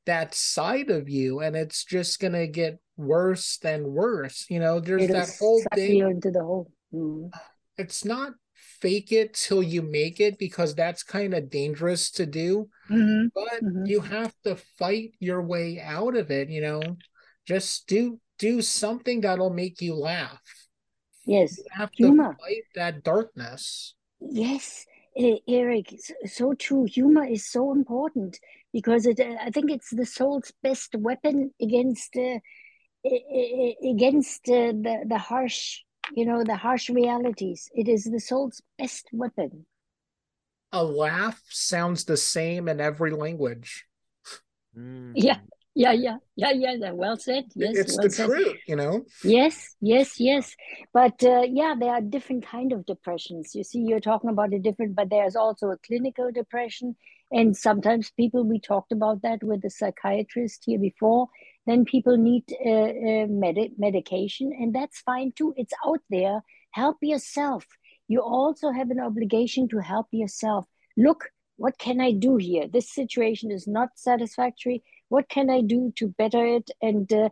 that 0.06 0.36
side 0.36 0.90
of 0.90 1.10
you 1.10 1.40
and 1.40 1.56
it's 1.56 1.86
just 1.86 2.20
going 2.20 2.34
to 2.34 2.48
get 2.48 2.80
worse 2.98 3.58
than 3.58 3.94
worse. 3.94 4.46
You 4.50 4.60
know, 4.60 4.80
there's 4.80 5.04
It'll 5.04 5.16
that 5.16 5.36
whole 5.40 5.64
thing. 5.74 6.00
into 6.00 6.32
the 6.32 6.44
hole. 6.44 6.72
Mm. 6.94 7.32
It's 7.78 8.04
not 8.04 8.34
fake 8.82 9.12
it 9.12 9.34
till 9.34 9.64
you 9.64 9.82
make 9.82 10.20
it 10.20 10.38
because 10.38 10.76
that's 10.76 11.04
kind 11.04 11.34
of 11.34 11.50
dangerous 11.50 12.12
to 12.12 12.26
do. 12.26 12.70
Mm-hmm. 12.90 13.28
But 13.34 13.64
mm-hmm. 13.64 13.86
you 13.86 14.02
have 14.02 14.34
to 14.44 14.56
fight 14.78 15.14
your 15.20 15.42
way 15.42 15.82
out 15.82 16.16
of 16.16 16.32
it, 16.32 16.50
you 16.50 16.62
know. 16.62 16.82
Just 17.46 17.88
do 17.88 18.20
do 18.38 18.62
something 18.62 19.22
that'll 19.22 19.50
make 19.50 19.82
you 19.82 19.96
laugh. 19.96 20.42
Yes. 21.26 21.58
You 21.58 21.66
have 21.72 21.92
to 21.92 22.04
Humor. 22.06 22.38
fight 22.40 22.64
that 22.76 23.04
darkness. 23.04 23.94
Yes. 24.20 24.86
Eric, 25.48 25.94
so 26.26 26.54
true. 26.54 26.86
Humor 26.86 27.26
is 27.26 27.46
so 27.46 27.72
important 27.74 28.40
because 28.72 29.06
it, 29.06 29.20
I 29.20 29.50
think 29.50 29.70
it's 29.70 29.90
the 29.90 30.06
soul's 30.06 30.54
best 30.64 30.96
weapon 30.96 31.52
against 31.62 32.16
uh, 32.16 32.40
against 33.84 34.48
uh, 34.48 34.72
the 34.72 35.04
the 35.08 35.18
harsh 35.18 35.82
you 36.16 36.26
know, 36.26 36.44
the 36.44 36.56
harsh 36.56 36.90
realities. 36.90 37.70
It 37.74 37.88
is 37.88 38.06
the 38.06 38.20
soul's 38.20 38.62
best 38.78 39.08
weapon. 39.12 39.66
A 40.72 40.84
laugh 40.84 41.42
sounds 41.50 42.06
the 42.06 42.18
same 42.18 42.68
in 42.68 42.80
every 42.80 43.12
language. 43.12 43.86
Mm. 44.78 45.14
Yeah, 45.16 45.40
yeah, 45.76 45.94
yeah, 45.94 46.18
yeah, 46.36 46.52
yeah. 46.52 46.92
Well 46.92 47.18
said. 47.18 47.46
Yes, 47.56 47.78
it's 47.78 47.98
well 47.98 48.04
the 48.04 48.10
said. 48.12 48.26
truth, 48.26 48.58
you 48.68 48.76
know. 48.76 49.06
Yes, 49.24 49.76
yes, 49.82 50.20
yes. 50.20 50.56
But 50.94 51.24
uh, 51.24 51.44
yeah, 51.48 51.76
there 51.80 51.92
are 51.92 52.02
different 52.02 52.46
kind 52.46 52.72
of 52.72 52.86
depressions. 52.86 53.56
You 53.56 53.64
see, 53.64 53.80
you're 53.80 54.00
talking 54.00 54.30
about 54.30 54.54
a 54.54 54.60
different, 54.60 54.96
but 54.96 55.10
there's 55.10 55.36
also 55.36 55.70
a 55.72 55.78
clinical 55.78 56.32
depression, 56.32 56.96
and 57.32 57.56
sometimes 57.56 58.12
people. 58.12 58.44
We 58.44 58.60
talked 58.60 58.92
about 58.92 59.22
that 59.24 59.44
with 59.44 59.62
the 59.62 59.70
psychiatrist 59.70 60.64
here 60.66 60.80
before. 60.80 61.30
Then 61.70 61.86
people 61.86 62.18
need 62.18 62.46
uh, 62.66 62.70
uh, 62.70 63.28
med- 63.30 63.74
medication, 63.78 64.52
and 64.60 64.74
that's 64.74 65.02
fine 65.02 65.34
too. 65.38 65.54
It's 65.56 65.74
out 65.86 66.02
there. 66.10 66.42
Help 66.72 66.98
yourself. 67.02 67.66
You 68.08 68.22
also 68.22 68.72
have 68.72 68.90
an 68.90 69.00
obligation 69.00 69.68
to 69.70 69.78
help 69.78 70.08
yourself. 70.12 70.66
Look, 70.98 71.30
what 71.58 71.78
can 71.78 72.02
I 72.02 72.12
do 72.12 72.38
here? 72.38 72.68
This 72.68 72.92
situation 72.92 73.52
is 73.52 73.68
not 73.68 73.90
satisfactory. 73.96 74.82
What 75.10 75.30
can 75.30 75.52
I 75.52 75.62
do 75.62 75.94
to 75.98 76.08
better 76.08 76.44
it? 76.58 76.72
And 76.82 77.14
uh, 77.14 77.30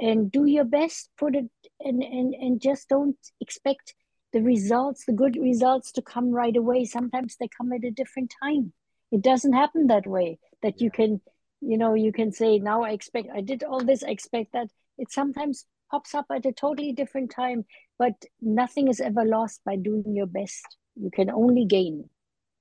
and 0.00 0.32
do 0.32 0.46
your 0.46 0.64
best. 0.64 1.10
Put 1.16 1.36
it 1.36 1.48
and 1.78 2.02
and 2.02 2.34
and 2.34 2.60
just 2.60 2.88
don't 2.88 3.16
expect 3.40 3.94
the 4.32 4.42
results, 4.42 5.04
the 5.04 5.12
good 5.12 5.36
results, 5.36 5.92
to 5.92 6.02
come 6.02 6.30
right 6.30 6.56
away. 6.56 6.84
Sometimes 6.84 7.36
they 7.36 7.48
come 7.56 7.72
at 7.72 7.84
a 7.84 7.90
different 7.90 8.34
time. 8.42 8.72
It 9.12 9.22
doesn't 9.22 9.52
happen 9.52 9.86
that 9.86 10.06
way. 10.06 10.38
That 10.62 10.74
yeah. 10.80 10.84
you 10.84 10.90
can, 10.90 11.20
you 11.60 11.78
know, 11.78 11.94
you 11.94 12.12
can 12.12 12.32
say 12.32 12.58
now 12.58 12.82
I 12.82 12.90
expect 12.90 13.28
I 13.34 13.40
did 13.40 13.62
all 13.62 13.80
this. 13.80 14.02
I 14.02 14.10
expect 14.10 14.52
that. 14.52 14.68
It 14.98 15.12
sometimes 15.12 15.66
pops 15.90 16.14
up 16.14 16.26
at 16.30 16.46
a 16.46 16.52
totally 16.52 16.92
different 16.92 17.30
time. 17.30 17.64
But 17.98 18.14
nothing 18.40 18.88
is 18.88 19.00
ever 19.00 19.24
lost 19.24 19.62
by 19.64 19.76
doing 19.76 20.14
your 20.14 20.26
best. 20.26 20.76
You 20.96 21.10
can 21.10 21.30
only 21.30 21.64
gain. 21.64 22.08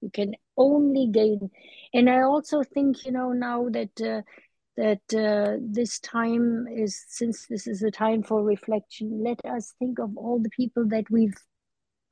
You 0.01 0.10
can 0.13 0.36
only 0.58 1.08
gain. 1.08 1.49
And 1.93 2.10
I 2.10 2.21
also 2.21 2.63
think, 2.63 3.05
you 3.05 3.12
know, 3.12 3.31
now 3.31 3.67
that 3.69 4.01
uh, 4.01 4.21
that 4.77 5.01
uh, 5.13 5.58
this 5.62 5.99
time 5.99 6.67
is 6.67 7.03
since 7.08 7.47
this 7.47 7.67
is 7.67 7.81
a 7.81 7.91
time 7.91 8.23
for 8.23 8.43
reflection 8.43 9.23
let 9.23 9.39
us 9.45 9.73
think 9.79 9.99
of 9.99 10.15
all 10.17 10.39
the 10.39 10.49
people 10.49 10.86
that 10.88 11.10
we've 11.10 11.38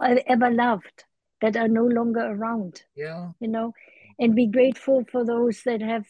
ever 0.02 0.50
loved 0.50 1.04
that 1.42 1.56
are 1.56 1.68
no 1.68 1.86
longer 1.86 2.22
around 2.22 2.84
yeah 2.96 3.30
you 3.40 3.48
know 3.48 3.74
and 4.20 4.36
be 4.36 4.48
grateful 4.48 5.04
for 5.12 5.26
those 5.26 5.62
that 5.66 5.82
have 5.82 6.06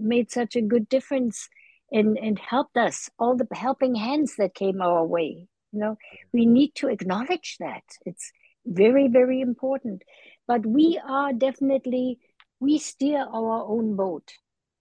made 0.00 0.30
such 0.30 0.56
a 0.56 0.62
good 0.62 0.88
difference 0.88 1.48
and 1.92 2.16
and 2.18 2.38
helped 2.38 2.76
us 2.76 3.10
all 3.18 3.36
the 3.36 3.46
helping 3.52 3.94
hands 3.94 4.36
that 4.36 4.54
came 4.54 4.80
our 4.80 5.04
way 5.04 5.48
you 5.72 5.80
know. 5.80 5.96
We 6.32 6.46
need 6.46 6.74
to 6.76 6.88
acknowledge 6.88 7.56
that. 7.60 7.84
It's 8.06 8.32
very 8.66 9.08
very 9.08 9.40
important. 9.40 10.02
But 10.46 10.66
we 10.66 11.00
are 11.06 11.32
definitely 11.32 12.18
we 12.60 12.78
steer 12.78 13.20
our 13.20 13.64
own 13.64 13.96
boat. 13.96 14.32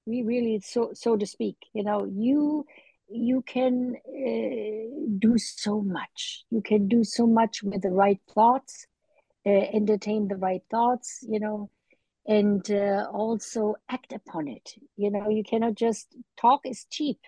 We 0.06 0.24
really 0.24 0.62
so 0.62 0.92
so 0.94 1.18
to 1.18 1.26
speak 1.26 1.58
you 1.74 1.84
know. 1.84 2.06
You 2.06 2.66
you 3.12 3.42
can 3.42 3.96
uh, 4.08 5.16
do 5.18 5.38
so 5.38 5.82
much. 5.82 6.44
You 6.52 6.62
can 6.62 6.88
do 6.88 7.04
so 7.04 7.26
much 7.26 7.64
with 7.64 7.82
the 7.82 7.92
right 7.92 8.20
thoughts 8.34 8.86
uh, 9.46 9.50
entertain 9.50 10.28
the 10.28 10.36
right 10.36 10.62
thoughts 10.70 11.24
you 11.28 11.40
know 11.40 11.70
and 12.30 12.72
uh, 12.72 13.08
also 13.12 13.76
act 13.90 14.14
upon 14.14 14.48
it. 14.48 14.76
You 14.96 15.12
know 15.12 15.28
you 15.30 15.44
cannot 15.44 15.76
just 15.76 16.16
talk 16.40 16.62
is 16.66 16.86
cheap. 16.90 17.20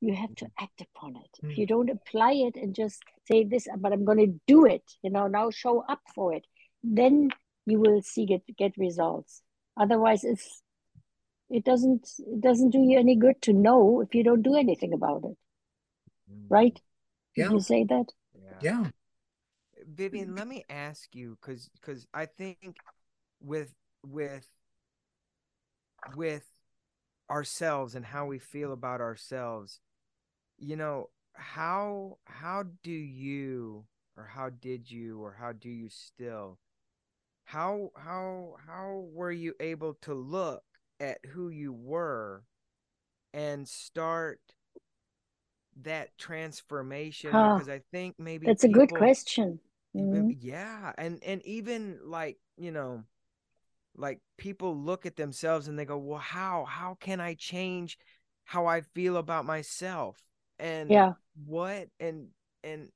You 0.00 0.14
have 0.14 0.34
to 0.36 0.46
act 0.60 0.82
upon 0.82 1.16
it. 1.16 1.32
Mm. 1.42 1.50
if 1.50 1.58
you 1.58 1.66
don't 1.66 1.90
apply 1.90 2.32
it 2.32 2.56
and 2.56 2.74
just 2.74 3.02
say 3.26 3.42
this 3.42 3.66
but 3.78 3.90
i'm 3.90 4.04
going 4.04 4.18
to 4.18 4.38
do 4.46 4.66
it 4.66 4.82
you 5.02 5.08
know 5.08 5.26
now 5.26 5.48
show 5.50 5.82
up 5.88 6.00
for 6.14 6.34
it 6.34 6.44
then 6.82 7.30
you 7.66 7.80
will 7.80 8.02
see 8.02 8.26
get 8.26 8.42
get 8.56 8.76
results. 8.76 9.42
Otherwise 9.76 10.24
it's 10.24 10.62
it 11.50 11.64
doesn't 11.64 12.08
it 12.18 12.40
doesn't 12.40 12.70
do 12.70 12.78
you 12.78 12.98
any 12.98 13.16
good 13.16 13.40
to 13.42 13.52
know 13.52 14.00
if 14.00 14.14
you 14.14 14.22
don't 14.22 14.42
do 14.42 14.56
anything 14.56 14.92
about 14.92 15.24
it. 15.24 15.36
Mm. 16.30 16.46
right? 16.48 16.80
Yeah. 17.36 17.48
Did 17.48 17.52
you 17.54 17.60
say 17.60 17.84
that? 17.84 18.06
Yeah. 18.34 18.58
yeah. 18.60 18.90
Vivianne 19.94 20.36
let 20.36 20.48
me 20.48 20.64
ask 20.70 21.14
you 21.14 21.36
because 21.40 21.68
because 21.78 22.06
i 22.14 22.24
think 22.24 22.76
with 23.40 23.74
with 24.04 24.48
with 26.14 26.44
ourselves 27.30 27.94
and 27.94 28.04
how 28.04 28.26
we 28.26 28.38
feel 28.38 28.72
about 28.72 29.00
ourselves 29.00 29.80
you 30.58 30.76
know 30.76 31.08
how 31.32 32.18
how 32.24 32.64
do 32.82 32.92
you 32.92 33.84
or 34.16 34.24
how 34.24 34.50
did 34.50 34.90
you 34.90 35.20
or 35.22 35.36
how 35.38 35.52
do 35.52 35.68
you 35.68 35.88
still 35.88 36.58
how 37.44 37.90
how 37.96 38.56
how 38.66 39.04
were 39.12 39.32
you 39.32 39.54
able 39.60 39.94
to 39.94 40.14
look 40.14 40.62
at 41.00 41.18
who 41.32 41.48
you 41.48 41.72
were 41.72 42.44
and 43.32 43.66
start 43.66 44.40
that 45.82 46.16
transformation 46.18 47.32
huh. 47.32 47.54
because 47.54 47.68
I 47.68 47.82
think 47.90 48.14
maybe 48.18 48.46
that's 48.46 48.64
people, 48.64 48.82
a 48.82 48.86
good 48.86 48.96
question. 48.96 49.58
Mm-hmm. 49.96 50.30
Yeah, 50.40 50.92
and 50.98 51.22
and 51.24 51.42
even 51.44 51.98
like 52.04 52.38
you 52.56 52.70
know, 52.70 53.04
like 53.96 54.20
people 54.38 54.76
look 54.76 55.06
at 55.06 55.16
themselves 55.16 55.68
and 55.68 55.78
they 55.78 55.84
go, 55.84 55.98
"Well, 55.98 56.18
how 56.18 56.64
how 56.64 56.96
can 57.00 57.20
I 57.20 57.34
change 57.34 57.98
how 58.44 58.66
I 58.66 58.80
feel 58.80 59.16
about 59.16 59.44
myself?" 59.44 60.18
And 60.58 60.90
yeah, 60.90 61.12
what 61.46 61.88
and 62.00 62.28
and 62.62 62.88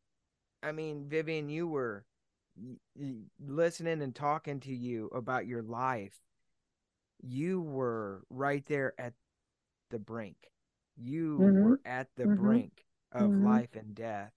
I 0.63 0.73
mean, 0.73 1.07
Vivianne, 1.09 1.51
you 1.51 1.69
were 1.69 2.05
listening 3.41 4.03
and 4.03 4.15
talking 4.15 4.61
to 4.61 4.75
you 4.75 5.07
about 5.15 5.47
your 5.47 5.63
life 5.63 6.21
you 7.23 7.61
were 7.61 8.23
right 8.31 8.65
there 8.67 8.95
at 8.99 9.13
the 9.91 9.99
brink. 9.99 10.37
You 10.97 11.39
mm-hmm. 11.41 11.63
were 11.63 11.81
at 11.85 12.09
the 12.17 12.25
mm-hmm. 12.25 12.47
brink 12.47 12.85
of 13.13 13.23
mm-hmm. 13.23 13.47
life 13.47 13.75
and 13.75 13.95
death. 13.95 14.33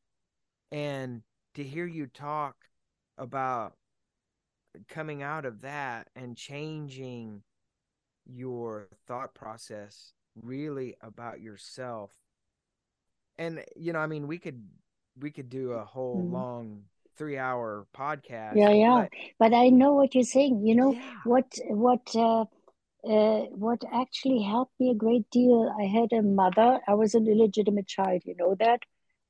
And 0.72 1.22
to 1.56 1.64
hear 1.64 1.86
you 1.86 2.08
talk 2.08 2.56
about 3.18 3.74
coming 4.88 5.24
out 5.24 5.46
of 5.46 5.62
that 5.62 6.08
and 6.16 6.36
changing 6.38 7.44
your 8.26 8.88
thought 9.08 9.34
process 9.34 10.14
really 10.42 10.96
about 11.02 11.42
yourself. 11.42 12.12
And 13.38 13.64
you 13.76 13.94
know, 13.94 14.00
I 14.00 14.08
mean, 14.08 14.28
we 14.28 14.38
could 14.38 14.64
we 15.20 15.32
could 15.32 15.50
do 15.50 15.72
a 15.72 15.84
whole 15.84 16.18
mm-hmm. 16.18 16.34
long 16.34 16.84
three 17.18 17.38
hour 17.38 17.88
podcast. 17.96 18.56
Yeah, 18.56 18.72
yeah. 18.72 19.08
But, 19.40 19.52
but, 19.52 19.58
I 19.58 19.70
know 19.70 19.94
what 19.94 20.16
you're 20.16 20.24
saying. 20.24 20.66
You 20.66 20.76
know 20.76 20.94
yeah. 20.94 21.14
what 21.26 21.46
what 21.70 22.16
uh 22.16 22.46
uh, 23.04 23.46
what 23.50 23.84
actually 23.92 24.44
helped 24.44 24.80
me 24.80 24.92
a 24.92 24.96
great 24.96 25.28
deal, 25.32 25.74
I 25.80 25.86
had 25.86 26.14
a 26.14 26.22
mother. 26.22 26.80
I 26.88 26.94
was 26.94 27.16
an 27.16 27.28
illegitimate 27.28 27.88
child, 27.88 28.22
you 28.26 28.36
know 28.38 28.56
that. 28.60 28.82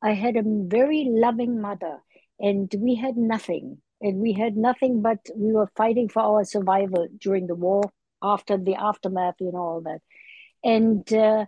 I 0.02 0.12
had 0.12 0.36
a 0.36 0.44
very 0.44 1.08
loving 1.10 1.62
mother, 1.62 2.00
and 2.40 2.74
we 2.78 2.96
had 2.96 3.16
nothing. 3.16 3.78
And 4.02 4.20
we 4.20 4.34
had 4.34 4.58
nothing 4.58 5.02
but 5.02 5.20
we 5.36 5.54
were 5.54 5.72
fighting 5.76 6.10
for 6.10 6.22
our 6.22 6.44
survival 6.44 7.08
during 7.20 7.48
the 7.48 7.56
war, 7.56 7.84
after 8.22 8.58
the 8.58 8.76
aftermath, 8.76 9.36
you 9.40 9.52
know, 9.52 9.60
all 9.60 9.82
that. 9.82 10.02
And 10.64 11.12
uh, 11.14 11.46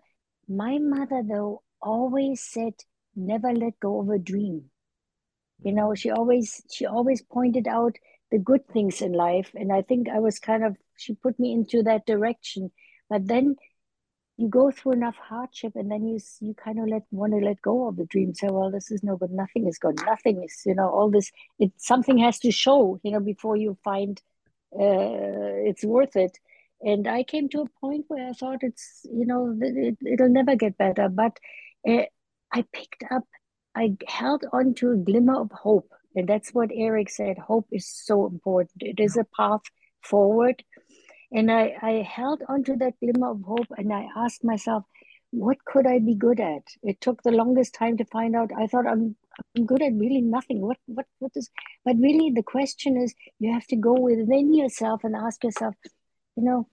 my 0.48 0.78
mother, 0.78 1.24
though, 1.28 1.63
always 1.82 2.42
said, 2.42 2.74
never 3.16 3.52
let 3.52 3.80
go 3.80 4.02
of 4.02 4.10
a 4.10 4.20
dream. 4.20 4.66
You 5.63 5.74
know, 5.74 5.96
she 5.96 6.12
always 6.12 6.62
she 6.72 6.86
always 6.86 7.22
pointed 7.22 7.68
out 7.68 7.96
the 8.32 8.38
good 8.38 8.68
things 8.68 9.02
in 9.02 9.13
life. 9.13 9.52
And 9.56 9.72
I 9.72 9.82
think 9.82 10.10
I 10.10 10.20
was 10.20 10.39
kind 10.39 10.63
of, 10.63 10.76
she 10.98 11.13
put 11.16 11.39
me 11.39 11.54
into 11.54 11.84
that 11.84 12.06
direction. 12.06 12.72
But 13.10 13.28
then 13.28 13.56
you 14.38 14.50
go 14.50 14.72
through 14.72 14.93
enough 14.93 15.15
hardship 15.15 15.74
and 15.76 15.91
then 15.91 16.08
you 16.08 16.19
you 16.41 16.54
kind 16.54 16.80
of 16.80 16.88
let 16.88 17.04
want 17.12 17.34
to 17.34 17.39
let 17.39 17.62
go 17.62 17.88
of 17.88 17.96
the 17.98 18.06
dream 18.06 18.34
say 18.34 18.48
well 18.50 18.72
this 18.72 18.91
is 18.91 19.04
no 19.04 19.15
good 19.15 19.32
nothing 19.32 19.67
is 19.67 19.78
good 19.78 19.96
nothing 20.06 20.43
is 20.43 20.62
you 20.65 20.74
know 20.74 20.89
all 20.89 21.10
this 21.10 21.32
it 21.60 21.72
something 21.78 22.17
has 22.17 22.39
to 22.39 22.52
show 22.52 23.00
you 23.04 23.12
know 23.12 23.19
before 23.19 23.56
you 23.56 23.78
find 23.84 24.22
uh, 24.76 25.54
it's 25.69 25.84
worth 25.84 26.15
it 26.15 26.38
and 26.82 27.08
i 27.08 27.24
came 27.24 27.48
to 27.48 27.62
a 27.62 27.80
point 27.80 28.06
where 28.08 28.28
i 28.28 28.34
thought 28.34 28.60
it's 28.62 29.02
you 29.04 29.26
know 29.26 29.56
it, 29.62 29.98
it'll 30.06 30.30
never 30.30 30.56
get 30.56 30.78
better 30.78 31.10
but 31.10 31.38
uh, 31.88 32.04
i 32.52 32.65
picked 32.74 33.04
up 33.12 33.24
i 33.76 33.96
held 34.08 34.43
on 34.52 34.74
to 34.74 34.91
a 34.91 34.96
glimmer 34.96 35.41
of 35.41 35.52
hope 35.52 35.93
and 36.15 36.28
that's 36.28 36.54
what 36.54 36.69
Eric 36.74 37.10
said. 37.10 37.38
Hope 37.38 37.67
is 37.72 37.88
so 37.88 38.28
important. 38.28 38.82
It 38.82 39.00
is 39.00 39.17
a 39.17 39.26
path 39.36 39.62
forward. 40.02 40.63
And 41.34 41.52
I, 41.52 41.76
I 41.82 41.91
held 42.08 42.43
onto 42.48 42.78
that 42.78 42.93
glimmer 43.00 43.32
of 43.32 43.41
hope 43.41 43.67
and 43.78 43.91
I 43.91 44.08
asked 44.15 44.43
myself, 44.43 44.84
what 45.32 45.58
could 45.65 45.88
I 45.88 45.98
be 45.98 46.13
good 46.13 46.39
at? 46.39 46.62
It 46.84 47.02
took 47.02 47.24
the 47.24 47.32
longest 47.32 47.74
time 47.74 47.98
to 47.98 48.06
find 48.06 48.36
out. 48.36 48.52
I 48.56 48.67
thought 48.67 48.86
I'm 48.88 49.15
I'm 49.58 49.65
good 49.65 49.82
at 49.82 49.93
really 49.93 50.22
nothing. 50.22 50.62
What 50.62 50.78
what 50.86 51.08
what 51.17 51.32
is 51.36 51.50
but 51.84 51.96
really 51.98 52.30
the 52.30 52.43
question 52.43 52.98
is 52.98 53.15
you 53.39 53.52
have 53.52 53.65
to 53.67 53.76
go 53.76 53.93
within 53.93 54.54
yourself 54.54 55.04
and 55.04 55.15
ask 55.15 55.43
yourself, 55.43 55.74
you 56.36 56.43
know, 56.43 56.67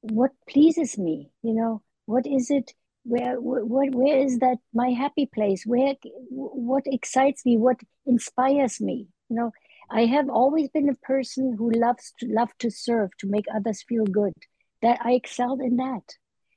what 0.00 0.32
pleases 0.50 0.98
me? 0.98 1.30
You 1.44 1.54
know, 1.54 1.82
what 2.06 2.26
is 2.26 2.50
it 2.50 2.74
where 3.04 3.40
where, 3.40 3.90
where 3.90 4.18
is 4.18 4.38
that 4.38 4.58
my 4.72 4.90
happy 4.90 5.26
place 5.26 5.64
where 5.66 5.94
what 6.30 6.84
excites 6.86 7.44
me 7.44 7.56
what 7.56 7.76
inspires 8.06 8.80
me 8.80 9.08
you 9.28 9.36
know 9.36 9.50
i 9.90 10.04
have 10.04 10.28
always 10.28 10.68
been 10.70 10.88
a 10.88 11.06
person 11.06 11.54
who 11.58 11.70
loves 11.70 12.12
to 12.18 12.26
love 12.26 12.50
to 12.58 12.70
serve 12.70 13.10
to 13.18 13.26
make 13.28 13.44
others 13.54 13.82
feel 13.88 14.04
good 14.04 14.32
that 14.80 14.98
i 15.04 15.12
excelled 15.12 15.60
in 15.60 15.76
that 15.76 16.02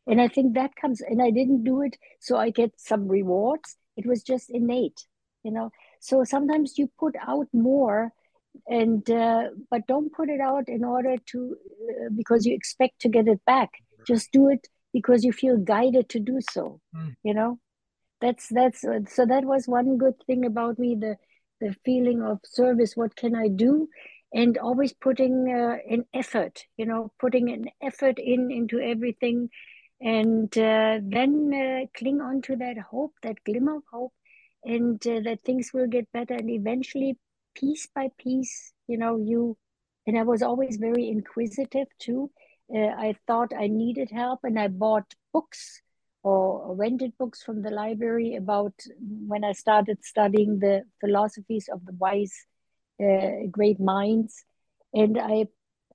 And 0.08 0.22
I 0.22 0.28
think 0.28 0.54
that 0.54 0.76
comes, 0.76 1.02
and 1.02 1.22
I 1.22 1.32
didn't 1.32 1.64
do 1.64 1.82
it 1.82 1.98
so 2.20 2.38
I 2.38 2.50
get 2.52 2.72
some 2.78 3.08
rewards. 3.08 3.76
It 3.98 4.06
was 4.06 4.24
just 4.24 4.50
innate, 4.50 5.06
you 5.44 5.52
know. 5.52 5.72
So 6.00 6.24
sometimes 6.24 6.78
you 6.78 6.90
put 7.00 7.16
out 7.28 7.48
more, 7.54 8.12
and 8.68 9.10
uh, 9.10 9.50
but 9.72 9.88
don't 9.88 10.14
put 10.14 10.30
it 10.30 10.40
out 10.40 10.70
in 10.70 10.84
order 10.84 11.18
to 11.32 11.56
uh, 11.90 12.10
because 12.16 12.46
you 12.46 12.54
expect 12.54 13.02
to 13.02 13.10
get 13.10 13.28
it 13.28 13.42
back. 13.46 13.72
Just 14.06 14.32
do 14.32 14.50
it 14.50 14.68
because 14.94 15.24
you 15.24 15.34
feel 15.34 15.58
guided 15.58 16.10
to 16.10 16.20
do 16.20 16.40
so. 16.52 16.80
Mm. 16.96 17.16
You 17.24 17.34
know, 17.34 17.60
that's 18.22 18.48
that's 18.50 18.84
uh, 18.84 19.00
so 19.10 19.26
that 19.26 19.46
was 19.46 19.68
one 19.68 19.98
good 19.98 20.16
thing 20.28 20.46
about 20.46 20.78
me 20.78 20.96
the 20.96 21.18
the 21.60 21.76
feeling 21.86 22.22
of 22.22 22.40
service. 22.44 22.96
What 22.96 23.16
can 23.16 23.36
I 23.36 23.48
do? 23.48 23.88
And 24.34 24.58
always 24.58 24.94
putting 24.94 25.54
uh, 25.54 25.78
an 25.90 26.06
effort, 26.14 26.64
you 26.78 26.86
know, 26.86 27.12
putting 27.20 27.50
an 27.52 27.66
effort 27.82 28.20
in 28.20 28.52
into 28.52 28.80
everything 28.80 29.50
and 30.02 30.56
uh, 30.58 31.00
then 31.02 31.52
uh, 31.54 31.86
cling 31.98 32.22
on 32.22 32.42
to 32.44 32.56
that 32.58 32.78
hope, 32.78 33.14
that 33.24 33.44
glimmer 33.46 33.78
of 33.78 33.84
hope, 33.92 34.14
and 34.64 35.06
uh, 35.08 35.22
that 35.24 35.40
things 35.46 35.72
will 35.74 35.88
get 35.88 36.12
better. 36.12 36.34
And 36.34 36.50
eventually, 36.50 37.18
piece 37.56 37.88
by 37.96 38.10
piece, 38.18 38.74
you 38.88 38.98
know, 38.98 39.18
you, 39.18 39.58
and 40.06 40.18
I 40.18 40.24
was 40.24 40.42
always 40.42 40.78
very 40.78 41.10
inquisitive 41.10 41.88
too. 42.00 42.30
Uh, 42.74 42.88
I 42.88 43.16
thought 43.26 43.54
I 43.58 43.68
needed 43.68 44.12
help, 44.12 44.42
and 44.44 44.60
I 44.60 44.68
bought 44.68 45.14
books 45.32 45.82
or 46.26 46.74
rented 46.74 47.16
books 47.20 47.44
from 47.44 47.62
the 47.62 47.70
library 47.70 48.36
about 48.36 48.74
when 49.00 49.44
I 49.44 49.52
started 49.52 50.04
studying 50.04 50.58
the 50.58 50.82
philosophies 51.00 51.70
of 51.72 51.86
the 51.86 51.94
wise, 51.94 52.34
uh, 53.00 53.46
great 53.52 53.80
minds. 53.80 54.44
And 54.92 55.20
I, 55.20 55.46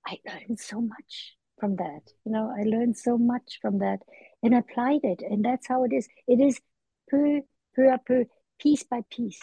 I 0.07 0.19
learned 0.25 0.61
so 0.61 0.81
much 0.81 1.35
from 1.59 1.75
that. 1.77 2.03
You 2.25 2.31
know, 2.31 2.55
I 2.57 2.63
learned 2.63 2.97
so 2.97 3.19
much 3.19 3.59
from 3.61 3.81
that 3.81 4.03
and 4.41 4.55
applied 4.55 5.01
it. 5.03 5.21
And 5.21 5.45
that's 5.45 5.67
how 5.67 5.83
it 5.83 5.93
is. 5.93 6.07
It 6.29 6.39
is 6.39 6.61
per, 7.09 7.41
per, 7.75 7.99
per, 8.07 8.27
piece 8.61 8.85
by 8.85 9.01
piece. 9.11 9.41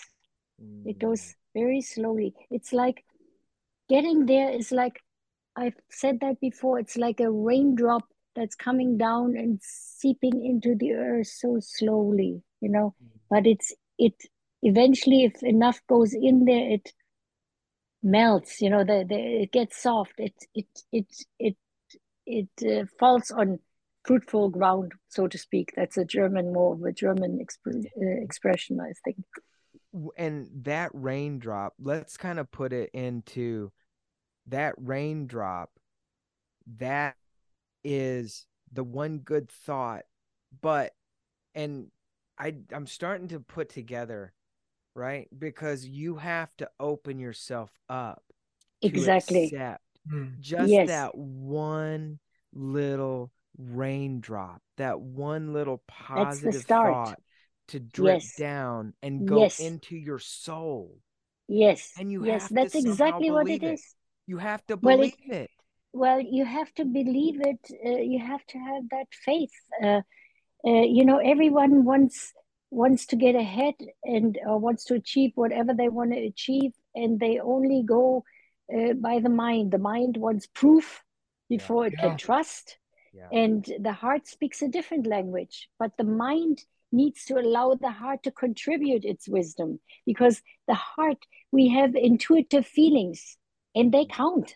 Mm. 0.64 0.84
It 0.86 1.00
goes 1.00 1.36
very 1.54 1.82
slowly. 1.82 2.34
It's 2.50 2.72
like 2.72 3.04
getting 3.90 4.26
there 4.26 4.52
is 4.52 4.72
like, 4.72 5.02
I've 5.54 5.76
said 5.92 6.22
that 6.22 6.40
before, 6.40 6.80
it's 6.80 6.96
like 6.96 7.20
a 7.20 7.30
raindrop 7.30 8.06
that's 8.38 8.56
coming 8.56 8.98
down 8.98 9.36
and 9.36 9.60
seeping 9.62 10.46
into 10.46 10.76
the 10.76 10.94
earth 10.94 11.28
so 11.28 11.60
slowly, 11.60 12.42
you 12.62 12.70
know. 12.70 12.94
Mm. 13.04 13.20
But 13.30 13.48
it's, 13.48 13.76
it 13.98 14.14
eventually, 14.62 15.26
if 15.26 15.44
enough 15.44 15.82
goes 15.90 16.14
in 16.14 16.46
there, 16.46 16.72
it 16.72 16.94
melts, 18.02 18.62
you 18.62 18.70
know, 18.70 18.86
the, 18.86 19.06
the, 19.10 19.16
it 19.16 19.52
gets 19.52 19.82
soft. 19.82 20.14
It, 20.18 20.36
it, 20.54 20.68
it, 20.92 21.08
it 21.40 21.58
it 22.28 22.50
uh, 22.62 22.86
falls 23.00 23.32
on 23.32 23.60
fruitful 24.04 24.50
ground, 24.50 24.92
so 25.10 25.28
to 25.28 25.38
speak. 25.38 25.74
That's 25.76 25.98
a 25.98 26.06
German, 26.06 26.54
more 26.54 26.74
of 26.74 26.84
a 26.84 26.92
German 26.92 27.40
exp- 27.40 27.86
uh, 27.86 28.24
expression, 28.24 28.80
I 28.80 28.92
think. 29.04 29.24
And 30.18 30.50
that 30.64 30.92
raindrop, 30.94 31.74
let's 31.80 32.18
kind 32.18 32.40
of 32.40 32.52
put 32.52 32.74
it 32.74 32.92
into 32.94 33.72
that 34.48 34.76
raindrop. 34.78 35.70
That 36.78 37.16
is 37.88 38.46
the 38.72 38.84
one 38.84 39.20
good 39.20 39.50
thought, 39.50 40.04
but 40.62 40.94
and 41.56 41.88
I 42.38 42.56
I'm 42.74 42.88
starting 42.88 43.30
to 43.30 43.40
put 43.40 43.70
together, 43.70 44.34
right? 44.94 45.28
Because 45.38 45.86
you 45.86 46.18
have 46.18 46.56
to 46.58 46.70
open 46.80 47.20
yourself 47.20 47.72
up 47.90 48.24
exactly 48.82 49.46
accept 49.46 49.82
Hmm. 50.10 50.26
Just 50.40 50.70
yes. 50.72 50.88
that 50.88 51.18
one 51.18 52.20
little 52.54 53.32
raindrop, 53.58 54.62
that 54.78 55.00
one 55.00 55.54
little 55.54 55.84
positive 55.88 56.64
thought 56.64 57.20
to 57.70 57.80
drip 57.80 58.22
yes. 58.22 58.36
down 58.36 58.94
and 59.02 59.28
go 59.28 59.40
yes. 59.40 59.60
into 59.60 59.96
your 59.98 60.20
soul. 60.20 60.98
Yes. 61.48 61.94
And 61.98 62.12
you 62.12 62.26
yes, 62.26 62.44
have 62.44 62.54
that's 62.54 62.76
exactly 62.76 63.32
what 63.32 63.50
it, 63.50 63.64
it 63.64 63.74
is. 63.74 63.96
You 64.26 64.38
have 64.38 64.66
to 64.68 64.78
believe 64.78 65.14
well, 65.28 65.38
it, 65.38 65.44
it. 65.44 65.50
Well, 65.98 66.20
you 66.20 66.46
have 66.46 66.72
to 66.76 66.86
believe 66.86 67.42
it. 67.42 67.60
Uh, 67.86 68.02
you 68.14 68.20
have 68.20 68.46
to 68.48 68.58
have 68.60 68.84
that 68.92 69.08
faith. 69.12 69.56
Uh, 69.84 70.02
uh, 70.66 70.86
you 70.98 71.04
know, 71.06 71.18
everyone 71.18 71.86
wants 71.86 72.34
wants 72.70 73.06
to 73.08 73.16
get 73.16 73.34
ahead 73.34 73.76
and 74.04 74.38
wants 74.46 74.84
to 74.86 74.94
achieve 74.94 75.32
whatever 75.36 75.74
they 75.74 75.90
want 75.90 76.12
to 76.12 76.20
achieve, 76.20 76.74
and 76.94 77.20
they 77.20 77.40
only 77.40 77.82
go 77.84 78.24
uh, 78.76 78.94
by 78.94 79.20
the 79.20 79.30
mind. 79.30 79.72
The 79.72 79.80
mind 79.80 80.18
wants 80.18 80.46
proof 80.48 81.04
before 81.50 81.84
yeah. 81.84 81.88
it 81.88 81.94
yeah. 81.98 82.02
can 82.08 82.18
trust. 82.18 82.78
Yeah. 83.14 83.30
And 83.32 83.66
the 83.80 83.94
heart 83.94 84.28
speaks 84.28 84.62
a 84.62 84.68
different 84.68 85.08
language, 85.08 85.70
but 85.80 85.92
the 85.98 86.04
mind 86.04 86.60
needs 86.92 87.26
to 87.26 87.40
allow 87.40 87.74
the 87.74 87.90
heart 87.90 88.22
to 88.24 88.32
contribute 88.32 89.04
its 89.04 89.28
wisdom 89.28 89.80
because 90.06 90.42
the 90.68 90.76
heart, 90.76 91.26
we 91.52 91.70
have 91.70 91.96
intuitive 91.96 92.68
feelings 92.68 93.38
and 93.74 93.92
they 93.92 94.06
count. 94.06 94.56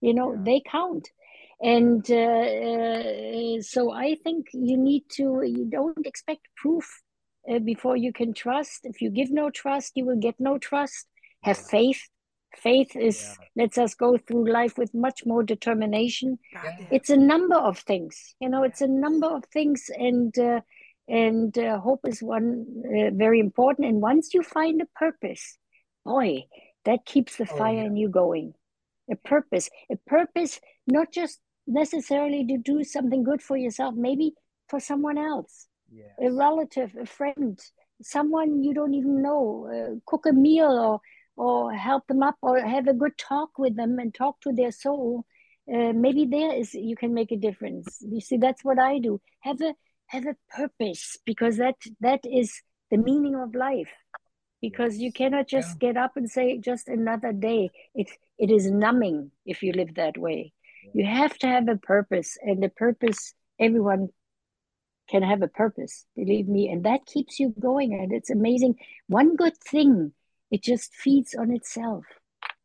You 0.00 0.14
know, 0.14 0.36
they 0.42 0.60
count. 0.60 1.08
And 1.60 2.04
uh, 2.10 2.14
uh, 2.14 3.62
so 3.62 3.92
I 3.92 4.16
think 4.22 4.48
you 4.52 4.76
need 4.76 5.04
to, 5.12 5.42
you 5.42 5.66
don't 5.70 6.06
expect 6.06 6.48
proof 6.56 7.02
uh, 7.50 7.60
before 7.60 7.96
you 7.96 8.12
can 8.12 8.34
trust. 8.34 8.80
If 8.84 9.00
you 9.00 9.10
give 9.10 9.30
no 9.30 9.50
trust, 9.50 9.92
you 9.94 10.04
will 10.04 10.18
get 10.18 10.34
no 10.38 10.58
trust. 10.58 11.06
Have 11.42 11.58
faith 11.58 12.02
Faith 12.56 12.96
is 12.96 13.36
yeah. 13.38 13.64
lets 13.64 13.78
us 13.78 13.94
go 13.94 14.16
through 14.16 14.50
life 14.50 14.78
with 14.78 14.94
much 14.94 15.26
more 15.26 15.42
determination. 15.42 16.38
Yeah. 16.52 16.76
It's 16.90 17.10
a 17.10 17.16
number 17.16 17.56
of 17.56 17.78
things, 17.78 18.34
you 18.40 18.48
know. 18.48 18.62
It's 18.62 18.80
a 18.80 18.86
number 18.86 19.26
of 19.26 19.44
things, 19.52 19.90
and 19.94 20.36
uh, 20.38 20.60
and 21.08 21.56
uh, 21.58 21.78
hope 21.78 22.00
is 22.08 22.22
one 22.22 22.66
uh, 22.84 23.10
very 23.12 23.40
important. 23.40 23.88
And 23.88 24.00
once 24.00 24.32
you 24.32 24.42
find 24.42 24.80
a 24.80 24.86
purpose, 24.98 25.58
boy, 26.04 26.44
that 26.84 27.04
keeps 27.04 27.36
the 27.36 27.48
oh, 27.50 27.56
fire 27.56 27.74
yeah. 27.74 27.84
in 27.84 27.96
you 27.96 28.08
going. 28.08 28.54
A 29.10 29.16
purpose, 29.16 29.70
a 29.90 29.96
purpose, 30.06 30.60
not 30.86 31.12
just 31.12 31.40
necessarily 31.66 32.44
to 32.46 32.58
do 32.58 32.84
something 32.84 33.22
good 33.22 33.42
for 33.42 33.56
yourself, 33.56 33.94
maybe 33.96 34.32
for 34.68 34.80
someone 34.80 35.18
else, 35.18 35.68
yes. 35.92 36.08
a 36.20 36.30
relative, 36.32 36.94
a 37.00 37.06
friend, 37.06 37.58
someone 38.02 38.62
you 38.62 38.74
don't 38.74 38.94
even 38.94 39.22
know. 39.22 39.68
Uh, 39.70 40.00
cook 40.06 40.26
a 40.26 40.32
meal 40.32 40.70
or 40.70 41.00
or 41.36 41.72
help 41.72 42.06
them 42.06 42.22
up 42.22 42.36
or 42.40 42.58
have 42.60 42.88
a 42.88 42.94
good 42.94 43.16
talk 43.18 43.58
with 43.58 43.76
them 43.76 43.98
and 43.98 44.14
talk 44.14 44.40
to 44.40 44.52
their 44.52 44.72
soul 44.72 45.24
uh, 45.72 45.92
maybe 45.92 46.24
there 46.24 46.54
is 46.54 46.74
you 46.74 46.96
can 46.96 47.12
make 47.12 47.30
a 47.30 47.36
difference 47.36 47.98
you 48.00 48.20
see 48.20 48.36
that's 48.36 48.64
what 48.64 48.78
i 48.78 48.98
do 48.98 49.20
have 49.40 49.60
a 49.60 49.74
have 50.06 50.26
a 50.26 50.36
purpose 50.50 51.18
because 51.24 51.56
that 51.56 51.74
that 52.00 52.20
is 52.24 52.62
the 52.90 52.96
meaning 52.96 53.34
of 53.34 53.54
life 53.54 53.90
because 54.62 54.98
you 54.98 55.12
cannot 55.12 55.46
just 55.48 55.76
yeah. 55.80 55.88
get 55.88 55.96
up 55.96 56.12
and 56.16 56.30
say 56.30 56.58
just 56.58 56.88
another 56.88 57.32
day 57.32 57.68
it 57.94 58.08
it 58.38 58.50
is 58.50 58.70
numbing 58.70 59.30
if 59.44 59.62
you 59.62 59.72
live 59.72 59.94
that 59.94 60.16
way 60.18 60.52
yeah. 60.84 60.90
you 60.94 61.04
have 61.04 61.36
to 61.38 61.46
have 61.46 61.68
a 61.68 61.76
purpose 61.76 62.36
and 62.42 62.62
the 62.62 62.68
purpose 62.68 63.34
everyone 63.58 64.08
can 65.08 65.22
have 65.22 65.42
a 65.42 65.48
purpose 65.48 66.04
believe 66.16 66.48
me 66.48 66.68
and 66.68 66.84
that 66.84 67.06
keeps 67.06 67.38
you 67.38 67.54
going 67.60 67.94
and 67.94 68.12
it's 68.12 68.30
amazing 68.30 68.74
one 69.06 69.36
good 69.36 69.56
thing 69.58 70.12
it 70.50 70.62
just 70.62 70.94
feeds 70.94 71.34
on 71.34 71.50
itself. 71.50 72.04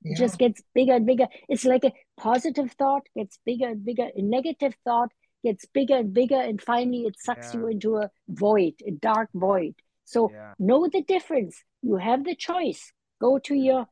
Yeah. 0.03 0.13
It 0.13 0.17
just 0.17 0.37
gets 0.37 0.61
bigger 0.73 0.93
and 0.93 1.05
bigger. 1.05 1.27
It's 1.47 1.65
like 1.65 1.83
a 1.83 1.93
positive 2.17 2.71
thought 2.73 3.03
gets 3.15 3.39
bigger 3.45 3.67
and 3.67 3.85
bigger. 3.85 4.09
A 4.15 4.21
negative 4.21 4.73
thought 4.83 5.09
gets 5.43 5.65
bigger 5.65 5.97
and 5.97 6.13
bigger. 6.13 6.39
And 6.39 6.61
finally, 6.61 7.03
it 7.03 7.15
sucks 7.19 7.53
yeah. 7.53 7.59
you 7.59 7.67
into 7.67 7.97
a 7.97 8.09
void, 8.27 8.73
a 8.85 8.91
dark 8.91 9.29
void. 9.33 9.75
So 10.05 10.31
know 10.59 10.89
the 10.91 11.03
difference. 11.03 11.63
You 11.81 11.97
have 11.97 12.23
the 12.23 12.35
choice. 12.35 12.91
Go 13.19 13.39
to 13.39 13.55
your 13.55 13.87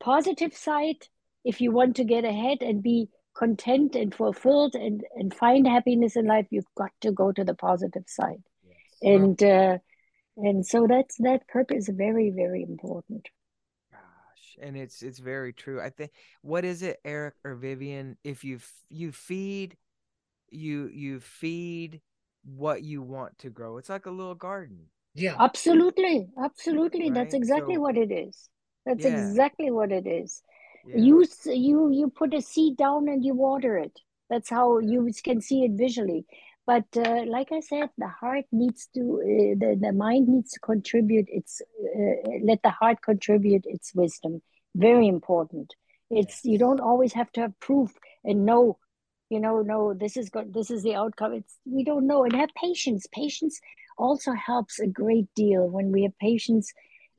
positive 0.00 0.54
side 0.54 1.06
if 1.44 1.60
you 1.60 1.70
want 1.70 1.96
to 1.96 2.04
get 2.04 2.24
ahead 2.24 2.58
and 2.60 2.82
be 2.82 3.08
content 3.36 3.94
and 3.94 4.14
fulfilled 4.14 4.74
and, 4.74 5.02
and 5.14 5.32
find 5.32 5.66
happiness 5.66 6.16
in 6.16 6.26
life. 6.26 6.46
You've 6.50 6.64
got 6.76 6.90
to 7.02 7.12
go 7.12 7.32
to 7.32 7.44
the 7.44 7.54
positive 7.54 8.04
side. 8.06 8.42
Yes. 8.62 8.76
And, 9.02 9.42
uh, 9.42 9.78
and 10.36 10.66
so 10.66 10.86
that's 10.86 11.16
that 11.18 11.46
purpose 11.48 11.88
is 11.88 11.94
very 11.96 12.30
very 12.30 12.62
important 12.62 13.28
gosh 13.90 14.56
and 14.62 14.76
it's 14.76 15.02
it's 15.02 15.18
very 15.18 15.52
true 15.52 15.80
i 15.80 15.90
think 15.90 16.10
what 16.42 16.64
is 16.64 16.82
it 16.82 16.98
eric 17.04 17.34
or 17.44 17.56
vivianne 17.56 18.16
if 18.24 18.44
you 18.44 18.58
you 18.88 19.12
feed 19.12 19.76
you 20.50 20.88
you 20.92 21.20
feed 21.20 22.00
what 22.44 22.82
you 22.82 23.02
want 23.02 23.36
to 23.38 23.50
grow 23.50 23.76
it's 23.76 23.88
like 23.88 24.06
a 24.06 24.10
little 24.10 24.34
garden 24.34 24.86
yeah 25.14 25.34
absolutely 25.38 26.28
absolutely 26.42 27.10
right? 27.10 27.14
that's 27.14 27.34
exactly 27.34 27.74
so, 27.74 27.80
what 27.80 27.96
it 27.96 28.10
is 28.10 28.48
that's 28.90 29.04
yeah. 29.04 29.28
exactly 29.28 29.70
what 29.70 29.92
it 29.92 30.06
is 30.06 30.42
yeah. 30.84 30.96
you 30.96 31.26
you 31.46 31.90
you 31.90 32.08
put 32.08 32.34
a 32.34 32.42
seed 32.42 32.76
down 32.76 33.08
and 33.08 33.24
you 33.24 33.34
water 33.34 33.76
it 33.78 34.00
that's 34.28 34.50
how 34.50 34.78
you 34.78 35.08
can 35.22 35.40
see 35.40 35.64
it 35.64 35.72
visually 35.72 36.24
but 36.66 36.84
uh, 36.96 37.22
like 37.26 37.52
i 37.52 37.60
said 37.60 37.88
the 37.98 38.08
heart 38.08 38.44
needs 38.50 38.88
to 38.94 39.00
uh, 39.00 39.54
the, 39.62 39.78
the 39.80 39.92
mind 39.92 40.28
needs 40.28 40.50
to 40.52 40.60
contribute 40.60 41.26
its 41.28 41.62
uh, 41.62 42.30
let 42.42 42.60
the 42.62 42.70
heart 42.70 43.00
contribute 43.02 43.64
its 43.66 43.94
wisdom 43.94 44.42
very 44.74 45.06
important 45.06 45.74
it's 46.10 46.44
you 46.44 46.58
don't 46.58 46.80
always 46.80 47.12
have 47.12 47.30
to 47.30 47.40
have 47.40 47.60
proof 47.60 47.92
and 48.24 48.44
know 48.44 48.76
you 49.30 49.38
know, 49.38 49.62
no, 49.62 49.94
this 49.94 50.16
is 50.16 50.28
good, 50.28 50.52
this 50.52 50.72
is 50.72 50.82
the 50.82 50.96
outcome. 50.96 51.34
It's 51.34 51.56
we 51.64 51.84
don't 51.84 52.06
know. 52.06 52.24
And 52.24 52.34
have 52.34 52.50
patience. 52.56 53.06
Patience 53.12 53.60
also 53.96 54.32
helps 54.32 54.80
a 54.80 54.88
great 54.88 55.28
deal. 55.36 55.68
When 55.68 55.92
we 55.92 56.02
have 56.02 56.18
patience, 56.18 56.72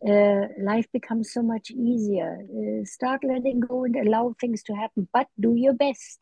uh, 0.07 0.47
life 0.59 0.87
becomes 0.91 1.31
so 1.33 1.41
much 1.41 1.71
easier. 1.71 2.39
Uh, 2.49 2.85
start 2.85 3.23
letting 3.23 3.59
go 3.59 3.83
and 3.85 3.95
allow 3.95 4.35
things 4.39 4.63
to 4.63 4.73
happen, 4.73 5.07
but 5.13 5.27
do 5.39 5.55
your 5.55 5.73
best. 5.73 6.19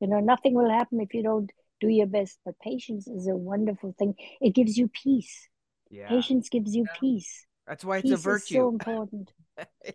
You 0.00 0.08
know, 0.08 0.20
nothing 0.20 0.54
will 0.54 0.70
happen 0.70 1.00
if 1.00 1.12
you 1.14 1.22
don't 1.22 1.50
do 1.80 1.88
your 1.88 2.06
best. 2.06 2.38
But 2.44 2.58
patience 2.60 3.06
is 3.08 3.26
a 3.28 3.36
wonderful 3.36 3.94
thing. 3.98 4.14
It 4.40 4.54
gives 4.54 4.76
you 4.78 4.88
peace. 4.88 5.48
Yeah. 5.90 6.08
Patience 6.08 6.48
gives 6.48 6.74
you 6.74 6.84
Yeah. 6.84 7.00
peace. 7.00 7.46
That's 7.66 7.84
why 7.84 7.98
it's 7.98 8.04
Peace 8.04 8.12
a 8.12 8.16
is 8.16 8.22
virtue. 8.22 8.54
so 8.54 8.68
important. 8.70 9.32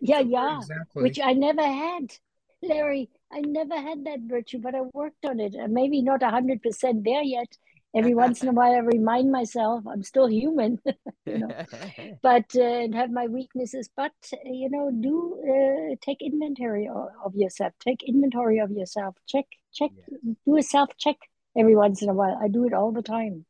Yeah, 0.00 0.20
yeah. 0.20 0.58
Exactly. 0.58 1.02
Which 1.02 1.18
I 1.22 1.32
never 1.32 1.62
had, 1.62 2.14
Larry. 2.62 3.10
I 3.32 3.40
never 3.40 3.76
had 3.76 4.04
that 4.04 4.20
virtue, 4.20 4.58
but 4.58 4.74
I 4.74 4.82
worked 4.92 5.24
on 5.24 5.40
it. 5.40 5.54
And 5.54 5.72
maybe 5.72 6.02
not 6.02 6.22
hundred 6.22 6.62
percent 6.62 7.04
there 7.04 7.22
yet. 7.22 7.56
Every 7.94 8.14
once 8.24 8.42
in 8.42 8.48
a 8.48 8.52
while, 8.52 8.72
I 8.72 8.78
remind 8.78 9.30
myself 9.30 9.84
I'm 9.86 10.02
still 10.02 10.28
human, 10.28 10.80
you 11.26 11.38
know. 11.38 11.64
But 12.22 12.54
uh, 12.56 12.62
and 12.62 12.94
have 12.94 13.10
my 13.10 13.26
weaknesses. 13.26 13.88
But 13.96 14.12
you 14.44 14.70
know, 14.70 14.90
do 14.90 15.16
uh, 15.42 15.96
take 16.00 16.20
inventory 16.22 16.88
of, 16.88 17.08
of 17.24 17.34
yourself. 17.34 17.72
Take 17.80 18.02
inventory 18.02 18.58
of 18.58 18.70
yourself. 18.70 19.16
Check, 19.26 19.46
check. 19.72 19.90
Yes. 19.96 20.36
Do 20.46 20.56
a 20.56 20.62
self 20.62 20.90
check 20.98 21.16
every 21.56 21.76
once 21.76 22.02
in 22.02 22.08
a 22.08 22.14
while. 22.14 22.38
I 22.42 22.48
do 22.48 22.66
it 22.66 22.72
all 22.72 22.92
the 22.92 23.02
time 23.02 23.46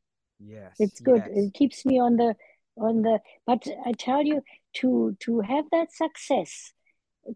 yes. 0.46 0.74
it's 0.78 1.00
good 1.00 1.22
yes. 1.26 1.46
it 1.46 1.54
keeps 1.54 1.84
me 1.84 1.98
on 1.98 2.16
the 2.16 2.34
on 2.76 3.02
the 3.02 3.18
but 3.46 3.66
i 3.86 3.92
tell 3.92 4.22
you 4.22 4.42
to 4.74 5.16
to 5.20 5.40
have 5.40 5.64
that 5.70 5.92
success 5.92 6.72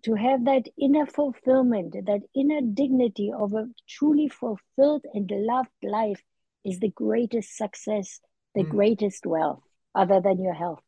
to 0.02 0.14
have 0.14 0.44
that 0.44 0.66
inner 0.78 1.06
fulfillment 1.06 1.94
that 2.06 2.20
inner 2.34 2.60
dignity 2.60 3.30
of 3.36 3.54
a 3.54 3.66
truly 3.88 4.28
fulfilled 4.28 5.04
and 5.14 5.30
loved 5.32 5.70
life 5.82 6.22
is 6.64 6.78
the 6.80 6.90
greatest 6.90 7.56
success 7.56 8.20
the 8.54 8.64
Mm. 8.64 8.70
greatest 8.70 9.26
wealth 9.26 9.62
other 9.94 10.20
than 10.20 10.40
your 10.40 10.54
health 10.54 10.80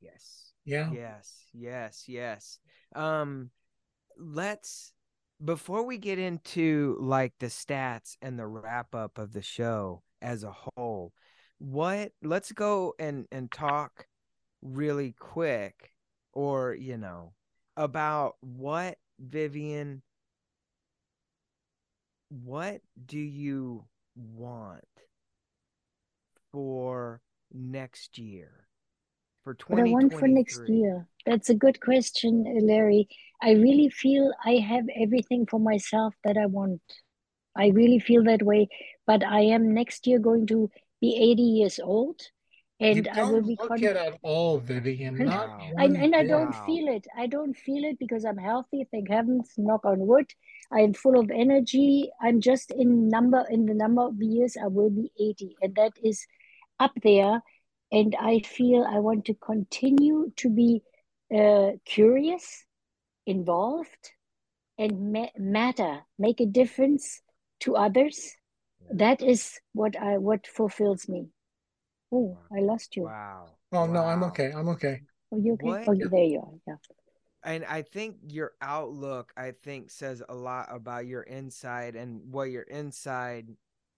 Yes. 0.00 0.52
Yeah. 0.64 0.90
Yes. 0.92 1.46
Yes. 1.52 2.04
Yes. 2.08 2.58
Um, 2.94 3.50
let's 4.16 4.92
before 5.42 5.84
we 5.84 5.98
get 5.98 6.18
into 6.18 6.96
like 7.00 7.32
the 7.38 7.46
stats 7.46 8.16
and 8.22 8.38
the 8.38 8.46
wrap 8.46 8.94
up 8.94 9.18
of 9.18 9.32
the 9.32 9.42
show 9.42 10.02
as 10.20 10.44
a 10.44 10.52
whole, 10.52 11.12
what 11.58 12.12
let's 12.22 12.52
go 12.52 12.94
and 12.98 13.26
and 13.32 13.50
talk 13.50 14.06
really 14.62 15.14
quick 15.18 15.92
or 16.32 16.74
you 16.74 16.96
know 16.98 17.32
about 17.76 18.36
what 18.40 18.98
Vivianne 19.22 20.02
what 22.28 22.80
do 23.06 23.18
you 23.18 23.84
want 24.14 24.84
for 26.52 27.20
next 27.52 28.18
year 28.18 28.66
for 29.44 29.56
what 29.68 29.80
i 29.80 29.84
want 29.84 30.12
for 30.18 30.28
next 30.28 30.68
year 30.68 31.06
that's 31.26 31.48
a 31.50 31.54
good 31.54 31.80
question 31.80 32.44
larry 32.62 33.08
i 33.42 33.52
really 33.52 33.88
feel 33.88 34.32
i 34.44 34.52
have 34.54 34.84
everything 35.00 35.46
for 35.46 35.60
myself 35.60 36.14
that 36.24 36.36
i 36.36 36.46
want 36.46 36.80
I 37.56 37.68
really 37.68 37.98
feel 37.98 38.22
that 38.24 38.42
way. 38.44 38.68
But 39.06 39.24
I 39.24 39.40
am 39.40 39.74
next 39.74 40.06
year 40.06 40.20
going 40.20 40.46
to 40.46 40.70
be 41.00 41.16
80 41.16 41.42
years 41.42 41.80
old 41.82 42.20
You 42.78 42.86
and 42.86 43.08
I 43.08 43.24
will 43.24 43.42
be 43.42 43.56
look 43.56 43.68
con- 43.68 43.82
it 43.82 43.96
at 43.96 44.18
all, 44.22 44.60
Vivianne. 44.60 45.18
Not 45.24 45.48
Wow. 45.48 45.74
and, 45.78 45.96
and 45.96 46.14
I 46.14 46.22
don't 46.22 46.52
Wow. 46.52 46.62
feel 46.64 46.88
it. 46.88 47.06
I 47.16 47.26
don't 47.26 47.54
feel 47.54 47.84
it 47.84 47.98
because 47.98 48.24
I'm 48.24 48.38
healthy, 48.38 48.86
thank 48.90 49.10
heavens, 49.10 49.52
knock 49.58 49.84
on 49.84 50.06
wood. 50.06 50.32
I'm 50.72 50.94
full 50.94 51.18
of 51.18 51.30
energy. 51.30 52.10
I'm 52.22 52.40
just 52.40 52.70
in 52.70 53.08
number 53.08 53.44
in 53.50 53.66
the 53.66 53.74
number 53.74 54.02
of 54.02 54.22
years 54.22 54.56
I 54.56 54.68
will 54.68 54.90
be 54.90 55.10
80. 55.18 55.56
And 55.60 55.74
that 55.74 55.92
is 56.02 56.24
up 56.80 56.92
there. 57.02 57.42
And 57.92 58.16
I 58.18 58.40
feel 58.40 58.84
I 58.88 58.98
want 58.98 59.26
to 59.26 59.34
continue 59.34 60.32
to 60.36 60.48
be 60.48 60.82
uh, 61.34 61.72
curious, 61.84 62.64
involved, 63.26 64.12
and 64.78 65.12
ma- 65.12 65.36
matter, 65.38 66.00
make 66.18 66.40
a 66.40 66.46
difference 66.46 67.20
to 67.60 67.76
others. 67.76 68.34
Yeah. 68.80 68.92
That 68.94 69.22
is 69.22 69.60
what 69.72 69.96
I 69.96 70.18
what 70.18 70.46
fulfills 70.46 71.08
me. 71.08 71.28
Oh, 72.12 72.36
Wow. 72.50 72.58
I 72.58 72.60
lost 72.62 72.96
you. 72.96 73.04
Wow. 73.04 73.50
Oh 73.72 73.86
no, 73.86 74.02
I'm 74.02 74.24
okay. 74.24 74.50
I'm 74.52 74.68
okay. 74.70 75.02
Are 75.32 75.38
you 75.38 75.54
okay? 75.54 75.66
What? 75.66 75.88
Oh, 75.88 75.94
there 75.94 76.24
you 76.24 76.40
are. 76.40 76.54
Yeah. 76.66 76.76
And 77.42 77.64
I 77.64 77.82
think 77.82 78.16
your 78.28 78.52
outlook, 78.60 79.32
I 79.36 79.52
think, 79.52 79.90
says 79.90 80.22
a 80.28 80.34
lot 80.34 80.68
about 80.70 81.06
your 81.06 81.22
inside 81.22 81.96
and 81.96 82.20
what 82.32 82.50
your 82.50 82.64
inside 82.64 83.46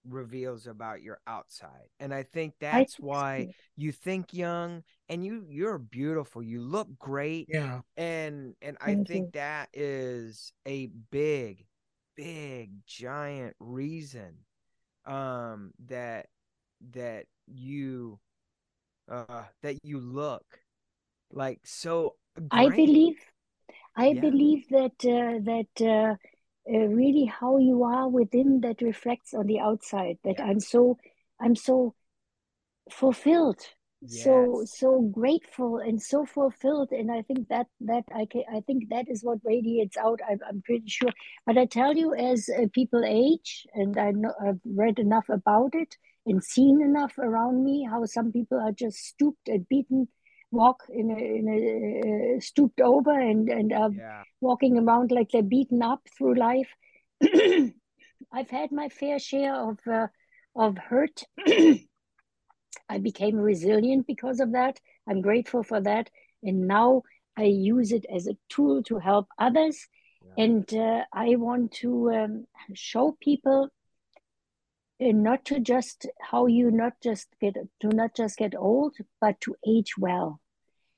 reveals 0.07 0.67
about 0.67 1.01
your 1.01 1.19
outside. 1.27 1.89
And 1.99 2.13
I 2.13 2.23
think 2.23 2.53
I 2.71 2.85
that's 2.85 2.95
think 2.95 2.99
why 2.99 3.47
so. 3.47 3.53
you 3.75 3.91
think 3.91 4.33
young 4.33 4.83
and 5.09 5.25
you 5.25 5.45
you're 5.49 5.77
beautiful. 5.77 6.43
You 6.43 6.61
look 6.61 6.87
great. 6.99 7.49
Yeah. 7.49 7.81
And 7.97 8.55
and 8.61 8.77
I 8.81 8.95
think 8.95 9.25
you. 9.25 9.31
that 9.33 9.69
is 9.73 10.53
a 10.65 10.87
big, 11.11 11.65
big, 12.15 12.71
giant 12.85 13.55
reason 13.59 14.35
um 15.05 15.71
that 15.87 16.27
that 16.91 17.25
you 17.47 18.19
uh 19.09 19.43
that 19.61 19.77
you 19.83 19.99
look 19.99 20.45
like 21.31 21.59
so 21.65 22.15
I 22.51 22.69
believe 22.69 23.15
I 23.95 24.13
Yeah. 24.13 24.21
believe 24.21 24.67
that 24.69 24.97
uh, 25.05 25.39
that 25.49 25.81
uh, 25.81 26.15
uh, 26.71 26.87
really 26.87 27.25
how 27.25 27.57
you 27.57 27.83
are 27.83 28.07
within 28.07 28.61
that 28.61 28.81
reflects 28.81 29.33
on 29.33 29.47
the 29.47 29.59
outside. 29.59 30.17
That 30.23 30.39
Yeah. 30.39 30.45
I'm 30.45 30.59
so 30.59 30.97
I'm 31.39 31.55
so 31.55 31.95
fulfilled, 32.91 33.61
so 34.05 34.63
so 34.65 35.01
grateful 35.01 35.77
and 35.77 36.01
so 36.01 36.25
fulfilled. 36.25 36.91
And 36.91 37.11
I 37.11 37.21
think 37.23 37.47
that 37.49 37.67
that 37.81 38.03
I 38.13 38.25
can, 38.25 38.43
I 38.53 38.61
think 38.61 38.89
that 38.89 39.09
is 39.09 39.23
what 39.23 39.39
radiates 39.43 39.97
out. 39.97 40.19
I'm, 40.29 40.39
I'm 40.47 40.61
pretty 40.61 40.87
sure. 40.87 41.11
But 41.45 41.57
I 41.57 41.65
tell 41.65 41.95
you, 41.95 42.13
as 42.13 42.49
uh, 42.49 42.67
people 42.73 43.03
age, 43.05 43.65
and 43.73 43.97
I 43.97 44.11
know 44.11 44.33
I've 44.41 44.61
read 44.65 44.99
enough 44.99 45.29
about 45.29 45.75
it 45.75 45.97
and 46.25 46.43
seen 46.43 46.81
enough 46.81 47.17
around 47.17 47.63
me, 47.63 47.87
how 47.89 48.05
some 48.05 48.31
people 48.31 48.59
are 48.59 48.71
just 48.71 48.97
stooped 48.97 49.47
and 49.47 49.67
beaten, 49.67 50.07
walk 50.53 50.83
in 50.89 51.09
a, 51.11 51.19
in 51.39 51.45
a 51.49 52.37
uh, 52.37 52.39
stooped 52.39 52.79
over 52.81 53.19
and 53.19 53.49
and 53.49 53.73
are 53.73 53.91
Yeah. 53.91 54.23
walking 54.41 54.77
around 54.77 55.11
like 55.11 55.29
they're 55.31 55.41
beaten 55.57 55.81
up 55.81 56.01
through 56.17 56.35
life. 56.35 56.69
I've 58.31 58.49
had 58.49 58.71
my 58.71 58.89
fair 58.89 59.19
share 59.19 59.55
of 59.55 59.79
uh, 59.87 60.07
of 60.55 60.77
hurt. 60.77 61.23
I 62.89 62.97
became 62.99 63.37
resilient 63.37 64.07
because 64.07 64.39
of 64.39 64.51
that. 64.53 64.79
I'm 65.07 65.21
grateful 65.21 65.63
for 65.63 65.81
that, 65.81 66.09
and 66.43 66.67
now 66.67 67.03
I 67.37 67.43
use 67.43 67.91
it 67.91 68.05
as 68.13 68.27
a 68.27 68.37
tool 68.49 68.83
to 68.83 68.99
help 68.99 69.27
others. 69.39 69.87
Yeah. 70.37 70.43
And 70.45 70.73
uh, 70.73 71.03
I 71.13 71.35
want 71.35 71.71
to 71.83 72.11
um, 72.11 72.45
show 72.73 73.17
people 73.19 73.69
uh, 75.01 75.11
not 75.11 75.45
to 75.45 75.59
just 75.59 76.07
how 76.21 76.45
you 76.47 76.71
not 76.71 76.93
just 77.01 77.27
get 77.41 77.55
to 77.81 77.87
not 77.87 78.15
just 78.15 78.37
get 78.37 78.53
old, 78.55 78.95
but 79.19 79.39
to 79.41 79.55
age 79.67 79.93
well. 79.97 80.39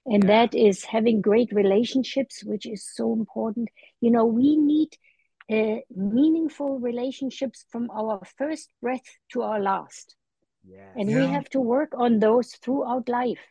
And 0.06 0.24
Yeah. 0.24 0.28
that 0.28 0.56
is 0.56 0.86
having 0.86 1.22
great 1.22 1.52
relationships, 1.52 2.44
which 2.44 2.66
is 2.66 2.86
so 2.88 3.14
important. 3.14 3.70
You 4.02 4.12
know, 4.12 4.26
we 4.26 4.58
need 4.58 4.90
uh, 5.50 5.82
meaningful 5.96 6.80
relationships 6.80 7.66
from 7.70 7.90
our 7.92 8.20
first 8.32 8.64
breath 8.82 9.08
to 9.26 9.42
our 9.42 9.60
last. 9.60 10.16
Yes. 10.64 10.94
And 10.96 11.14
we 11.14 11.28
have 11.28 11.50
to 11.50 11.60
work 11.60 11.94
on 11.98 12.20
those 12.20 12.52
throughout 12.54 13.08
life. 13.10 13.46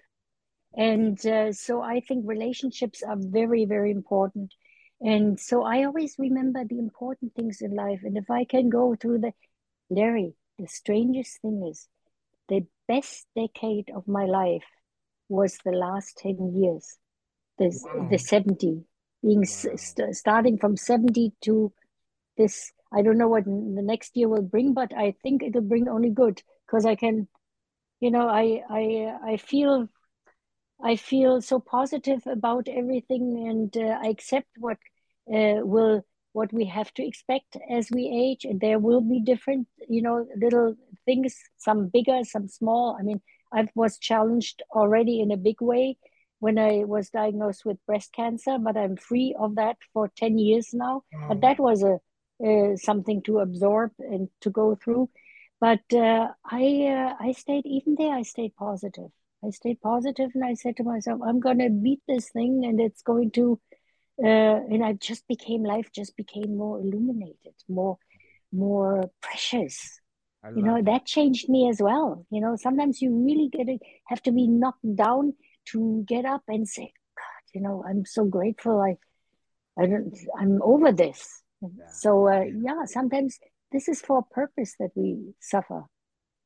And 0.77 1.25
uh, 1.27 1.53
so 1.53 1.81
I 1.83 2.01
think 2.01 2.25
relationships 2.27 3.03
are 3.03 3.17
very, 3.19 3.65
very 3.65 3.91
important. 3.91 4.55
And 5.01 5.39
so 5.39 5.65
I 5.65 5.85
always 5.85 6.17
remember 6.19 6.65
the 6.65 6.79
important 6.79 7.35
things 7.35 7.61
in 7.61 7.75
life. 7.75 8.01
And 8.05 8.17
if 8.17 8.31
I 8.31 8.45
can 8.45 8.69
go 8.71 8.95
through 8.95 9.19
the, 9.19 9.33
Larry, 9.91 10.35
the 10.59 10.67
strangest 10.69 11.41
thing 11.43 11.67
is 11.71 11.89
the 12.49 12.67
best 12.89 13.27
decade 13.35 13.91
of 13.95 14.07
my 14.09 14.25
life 14.25 14.65
was 15.29 15.59
the 15.65 15.73
last 15.73 16.19
10 16.19 16.55
years, 16.55 16.99
this, 17.59 17.85
Wow. 17.85 18.09
the 18.11 18.19
70, 18.19 18.85
being 19.23 19.41
Wow. 19.41 19.77
st- 19.77 20.17
starting 20.17 20.59
from 20.59 20.77
70 20.77 21.33
to 21.43 21.73
this. 22.37 22.73
I 22.93 23.03
don't 23.03 23.19
know 23.19 23.29
what 23.29 23.45
the 23.45 23.83
next 23.83 24.17
year 24.17 24.29
will 24.29 24.43
bring, 24.43 24.73
but 24.75 24.93
I 24.97 25.15
think 25.23 25.43
it'll 25.43 25.63
bring 25.63 25.89
only 25.89 26.11
good 26.11 26.43
because 26.67 26.85
I 26.87 26.95
can, 26.95 27.27
you 28.01 28.11
know, 28.11 28.29
I, 28.29 28.63
I, 28.71 29.17
I 29.33 29.37
feel 29.37 29.89
I 30.83 30.97
feel 30.97 31.41
so 31.41 31.61
positive 31.61 32.23
about 32.27 32.69
everything, 32.69 33.49
and 33.49 33.77
uh, 33.77 33.99
I 34.03 34.09
accept 34.09 34.49
what 34.59 34.77
uh, 35.33 35.63
will 35.65 36.05
what 36.33 36.53
we 36.53 36.65
have 36.67 36.93
to 36.95 37.07
expect 37.07 37.57
as 37.71 37.89
we 37.91 38.09
age. 38.13 38.45
And 38.45 38.61
there 38.61 38.79
will 38.81 39.01
be 39.01 39.21
different, 39.21 39.69
you 39.89 40.03
know, 40.03 40.27
little 40.37 40.75
things, 41.07 41.37
some 41.59 41.89
bigger, 41.89 42.21
some 42.25 42.49
small. 42.49 42.97
I 42.99 43.03
mean, 43.03 43.21
I 43.55 43.69
was 43.75 43.99
challenged 43.99 44.63
already 44.71 45.21
in 45.21 45.31
a 45.31 45.37
big 45.37 45.61
way 45.61 45.97
when 46.41 46.59
I 46.59 46.85
was 46.85 47.11
diagnosed 47.11 47.65
with 47.65 47.85
breast 47.87 48.13
cancer, 48.13 48.59
but 48.59 48.77
I'm 48.77 48.97
free 48.97 49.35
of 49.39 49.55
that 49.57 49.77
for 49.93 50.09
ten 50.17 50.39
years 50.39 50.71
now. 50.73 51.03
But 51.29 51.39
Oh, 51.39 51.41
that 51.41 51.59
was 51.61 51.83
a 51.83 52.01
uh, 52.45 52.77
something 52.77 53.23
to 53.23 53.39
absorb 53.39 53.93
and 53.99 54.29
to 54.41 54.51
go 54.51 54.75
through. 54.75 55.09
But 55.61 55.81
uh, 55.93 56.29
I 56.45 56.65
uh, 56.97 57.15
I 57.21 57.33
stayed 57.33 57.67
even 57.67 57.95
there. 57.97 58.13
I 58.15 58.23
stayed 58.23 58.55
positive. 58.57 59.11
I 59.45 59.51
stayed 59.51 59.81
positive, 59.81 60.31
and 60.35 60.45
I 60.45 60.55
said 60.55 60.77
to 60.79 60.85
myself, 60.85 61.21
"I'm 61.25 61.41
going 61.41 61.59
to 61.59 61.71
beat 61.71 62.03
this 62.09 62.31
thing, 62.31 62.65
and 62.65 62.81
it's 62.81 63.03
going 63.03 63.31
to." 63.33 63.61
Uh, 64.23 64.61
and 64.71 64.85
I 64.85 64.93
just 64.93 65.27
became 65.27 65.65
life 65.65 65.91
just 65.93 66.17
became 66.17 66.57
more 66.57 66.79
illuminated, 66.81 67.55
more 67.69 67.99
more 68.53 69.11
precious. 69.21 70.01
You 70.55 70.63
know 70.63 70.77
that. 70.77 70.85
that 70.87 71.07
changed 71.07 71.49
me 71.49 71.69
as 71.69 71.81
well. 71.81 72.27
You 72.31 72.41
know, 72.41 72.57
sometimes 72.57 73.01
you 73.01 73.15
really 73.25 73.49
get 73.49 73.67
to 73.67 73.79
have 74.07 74.23
to 74.23 74.33
be 74.33 74.47
knocked 74.47 74.97
down 74.97 75.35
to 75.71 76.05
get 76.07 76.25
up 76.25 76.43
and 76.49 76.69
say, 76.69 76.93
"God, 77.17 77.55
you 77.55 77.61
know, 77.61 77.85
I'm 77.89 78.05
so 78.05 78.25
grateful. 78.25 78.81
I, 78.81 78.97
I 79.81 79.87
don't, 79.87 80.17
I'm 80.39 80.61
over 80.63 80.93
this." 80.93 81.43
Yeah. 81.63 81.87
So 81.91 82.29
uh, 82.29 82.45
yeah, 82.45 82.85
sometimes 82.85 83.39
this 83.73 83.89
is 83.89 84.01
for 84.01 84.19
a 84.19 84.35
purpose 84.35 84.75
that 84.79 84.91
we 84.95 85.35
suffer. 85.41 85.85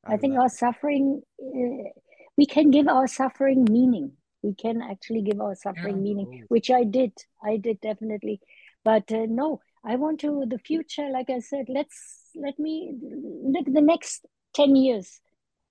I, 0.06 0.14
I 0.14 0.16
think 0.16 0.38
our 0.38 0.48
suffering, 0.48 1.22
uh, 1.42 1.90
we 2.36 2.46
can 2.46 2.70
give 2.70 2.88
our 2.88 3.06
suffering 3.06 3.66
meaning. 3.70 4.12
We 4.42 4.54
can 4.54 4.80
actually 4.80 5.22
give 5.22 5.40
our 5.40 5.56
suffering 5.56 5.96
yeah. 5.96 6.02
meaning, 6.02 6.44
which 6.48 6.70
I 6.70 6.84
did. 6.84 7.12
I 7.42 7.56
did 7.56 7.80
definitely. 7.80 8.40
But 8.84 9.10
uh, 9.10 9.26
no, 9.28 9.60
I 9.84 9.96
want 9.96 10.20
to 10.20 10.44
the 10.46 10.58
future. 10.58 11.08
Like 11.10 11.30
I 11.30 11.40
said, 11.40 11.66
let's 11.68 12.30
let 12.34 12.58
me 12.58 12.94
look 13.02 13.66
the 13.66 13.80
next 13.80 14.26
ten 14.54 14.76
years 14.76 15.20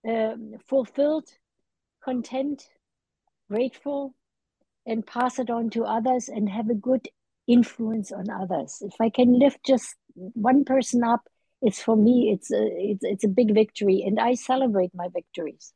um, 0.08 0.56
fulfilled, 0.68 1.30
content, 2.04 2.70
grateful, 3.50 4.16
and 4.86 5.06
pass 5.06 5.40
it 5.40 5.50
on 5.50 5.70
to 5.72 5.84
others 5.84 6.30
and 6.30 6.50
have 6.50 6.70
a 6.70 6.76
good 6.76 7.08
influence 7.48 8.12
on 8.12 8.30
others. 8.30 8.82
If 8.82 9.00
I 9.00 9.10
can 9.10 9.38
lift 9.38 9.66
just 9.66 9.96
one 10.16 10.64
person 10.64 11.04
up, 11.04 11.28
it's 11.62 11.82
for 11.82 11.96
me. 11.96 12.32
It's 12.32 12.52
a 12.52 12.68
it's 12.92 13.04
it's 13.04 13.24
a 13.24 13.30
big 13.30 13.54
victory, 13.54 14.04
and 14.06 14.20
I 14.20 14.36
celebrate 14.36 14.94
my 14.94 15.08
victories. 15.10 15.74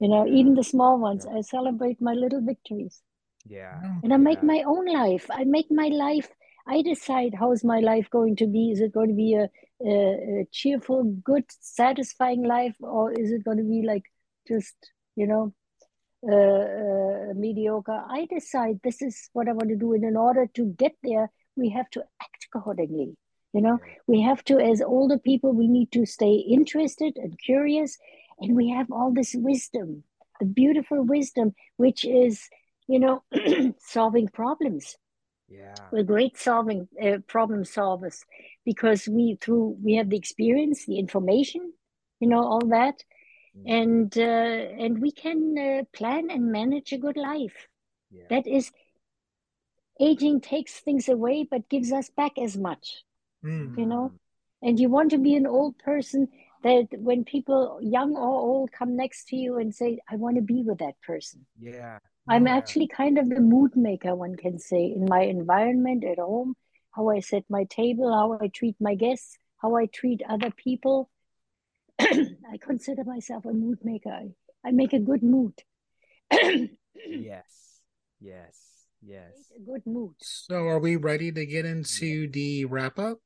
You 0.00 0.08
know, 0.08 0.26
even 0.26 0.54
the 0.54 0.64
small 0.64 0.98
ones. 0.98 1.24
Yeah. 1.28 1.38
I 1.38 1.40
celebrate 1.42 2.00
my 2.00 2.14
little 2.14 2.40
victories. 2.40 3.00
Yeah. 3.46 3.80
And 4.02 4.12
I 4.12 4.16
make 4.16 4.42
my 4.42 4.64
own 4.66 4.86
life. 4.86 5.26
I 5.30 5.44
make 5.44 5.70
my 5.70 5.88
life. 5.88 6.28
I 6.66 6.82
decide 6.82 7.34
how 7.34 7.52
is 7.52 7.64
my 7.64 7.80
life 7.80 8.08
going 8.10 8.36
to 8.36 8.46
be. 8.46 8.70
Is 8.70 8.80
it 8.80 8.92
going 8.92 9.08
to 9.08 9.14
be 9.14 9.34
a, 9.34 9.48
a, 9.84 10.40
a 10.40 10.48
cheerful, 10.50 11.04
good, 11.22 11.44
satisfying 11.48 12.42
life, 12.42 12.74
or 12.80 13.12
is 13.12 13.32
it 13.32 13.44
going 13.44 13.58
to 13.58 13.64
be 13.64 13.82
like 13.86 14.04
just 14.46 14.74
you 15.16 15.26
know 15.26 15.52
uh, 16.26 16.34
uh, 16.34 17.34
mediocre. 17.34 18.02
I 18.08 18.26
decide 18.30 18.80
this 18.82 19.02
is 19.02 19.28
what 19.34 19.46
I 19.46 19.52
want 19.52 19.68
to 19.68 19.76
do, 19.76 19.92
and 19.92 20.04
in 20.04 20.16
order 20.16 20.46
to 20.54 20.64
get 20.78 20.92
there, 21.02 21.30
we 21.54 21.68
have 21.70 21.90
to 21.90 22.02
act 22.22 22.46
accordingly. 22.54 23.14
You 23.52 23.60
know, 23.60 23.78
we 24.06 24.22
have 24.22 24.42
to, 24.44 24.58
as 24.58 24.80
older 24.80 25.18
people, 25.18 25.52
we 25.52 25.68
need 25.68 25.92
to 25.92 26.06
stay 26.06 26.36
interested 26.36 27.16
and 27.16 27.38
curious, 27.38 27.98
and 28.38 28.56
we 28.56 28.70
have 28.70 28.90
all 28.90 29.12
this 29.12 29.34
wisdom, 29.36 30.02
the 30.40 30.46
beautiful 30.46 31.02
wisdom, 31.02 31.54
which 31.76 32.06
is, 32.06 32.48
you 32.88 33.00
know, 33.00 33.22
solving 33.80 34.28
problems. 34.28 34.96
Yeah, 35.58 35.74
we're 35.92 36.02
great 36.02 36.36
solving 36.38 36.88
uh, 37.02 37.18
problem 37.26 37.64
solvers 37.64 38.24
because 38.64 39.08
we 39.08 39.38
through 39.40 39.76
we 39.82 39.94
have 39.94 40.10
the 40.10 40.16
experience, 40.16 40.86
the 40.86 40.98
information, 40.98 41.72
you 42.20 42.28
know, 42.28 42.44
all 42.44 42.66
that, 42.68 43.04
mm. 43.56 43.64
and 43.66 44.18
uh, 44.18 44.82
and 44.84 45.00
we 45.00 45.12
can 45.12 45.56
uh, 45.58 45.84
plan 45.96 46.30
and 46.30 46.50
manage 46.50 46.92
a 46.92 46.98
good 46.98 47.16
life. 47.16 47.68
Yeah. 48.10 48.24
That 48.30 48.46
is, 48.46 48.70
aging 50.00 50.40
takes 50.40 50.80
things 50.80 51.08
away 51.08 51.46
but 51.48 51.68
gives 51.68 51.92
us 51.92 52.10
back 52.10 52.32
as 52.38 52.56
much 52.56 53.04
mm. 53.44 53.76
you 53.78 53.86
know 53.86 54.12
and 54.62 54.80
you 54.80 54.88
want 54.88 55.10
to 55.10 55.18
be 55.18 55.34
an 55.34 55.46
old 55.46 55.78
person 55.78 56.28
that 56.62 56.88
when 56.92 57.24
people 57.24 57.78
young 57.82 58.16
or 58.16 58.40
old 58.40 58.72
come 58.72 58.96
next 58.96 59.28
to 59.28 59.36
you 59.36 59.58
and 59.58 59.74
say 59.74 59.98
i 60.10 60.16
want 60.16 60.36
to 60.36 60.42
be 60.42 60.62
with 60.62 60.78
that 60.78 61.00
person 61.00 61.46
yeah 61.60 61.98
i'm 62.28 62.46
yeah. 62.46 62.56
actually 62.56 62.88
kind 62.88 63.18
of 63.18 63.28
the 63.28 63.40
mood 63.40 63.76
maker 63.76 64.14
one 64.14 64.36
can 64.36 64.58
say 64.58 64.84
in 64.84 65.06
my 65.08 65.20
environment 65.22 66.04
at 66.04 66.18
home 66.18 66.54
how 66.90 67.08
i 67.10 67.20
set 67.20 67.44
my 67.48 67.64
table 67.64 68.12
how 68.12 68.38
i 68.42 68.48
treat 68.48 68.76
my 68.80 68.94
guests 68.94 69.38
how 69.58 69.76
i 69.76 69.86
treat 69.86 70.20
other 70.28 70.50
people. 70.50 71.08
I 72.00 72.58
consider 72.60 73.04
myself 73.04 73.46
a 73.46 73.52
mood 73.52 73.78
maker. 73.82 74.10
I, 74.10 74.28
I 74.66 74.72
make 74.72 74.92
a 74.92 74.98
good 74.98 75.22
mood. 75.22 75.54
Yes. 76.30 77.42
Yes. 78.20 78.56
Yes. 79.02 79.52
A 79.54 79.60
good 79.60 79.82
mood. 79.84 80.14
So 80.22 80.66
are 80.66 80.78
we 80.78 80.96
ready 80.96 81.30
to 81.30 81.44
get 81.44 81.66
into 81.66 82.26
the 82.30 82.64
wrap 82.64 82.98
up? 82.98 83.18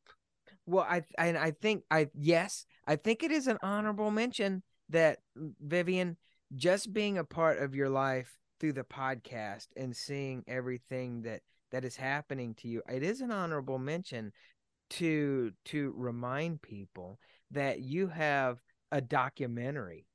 Well, 0.67 0.85
I 0.89 1.05
and 1.17 1.39
I 1.39 1.53
think 1.53 1.85
I 1.89 2.09
yes, 2.19 2.67
I 2.85 2.97
think 2.97 3.23
it 3.23 3.31
is 3.31 3.47
an 3.47 3.59
honorable 3.63 4.11
mention 4.11 4.65
that 4.89 5.19
Vivianne 5.65 6.17
just 6.57 6.93
being 6.93 7.17
a 7.17 7.23
part 7.23 7.63
of 7.63 7.77
your 7.77 7.89
life 7.89 8.35
through 8.59 8.75
the 8.75 8.85
podcast 8.85 9.69
and 9.77 9.95
seeing 9.95 10.45
everything 10.47 11.23
that 11.23 11.41
that 11.71 11.85
is 11.85 11.97
happening 11.97 12.55
to 12.55 12.69
you. 12.69 12.83
It 12.89 13.03
is 13.03 13.21
an 13.21 13.31
honorable 13.31 13.79
mention 13.79 14.33
to 14.91 15.53
to 15.67 15.93
remind 15.97 16.63
people 16.63 17.19
that 17.51 17.81
you 17.81 18.09
have 18.09 18.59
a 18.91 19.01
documentary, 19.01 20.07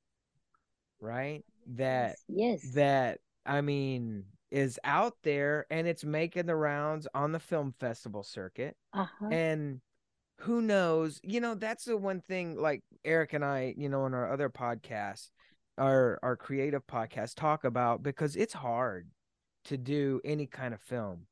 right? 0.99 1.43
That 1.75 2.15
yes, 2.27 2.71
that 2.73 3.19
I 3.45 3.61
mean 3.61 4.25
is 4.51 4.79
out 4.83 5.15
there 5.23 5.65
and 5.71 5.87
it's 5.87 6.03
making 6.03 6.45
the 6.45 6.55
rounds 6.55 7.07
on 7.15 7.31
the 7.31 7.39
film 7.39 7.73
festival 7.79 8.23
circuit. 8.23 8.77
Uh-huh. 8.93 9.27
And 9.31 9.81
who 10.39 10.61
knows? 10.61 11.19
You 11.23 11.39
know, 11.39 11.55
that's 11.55 11.85
the 11.85 11.97
one 11.97 12.21
thing 12.21 12.55
like 12.55 12.83
Eric 13.03 13.33
and 13.33 13.43
I, 13.43 13.73
you 13.77 13.89
know, 13.89 14.05
in 14.05 14.13
our 14.13 14.31
other 14.31 14.49
podcasts, 14.49 15.31
our 15.77 16.19
our 16.21 16.35
creative 16.35 16.85
podcast 16.87 17.35
talk 17.35 17.63
about 17.63 18.03
because 18.03 18.35
it's 18.35 18.53
hard 18.53 19.09
to 19.65 19.77
do 19.77 20.21
any 20.23 20.45
kind 20.45 20.73
of 20.73 20.81
film 20.81 21.25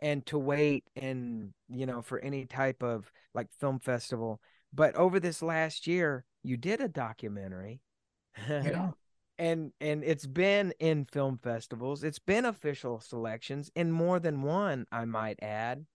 and 0.00 0.26
to 0.26 0.38
wait 0.38 0.84
and 0.96 1.52
you 1.68 1.86
know 1.86 2.02
for 2.02 2.18
any 2.18 2.44
type 2.44 2.82
of 2.82 3.10
like 3.34 3.48
film 3.60 3.78
festival. 3.78 4.40
But 4.74 4.94
over 4.96 5.20
this 5.20 5.42
last 5.42 5.86
year 5.86 6.24
you 6.42 6.56
did 6.56 6.80
a 6.80 6.88
documentary. 6.88 7.80
Yeah. 8.48 8.90
and 9.38 9.72
and 9.80 10.04
it's 10.04 10.26
been 10.26 10.72
in 10.78 11.06
film 11.06 11.38
festivals. 11.42 12.04
It's 12.04 12.18
been 12.18 12.44
official 12.44 13.00
selections 13.00 13.70
in 13.74 13.90
more 13.90 14.18
than 14.20 14.42
one 14.42 14.86
i 14.92 15.04
might 15.04 15.42
add. 15.42 15.86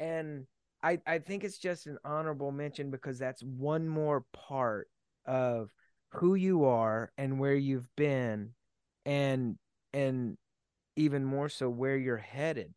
And 0.00 0.46
I, 0.82 1.00
I 1.06 1.18
think 1.18 1.42
it's 1.42 1.58
just 1.58 1.86
an 1.86 1.98
honorable 2.04 2.52
mention 2.52 2.90
because 2.90 3.18
that's 3.18 3.42
one 3.42 3.88
more 3.88 4.24
part 4.32 4.88
of 5.26 5.72
who 6.10 6.34
you 6.34 6.64
are 6.64 7.12
and 7.18 7.38
where 7.38 7.54
you've 7.54 7.88
been 7.96 8.54
and 9.04 9.56
and 9.92 10.36
even 10.96 11.24
more 11.24 11.48
so 11.48 11.68
where 11.68 11.96
you're 11.96 12.16
headed 12.16 12.72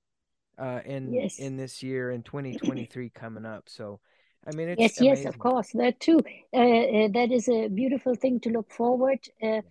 uh 0.57 0.79
in 0.85 1.13
yes. 1.13 1.39
in 1.39 1.57
this 1.57 1.81
year 1.81 2.11
in 2.11 2.23
2023 2.23 3.09
coming 3.15 3.45
up. 3.45 3.63
So 3.67 3.99
i 4.45 4.55
mean 4.55 4.75
yes 4.77 4.99
amazing. 4.99 5.05
yes 5.05 5.25
of 5.25 5.39
course 5.39 5.71
that 5.73 5.99
too. 5.99 6.19
Uh, 6.53 6.57
uh, 6.57 7.07
that 7.13 7.31
is 7.31 7.47
a 7.47 7.67
beautiful 7.67 8.15
thing 8.15 8.39
to 8.41 8.49
look 8.49 8.71
forward 8.71 9.19
uh, 9.41 9.61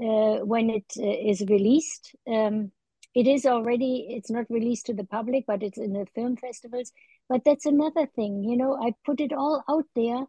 uh 0.00 0.38
when 0.44 0.70
it 0.70 0.86
uh, 0.98 1.30
is 1.30 1.42
released. 1.48 2.14
Um 2.26 2.72
it 3.12 3.26
is 3.26 3.44
already 3.44 4.06
it's 4.10 4.30
not 4.30 4.46
released 4.50 4.86
to 4.86 4.94
the 4.94 5.04
public 5.04 5.44
but 5.46 5.62
it's 5.62 5.78
in 5.78 5.92
the 5.92 6.06
film 6.14 6.36
festivals. 6.36 6.92
But 7.28 7.44
that's 7.44 7.66
another 7.66 8.06
thing 8.06 8.44
you 8.44 8.56
know 8.56 8.76
i 8.80 8.92
put 9.04 9.20
it 9.20 9.32
all 9.32 9.62
out 9.68 9.86
there 9.94 10.24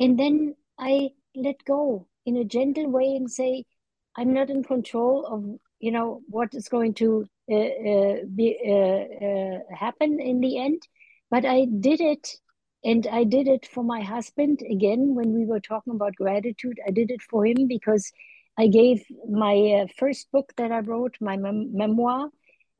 and 0.00 0.18
then 0.18 0.56
i 0.78 1.10
let 1.34 1.64
go 1.64 2.08
in 2.26 2.36
a 2.36 2.44
gentle 2.44 2.88
way 2.88 3.14
and 3.16 3.30
say 3.30 3.64
i'm 4.16 4.32
not 4.32 4.50
in 4.50 4.62
control 4.62 5.26
of 5.26 5.44
you 5.80 5.90
know 5.90 6.20
what 6.28 6.54
is 6.54 6.68
going 6.68 6.94
to 6.94 7.26
uh, 7.50 7.54
uh, 7.56 8.16
be 8.34 8.58
uh, 8.66 9.26
uh 9.26 9.58
happen 9.76 10.20
in 10.20 10.40
the 10.40 10.58
end 10.58 10.82
but 11.30 11.44
i 11.44 11.66
did 11.80 12.00
it 12.00 12.36
and 12.84 13.06
i 13.12 13.24
did 13.24 13.48
it 13.48 13.66
for 13.66 13.84
my 13.84 14.00
husband 14.00 14.60
again 14.70 15.14
when 15.14 15.34
we 15.34 15.44
were 15.44 15.60
talking 15.60 15.94
about 15.94 16.14
gratitude 16.14 16.78
i 16.86 16.90
did 16.90 17.10
it 17.10 17.22
for 17.22 17.44
him 17.46 17.66
because 17.66 18.12
I 18.58 18.66
gave 18.66 19.04
my 19.28 19.82
uh, 19.82 19.86
first 19.98 20.30
book 20.30 20.52
that 20.56 20.72
I 20.72 20.80
wrote, 20.80 21.16
my 21.20 21.36
mem- 21.36 21.74
memoir, 21.74 22.28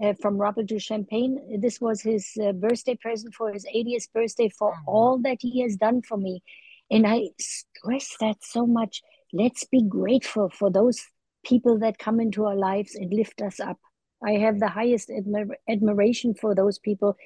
uh, 0.03 0.13
from 0.21 0.37
Robert 0.37 0.67
du 0.67 0.79
Champagne. 0.79 1.61
This 1.61 1.81
was 1.81 2.03
his 2.03 2.37
uh, 2.43 2.53
birthday 2.53 2.97
present 2.97 3.35
for 3.35 3.53
his 3.53 3.65
80th 3.65 4.13
birthday 4.13 4.49
for 4.51 4.75
oh, 4.75 4.93
all 4.93 5.19
that 5.21 5.39
he 5.41 5.63
has 5.63 5.77
done 5.77 6.03
for 6.03 6.17
me. 6.17 6.43
And 6.91 7.07
I 7.07 7.31
stress 7.41 8.17
that 8.21 8.37
so 8.43 8.67
much. 8.67 9.03
Let's 9.33 9.65
be 9.65 9.83
grateful 9.83 10.49
for 10.51 10.71
those 10.71 11.03
people 11.45 11.79
that 11.81 11.99
come 11.99 12.21
into 12.21 12.45
our 12.45 12.57
lives 12.57 12.95
and 12.95 13.13
lift 13.13 13.41
us 13.43 13.61
up. 13.61 13.79
I 14.25 14.33
have 14.33 14.61
the 14.61 14.69
highest 14.69 15.09
admir- 15.09 15.57
admiration 15.69 16.35
for 16.35 16.55
those 16.55 16.79
people. 16.79 17.17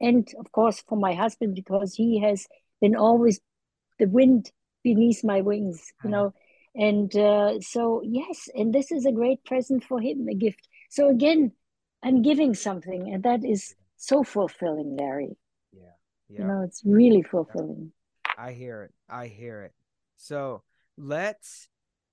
And 0.00 0.28
of 0.38 0.50
course, 0.52 0.82
for 0.88 0.96
my 0.96 1.14
husband, 1.14 1.54
because 1.54 1.94
he 1.94 2.20
has 2.20 2.46
been 2.80 2.96
always 2.96 3.40
the 3.98 4.06
wind 4.06 4.50
beneath 4.82 5.22
my 5.22 5.42
wings, 5.42 5.92
you 6.02 6.10
uh-huh. 6.10 6.22
know 6.22 6.34
and 6.74 7.14
uh, 7.16 7.60
so 7.60 8.00
yes 8.04 8.48
and 8.54 8.72
this 8.72 8.92
is 8.92 9.04
a 9.04 9.12
great 9.12 9.44
present 9.44 9.82
for 9.84 10.00
him 10.00 10.28
a 10.28 10.34
gift 10.34 10.68
so 10.88 11.08
again 11.08 11.52
i'm 12.02 12.22
giving 12.22 12.54
something 12.54 13.12
and 13.12 13.24
that 13.24 13.44
is 13.44 13.74
so 13.96 14.22
fulfilling 14.22 14.96
larry 14.96 15.36
Yeah. 15.72 15.82
yeah 16.28 16.42
You 16.42 16.46
know, 16.46 16.62
it's 16.62 16.82
really 16.84 17.22
fulfilling. 17.22 17.92
I 18.38 18.52
hear 18.52 18.84
it. 18.84 18.92
I 19.08 19.26
hear 19.26 19.62
it. 19.64 19.74
So 20.16 20.62
let's 21.00 21.68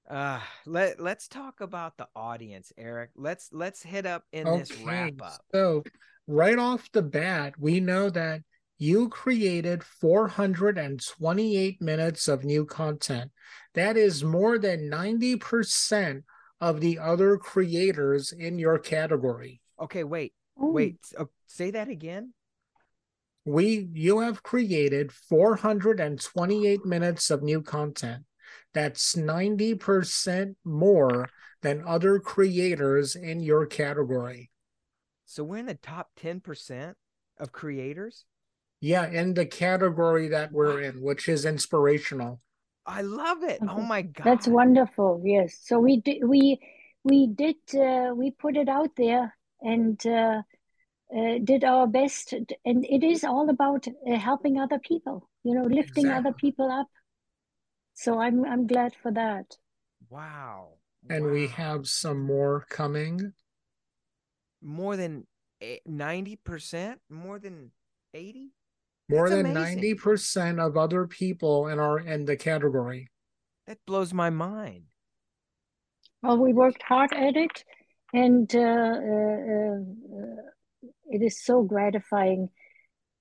uh 0.09 0.39
let 0.65 0.99
let's 0.99 1.27
talk 1.27 1.61
about 1.61 1.97
the 1.97 2.07
audience, 2.15 2.71
Eric. 2.77 3.11
Let's 3.15 3.49
let's 3.51 3.83
hit 3.83 4.05
up 4.05 4.23
in 4.31 4.47
okay, 4.47 4.59
this 4.59 4.77
wrap 4.79 5.21
up. 5.21 5.41
So 5.53 5.83
right 6.27 6.57
off 6.57 6.89
the 6.91 7.01
bat, 7.01 7.53
we 7.59 7.79
know 7.79 8.09
that 8.09 8.41
you 8.79 9.09
created 9.09 9.83
428 9.83 11.81
minutes 11.81 12.27
of 12.27 12.43
new 12.43 12.65
content. 12.65 13.31
That 13.73 13.97
is 13.97 14.23
more 14.23 14.59
than 14.59 14.89
90% 14.89 16.23
of 16.61 16.79
the 16.79 16.99
other 16.99 17.37
creators 17.37 18.31
in 18.31 18.59
your 18.59 18.77
category. 18.77 19.61
Okay, 19.81 20.03
wait. 20.03 20.33
Ooh. 20.61 20.71
Wait. 20.71 20.99
Oh, 21.17 21.29
say 21.47 21.71
that 21.71 21.89
again. 21.89 22.33
We 23.45 23.87
you 23.93 24.19
have 24.19 24.43
created 24.43 25.11
428 25.11 26.85
minutes 26.85 27.29
of 27.29 27.41
new 27.41 27.61
content. 27.61 28.23
That's 28.73 29.15
90% 29.15 30.55
more 30.63 31.29
than 31.61 31.83
other 31.85 32.19
creators 32.19 33.15
in 33.15 33.39
your 33.39 33.65
category. 33.65 34.51
So 35.25 35.43
we're 35.43 35.57
in 35.57 35.65
the 35.65 35.73
top 35.75 36.11
10% 36.21 36.93
of 37.39 37.51
creators? 37.51 38.25
Yeah, 38.79 39.07
in 39.07 39.33
the 39.33 39.45
category 39.45 40.27
that 40.29 40.51
we're 40.51 40.81
in, 40.81 41.01
which 41.01 41.27
is 41.27 41.45
inspirational. 41.45 42.39
I 42.85 43.01
love 43.01 43.43
it. 43.43 43.59
Oh 43.67 43.81
my 43.81 44.03
god. 44.03 44.23
That's 44.23 44.47
wonderful. 44.47 45.21
Yes. 45.25 45.59
So 45.63 45.79
we 45.79 45.97
did 45.97 46.23
we 46.23 46.59
we 47.03 47.27
did 47.27 47.57
uh, 47.75 48.13
we 48.15 48.31
put 48.31 48.55
it 48.55 48.69
out 48.69 48.91
there 48.95 49.35
and 49.61 49.99
uh, 50.05 50.41
uh, 51.15 51.37
did 51.43 51.63
our 51.63 51.85
best 51.87 52.33
and 52.33 52.85
it 52.85 53.03
is 53.03 53.23
all 53.23 53.49
about 53.49 53.87
uh, 53.87 54.15
helping 54.15 54.57
other 54.59 54.79
people, 54.79 55.29
you 55.43 55.53
know, 55.53 55.63
lifting 55.63 56.05
exactly. 56.05 56.29
other 56.29 56.33
people 56.33 56.71
up. 56.71 56.87
So 57.97 58.19
I'm 58.19 58.45
I'm 58.45 58.67
glad 58.67 58.93
for 59.01 59.11
that. 59.13 59.57
Wow. 60.07 60.73
And 61.09 61.25
wow. 61.25 61.31
we 61.31 61.47
have 61.47 61.87
some 61.87 62.21
more 62.21 62.63
coming. 62.69 63.33
More 64.61 64.95
than 64.95 65.25
90%, 65.61 66.95
more 67.09 67.39
than 67.39 67.71
80? 68.13 68.51
More 69.09 69.29
That's 69.29 69.41
than 69.41 69.53
ninety 69.53 69.93
percent 69.93 70.59
of 70.59 70.75
other 70.75 71.07
people 71.07 71.67
in 71.67 71.79
our 71.79 71.99
in 71.99 72.25
the 72.25 72.35
category. 72.35 73.09
That 73.65 73.77
blows 73.85 74.13
my 74.13 74.29
mind. 74.29 74.83
Well, 76.21 76.37
we 76.37 76.51
worked 76.51 76.83
hard 76.83 77.13
at 77.13 77.37
it, 77.37 77.63
and 78.13 78.53
uh, 78.53 78.59
uh, 78.59 79.77
uh, 80.17 80.89
it 81.05 81.21
is 81.21 81.41
so 81.41 81.63
gratifying 81.63 82.49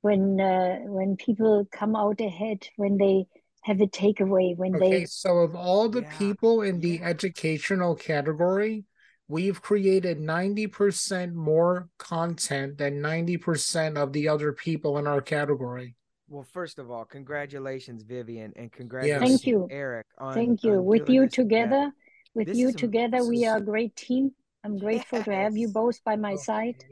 when 0.00 0.40
uh, 0.40 0.78
when 0.86 1.16
people 1.16 1.68
come 1.70 1.94
out 1.94 2.20
ahead 2.20 2.66
when 2.74 2.98
they 2.98 3.26
have 3.66 3.80
a 3.80 3.86
takeaway 3.86 4.56
when 4.56 4.76
okay, 4.76 4.90
they. 4.90 5.04
So, 5.06 5.38
of 5.38 5.56
all 5.56 5.88
the 5.88 6.02
yeah. 6.02 6.18
people 6.18 6.62
in 6.62 6.78
the 6.80 7.02
educational 7.02 7.96
category, 7.96 8.84
we've 9.26 9.60
created 9.60 10.20
90% 10.20 11.34
more 11.34 11.88
content 11.98 12.78
than 12.78 13.02
90% 13.02 13.96
of 13.96 14.12
the 14.12 14.28
other 14.28 14.52
people 14.52 14.98
in 14.98 15.08
our 15.08 15.20
category. 15.20 15.96
Well, 16.28 16.46
first 16.52 16.78
of 16.78 16.92
all, 16.92 17.04
congratulations, 17.04 18.04
Vivianne, 18.04 18.52
and 18.54 18.70
congratulations, 18.70 19.28
Thank 19.28 19.46
you. 19.46 19.66
Eric. 19.68 20.06
On, 20.18 20.32
Thank 20.32 20.62
you. 20.62 20.80
with 20.80 21.08
you 21.08 21.28
together, 21.28 21.92
with 22.34 22.46
this 22.46 22.56
you 22.56 22.72
together, 22.72 23.24
we 23.26 23.46
are 23.46 23.58
a 23.58 23.60
great 23.60 23.96
team. 23.96 24.30
I'm 24.64 24.78
grateful 24.78 25.18
yes. 25.18 25.24
to 25.26 25.34
have 25.34 25.56
you 25.56 25.68
both 25.68 26.02
by 26.04 26.14
my 26.14 26.34
okay. 26.34 26.42
side. 26.42 26.84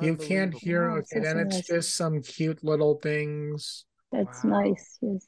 Man. 0.00 0.08
You 0.08 0.16
can't 0.16 0.54
hear, 0.54 0.90
oh, 0.90 0.98
okay, 0.98 1.20
then 1.20 1.38
it's 1.38 1.66
just 1.66 1.96
some 1.96 2.22
cute 2.22 2.64
little 2.64 2.98
things. 3.02 3.84
That's 4.10 4.42
wow. 4.44 4.60
nice, 4.60 4.98
yes. 5.00 5.26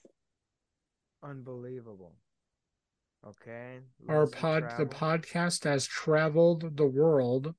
Unbelievable. 1.23 2.17
Okay. 3.27 3.81
Our 4.09 4.27
pod 4.27 4.75
the 4.79 4.85
podcast 4.85 5.65
has 5.65 5.87
traveled 5.87 6.77
the 6.77 6.87
world. 6.87 7.55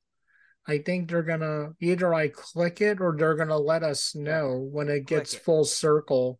I 0.67 0.79
think 0.79 1.09
they're 1.09 1.23
gonna 1.23 1.69
either 1.79 2.13
I 2.13 2.27
click 2.27 2.81
it 2.81 2.99
or 3.01 3.15
they're 3.17 3.35
gonna 3.35 3.57
let 3.57 3.83
us 3.83 4.15
know 4.15 4.67
when 4.71 4.89
it 4.89 5.07
gets 5.07 5.33
it. 5.33 5.41
full 5.41 5.63
circle. 5.63 6.39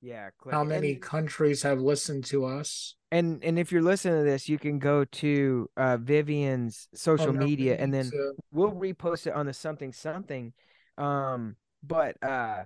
Yeah, 0.00 0.30
how 0.50 0.62
many 0.62 0.92
and, 0.92 1.02
countries 1.02 1.62
have 1.62 1.80
listened 1.80 2.24
to 2.26 2.44
us? 2.44 2.94
And 3.10 3.42
and 3.42 3.58
if 3.58 3.72
you're 3.72 3.82
listening 3.82 4.24
to 4.24 4.30
this, 4.30 4.48
you 4.48 4.58
can 4.58 4.78
go 4.78 5.04
to 5.04 5.68
uh, 5.76 5.96
Vivianne's 5.96 6.88
social 6.94 7.30
oh, 7.30 7.32
no, 7.32 7.44
media, 7.44 7.76
and 7.78 7.92
then 7.92 8.10
to... 8.10 8.32
we'll 8.52 8.72
repost 8.72 9.26
it 9.26 9.32
on 9.32 9.46
the 9.46 9.52
something 9.52 9.92
something. 9.92 10.52
Um, 10.96 11.56
but 11.82 12.16
uh, 12.22 12.64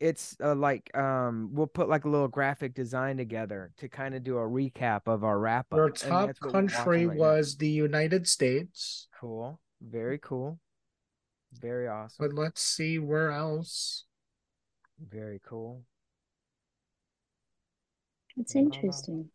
it's 0.00 0.36
uh, 0.42 0.54
like 0.54 0.94
um 0.96 1.50
we'll 1.52 1.66
put 1.66 1.88
like 1.88 2.04
a 2.04 2.08
little 2.08 2.28
graphic 2.28 2.74
design 2.74 3.16
together 3.16 3.72
to 3.78 3.88
kind 3.88 4.14
of 4.14 4.22
do 4.22 4.36
a 4.36 4.42
recap 4.42 5.02
of 5.06 5.24
our 5.24 5.38
wrap 5.38 5.66
up. 5.72 5.78
Our 5.78 5.90
top 5.90 6.38
country 6.40 7.06
right 7.06 7.16
was 7.16 7.54
now. 7.54 7.60
the 7.60 7.70
United 7.70 8.28
States. 8.28 9.08
Cool. 9.18 9.60
Very 9.80 10.18
cool. 10.18 10.58
Very 11.58 11.88
awesome. 11.88 12.26
But 12.26 12.34
let's 12.34 12.60
see 12.60 12.98
where 12.98 13.30
else. 13.30 14.04
Very 15.00 15.40
cool. 15.46 15.84
It's 18.36 18.54
interesting. 18.54 19.30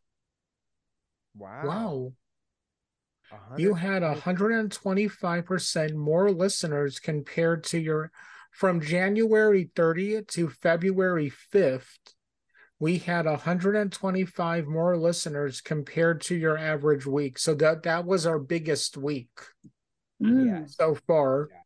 Wow. 1.35 1.61
Wow. 1.65 2.13
You 3.57 3.73
had 3.75 4.03
125% 4.03 5.93
more 5.95 6.31
listeners 6.31 6.99
compared 6.99 7.63
to 7.65 7.79
your 7.79 8.11
from 8.51 8.81
January 8.81 9.71
30th 9.75 10.27
to 10.27 10.49
February 10.49 11.31
5th, 11.53 12.13
we 12.79 12.97
had 12.97 13.25
125 13.25 14.67
more 14.67 14.97
listeners 14.97 15.61
compared 15.61 16.21
to 16.21 16.35
your 16.35 16.57
average 16.57 17.05
week. 17.05 17.39
So 17.39 17.53
that 17.55 17.83
that 17.83 18.05
was 18.05 18.25
our 18.25 18.39
biggest 18.39 18.97
week 18.97 19.29
mm. 20.21 20.69
so 20.69 20.95
far. 21.07 21.49
Yeah. 21.51 21.57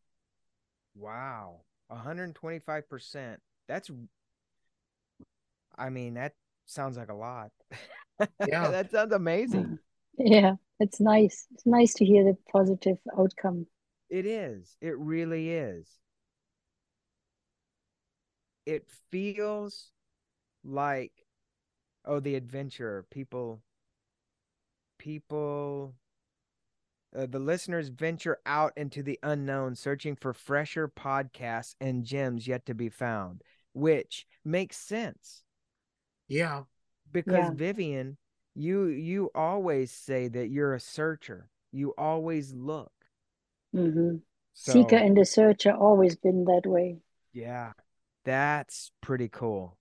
Wow. 0.95 1.61
125%. 1.91 3.37
That's 3.67 3.89
I 5.77 5.89
mean, 5.89 6.13
that 6.13 6.33
sounds 6.65 6.97
like 6.97 7.09
a 7.09 7.13
lot. 7.13 7.51
Yeah. 8.47 8.69
that 8.69 8.91
sounds 8.91 9.11
amazing. 9.11 9.77
Yeah, 10.17 10.53
it's 10.79 11.01
nice. 11.01 11.47
It's 11.53 11.65
nice 11.65 11.93
to 11.95 12.05
hear 12.05 12.23
the 12.23 12.37
positive 12.49 12.97
outcome. 13.17 13.67
It 14.09 14.25
is. 14.25 14.77
It 14.79 14.97
really 14.97 15.49
is 15.49 15.99
it 18.65 18.87
feels 19.11 19.91
like 20.63 21.11
oh 22.05 22.19
the 22.19 22.35
adventure 22.35 23.05
people 23.11 23.61
people 24.97 25.93
uh, 27.15 27.25
the 27.27 27.39
listeners 27.39 27.89
venture 27.89 28.39
out 28.45 28.73
into 28.75 29.03
the 29.03 29.19
unknown 29.23 29.75
searching 29.75 30.15
for 30.15 30.33
fresher 30.33 30.87
podcasts 30.87 31.75
and 31.79 32.03
gems 32.03 32.47
yet 32.47 32.65
to 32.65 32.73
be 32.73 32.89
found 32.89 33.41
which 33.73 34.25
makes 34.43 34.77
sense 34.77 35.43
yeah 36.27 36.63
because 37.11 37.49
yeah. 37.49 37.51
vivianne 37.51 38.15
you 38.55 38.85
you 38.85 39.29
always 39.35 39.91
say 39.91 40.27
that 40.27 40.49
you're 40.49 40.73
a 40.73 40.79
searcher 40.79 41.49
you 41.71 41.93
always 41.97 42.53
look 42.53 42.91
mm-hmm. 43.75 44.17
so, 44.53 44.71
seeker 44.71 44.95
and 44.95 45.17
the 45.17 45.25
searcher 45.25 45.71
always 45.71 46.15
been 46.15 46.45
that 46.45 46.61
way 46.65 46.97
yeah 47.33 47.71
that's 48.25 48.91
pretty 49.01 49.29
cool. 49.29 49.77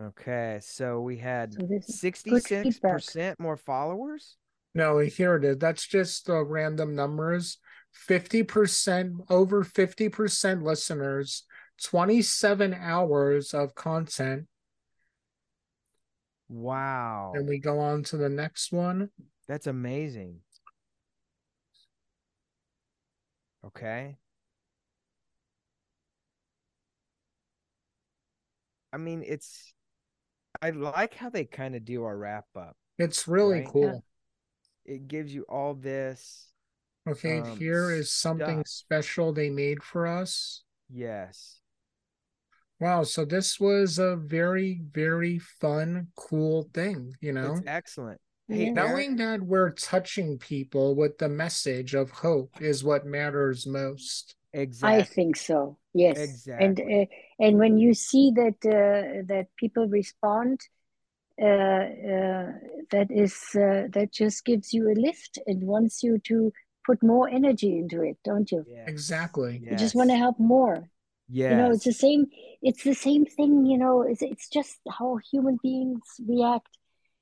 Okay, 0.00 0.58
so 0.62 1.00
we 1.00 1.18
had 1.18 1.54
sixty-six 1.84 2.78
percent 2.80 3.38
more 3.38 3.56
followers. 3.56 4.36
No, 4.74 4.98
here 4.98 5.36
it 5.36 5.44
is. 5.44 5.58
That's 5.58 5.86
just 5.86 6.26
the 6.26 6.42
random 6.42 6.96
numbers. 6.96 7.58
Fifty 7.92 8.42
percent, 8.42 9.12
over 9.28 9.62
fifty 9.62 10.08
percent 10.08 10.64
listeners, 10.64 11.44
twenty-seven 11.80 12.74
hours 12.74 13.54
of 13.54 13.74
content. 13.76 14.46
Wow! 16.48 17.32
And 17.34 17.48
we 17.48 17.58
go 17.58 17.78
on 17.80 18.02
to 18.04 18.16
the 18.16 18.28
next 18.28 18.72
one. 18.72 19.10
That's 19.48 19.66
amazing. 19.66 20.40
Okay. 23.66 24.16
I 28.92 28.96
mean, 28.96 29.24
it's 29.26 29.72
I 30.62 30.70
like 30.70 31.14
how 31.14 31.30
they 31.30 31.44
kind 31.44 31.74
of 31.74 31.84
do 31.84 32.04
our 32.04 32.16
wrap 32.16 32.46
up. 32.56 32.76
It's 32.98 33.26
really 33.26 33.60
right? 33.60 33.68
cool. 33.68 34.04
It 34.84 35.08
gives 35.08 35.34
you 35.34 35.44
all 35.48 35.74
this. 35.74 36.48
Okay, 37.08 37.40
um, 37.40 37.58
here 37.58 37.90
is 37.90 38.12
something 38.12 38.64
stuff. 38.64 38.66
special 38.66 39.32
they 39.32 39.50
made 39.50 39.82
for 39.82 40.06
us. 40.06 40.62
Yes. 40.88 41.60
Wow, 42.80 43.04
so 43.04 43.24
this 43.24 43.60
was 43.60 43.98
a 43.98 44.16
very, 44.16 44.80
very 44.90 45.38
fun, 45.38 46.08
cool 46.16 46.68
thing, 46.74 47.14
you 47.20 47.32
know? 47.32 47.54
It's 47.54 47.66
excellent. 47.66 48.20
Hey, 48.48 48.70
knowing 48.70 49.16
that 49.16 49.40
we're 49.40 49.70
touching 49.70 50.38
people 50.38 50.94
with 50.94 51.16
the 51.16 51.30
message 51.30 51.94
of 51.94 52.10
hope 52.10 52.60
is 52.60 52.84
what 52.84 53.06
matters 53.06 53.66
most. 53.66 54.34
Exactly. 54.52 55.00
I 55.00 55.02
think 55.02 55.36
so. 55.36 55.78
Yes. 55.94 56.18
Exactly. 56.18 56.66
And 56.66 56.80
uh, 56.80 57.06
and 57.38 57.58
when 57.58 57.78
you 57.78 57.94
see 57.94 58.32
that 58.36 58.56
uh, 58.66 59.24
that 59.28 59.46
people 59.56 59.88
respond, 59.88 60.60
uh, 61.40 61.46
uh, 61.46 62.52
that 62.90 63.06
is 63.10 63.34
uh, 63.54 63.88
that 63.92 64.10
just 64.12 64.44
gives 64.44 64.74
you 64.74 64.90
a 64.90 64.94
lift 64.94 65.38
and 65.46 65.66
wants 65.66 66.02
you 66.02 66.18
to 66.24 66.52
put 66.84 67.02
more 67.02 67.28
energy 67.28 67.78
into 67.78 68.02
it, 68.02 68.18
don't 68.24 68.52
you? 68.52 68.64
Yeah. 68.68 68.84
Exactly. 68.86 69.60
You 69.64 69.76
just 69.76 69.94
want 69.94 70.10
to 70.10 70.16
help 70.16 70.38
more. 70.38 70.90
Yes. 71.28 71.50
You 71.50 71.56
know, 71.56 71.70
it's 71.72 71.84
the 71.84 71.92
same. 71.92 72.26
It's 72.62 72.82
the 72.84 72.94
same 72.94 73.24
thing. 73.26 73.66
You 73.66 73.78
know, 73.78 74.02
it's 74.02 74.22
it's 74.22 74.48
just 74.48 74.78
how 74.90 75.18
human 75.30 75.58
beings 75.62 76.00
react. 76.26 76.68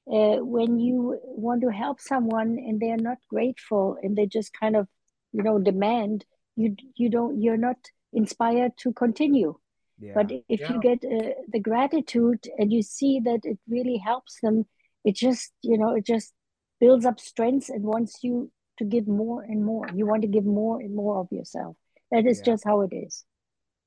Uh, 0.07 0.39
when 0.39 0.81
you 0.81 1.21
want 1.25 1.63
to 1.63 1.69
help 1.69 2.01
someone 2.01 2.59
and 2.59 2.81
they're 2.81 2.97
not 2.97 3.19
grateful 3.29 3.97
and 4.03 4.17
they 4.17 4.27
just 4.27 4.53
kind 4.53 4.75
of, 4.75 4.89
you 5.33 5.43
know, 5.45 5.59
demand, 5.59 6.25
you 6.57 6.75
you 6.97 7.09
don't 7.09 7.41
you're 7.41 7.57
not 7.57 7.77
inspired 8.13 8.77
to 8.79 8.93
continue. 8.93 9.55
yeah. 9.99 10.13
But 10.15 10.33
if 10.49 10.61
Yeah. 10.61 10.73
you 10.73 10.81
get 10.81 11.05
uh, 11.05 11.35
the 11.49 11.61
gratitude 11.61 12.45
and 12.59 12.73
you 12.73 12.83
see 12.83 13.21
that 13.21 13.41
it 13.45 13.59
really 13.69 13.97
helps 13.99 14.41
them, 14.41 14.67
it 15.05 15.15
just, 15.17 15.53
you 15.63 15.79
know, 15.79 15.95
it 15.95 16.05
just 16.05 16.33
builds 16.81 17.07
up 17.07 17.21
strength 17.21 17.69
and 17.69 17.85
wants 17.85 18.23
you 18.25 18.51
to 18.79 18.85
give 18.85 19.07
more 19.07 19.43
and 19.43 19.65
more. 19.65 19.87
You 19.95 20.07
want 20.07 20.23
to 20.23 20.29
give 20.29 20.45
more 20.45 20.81
and 20.81 20.95
more 20.95 21.19
of 21.21 21.29
yourself. 21.31 21.77
That 22.11 22.27
is 22.27 22.41
Yeah. 22.41 22.45
just 22.53 22.65
how 22.65 22.81
it 22.83 22.93
is. 22.93 23.25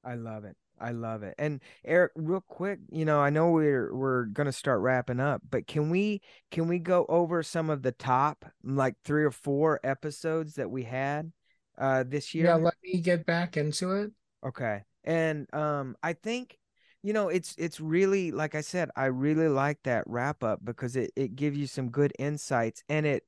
I 0.06 0.16
love 0.16 0.46
it. 0.46 0.56
I 0.80 0.92
love 0.92 1.24
it. 1.24 1.36
And 1.38 1.62
Eric, 1.84 2.12
real 2.16 2.42
quick, 2.42 2.80
you 2.92 3.06
know, 3.06 3.20
I 3.20 3.30
know 3.30 3.50
we're 3.50 3.94
we're 3.96 4.26
gonna 4.26 4.52
start 4.52 4.82
wrapping 4.82 5.20
up, 5.20 5.42
but 5.50 5.68
can 5.68 5.90
we 5.90 6.22
can 6.52 6.68
we 6.68 6.80
go 6.80 7.06
over 7.08 7.44
some 7.44 7.70
of 7.70 7.82
the 7.82 7.92
top 7.92 8.46
like 8.64 8.96
three 9.04 9.24
or 9.24 9.32
four 9.32 9.80
episodes 9.84 10.56
that 10.56 10.70
we 10.70 10.84
had 10.84 11.32
uh 11.78 12.04
this 12.04 12.34
year? 12.34 12.46
Yeah, 12.46 12.56
let 12.56 12.76
me 12.84 13.00
get 13.00 13.26
back 13.26 13.58
into 13.58 13.94
it. 13.94 14.12
Okay. 14.46 14.84
And 15.04 15.52
um 15.54 15.96
I 16.04 16.14
think 16.14 16.58
you 17.04 17.14
know 17.14 17.30
it's 17.30 17.56
it's 17.58 17.80
really 17.80 18.32
like 18.32 18.54
I 18.54 18.62
said, 18.62 18.90
I 18.96 19.06
really 19.06 19.48
like 19.48 19.82
that 19.84 20.04
wrap 20.08 20.44
up 20.44 20.60
because 20.64 20.96
it 20.96 21.12
it 21.16 21.36
gives 21.36 21.58
you 21.58 21.68
some 21.68 21.90
good 21.90 22.12
insights 22.20 22.84
and 22.90 23.06
it 23.06 23.24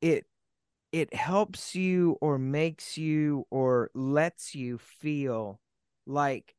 it 0.00 0.24
it 0.92 1.14
helps 1.14 1.74
you 1.74 2.16
or 2.20 2.38
makes 2.38 2.98
you 2.98 3.46
or 3.50 3.90
lets 3.94 4.54
you 4.54 4.78
feel 4.78 5.60
like 6.06 6.54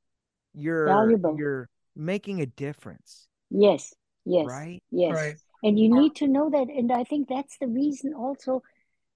you're 0.54 0.88
Valuable. 0.88 1.36
you're 1.38 1.70
making 1.96 2.42
a 2.42 2.46
difference, 2.46 3.28
Yes, 3.50 3.94
yes, 4.26 4.46
right? 4.48 4.82
yes. 4.92 5.14
Right. 5.14 5.36
And 5.64 5.78
you 5.78 5.94
need 5.94 6.16
to 6.16 6.28
know 6.28 6.50
that. 6.50 6.68
And 6.70 6.92
I 6.92 7.04
think 7.04 7.28
that's 7.28 7.58
the 7.60 7.68
reason 7.68 8.14
also 8.14 8.62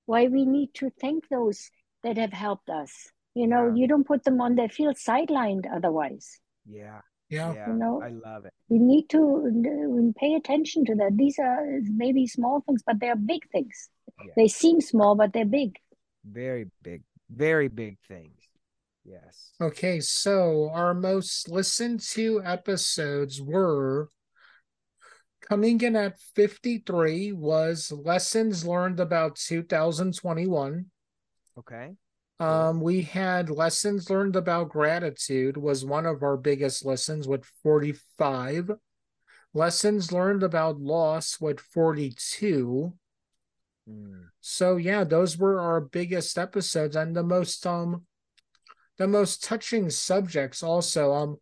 why 0.06 0.28
we 0.28 0.46
need 0.46 0.74
to 0.76 0.92
thank 1.02 1.28
those 1.30 1.72
that 2.04 2.18
have 2.18 2.34
helped 2.34 2.70
us. 2.70 2.92
You 3.34 3.48
know, 3.48 3.68
Yeah. 3.68 3.76
you 3.76 3.88
don't 3.88 4.06
put 4.06 4.24
them 4.24 4.40
on 4.42 4.56
their 4.56 4.70
field 4.70 4.96
sidelined 4.98 5.66
otherwise. 5.74 6.40
Yeah. 6.66 7.02
Yeah. 7.30 7.54
Yeah. 7.54 7.68
You 7.70 7.74
know, 7.74 8.02
I 8.04 8.10
love 8.10 8.46
it. 8.46 8.54
we 8.70 8.78
need 8.78 9.10
to 9.10 10.14
pay 10.18 10.36
attention 10.36 10.86
to 10.86 10.96
that. 10.96 11.18
These 11.18 11.40
are 11.40 11.80
maybe 11.82 12.28
small 12.28 12.62
things, 12.62 12.84
but 12.86 13.00
they 13.00 13.10
are 13.10 13.16
big 13.16 13.50
things. 13.52 13.90
Yeah. 14.24 14.32
They 14.36 14.48
seem 14.48 14.82
small, 14.82 15.16
but 15.16 15.34
they're 15.34 15.46
big. 15.46 15.78
Very 16.26 16.68
big, 16.84 17.04
very 17.30 17.68
big 17.68 17.98
things. 18.08 18.40
Yes. 19.04 19.52
Okay, 19.62 20.00
so 20.00 20.70
our 20.74 20.94
most 20.94 21.48
listened 21.50 22.00
to 22.14 22.42
episodes 22.44 23.42
were 23.42 24.10
coming 25.42 25.80
in 25.82 25.96
at 25.96 26.20
53 26.36 27.32
was 27.34 27.92
lessons 27.92 28.66
learned 28.66 29.00
about 29.00 29.36
2021. 29.36 30.86
Okay. 31.60 31.92
Um, 32.40 32.82
we 32.82 33.02
had 33.04 33.50
lessons 33.50 34.10
learned 34.10 34.36
about 34.36 34.70
gratitude 34.70 35.56
was 35.56 35.86
one 35.86 36.06
of 36.06 36.22
our 36.22 36.36
biggest 36.36 36.84
lessons 36.84 37.28
with 37.28 37.46
45. 37.64 38.72
Lessons 39.54 40.12
learned 40.12 40.44
about 40.44 40.82
loss 40.82 41.40
with 41.40 41.62
42. 41.62 42.94
Mm. 43.90 44.26
So 44.42 44.78
yeah, 44.78 45.04
those 45.04 45.38
were 45.38 45.60
our 45.60 45.82
biggest 45.82 46.38
episodes 46.38 46.96
and 46.96 47.16
the 47.16 47.24
most 47.24 47.66
um 47.66 48.06
the 48.98 49.08
most 49.08 49.44
touching 49.44 49.90
subjects 49.90 50.64
also. 50.64 51.14
Um 51.14 51.38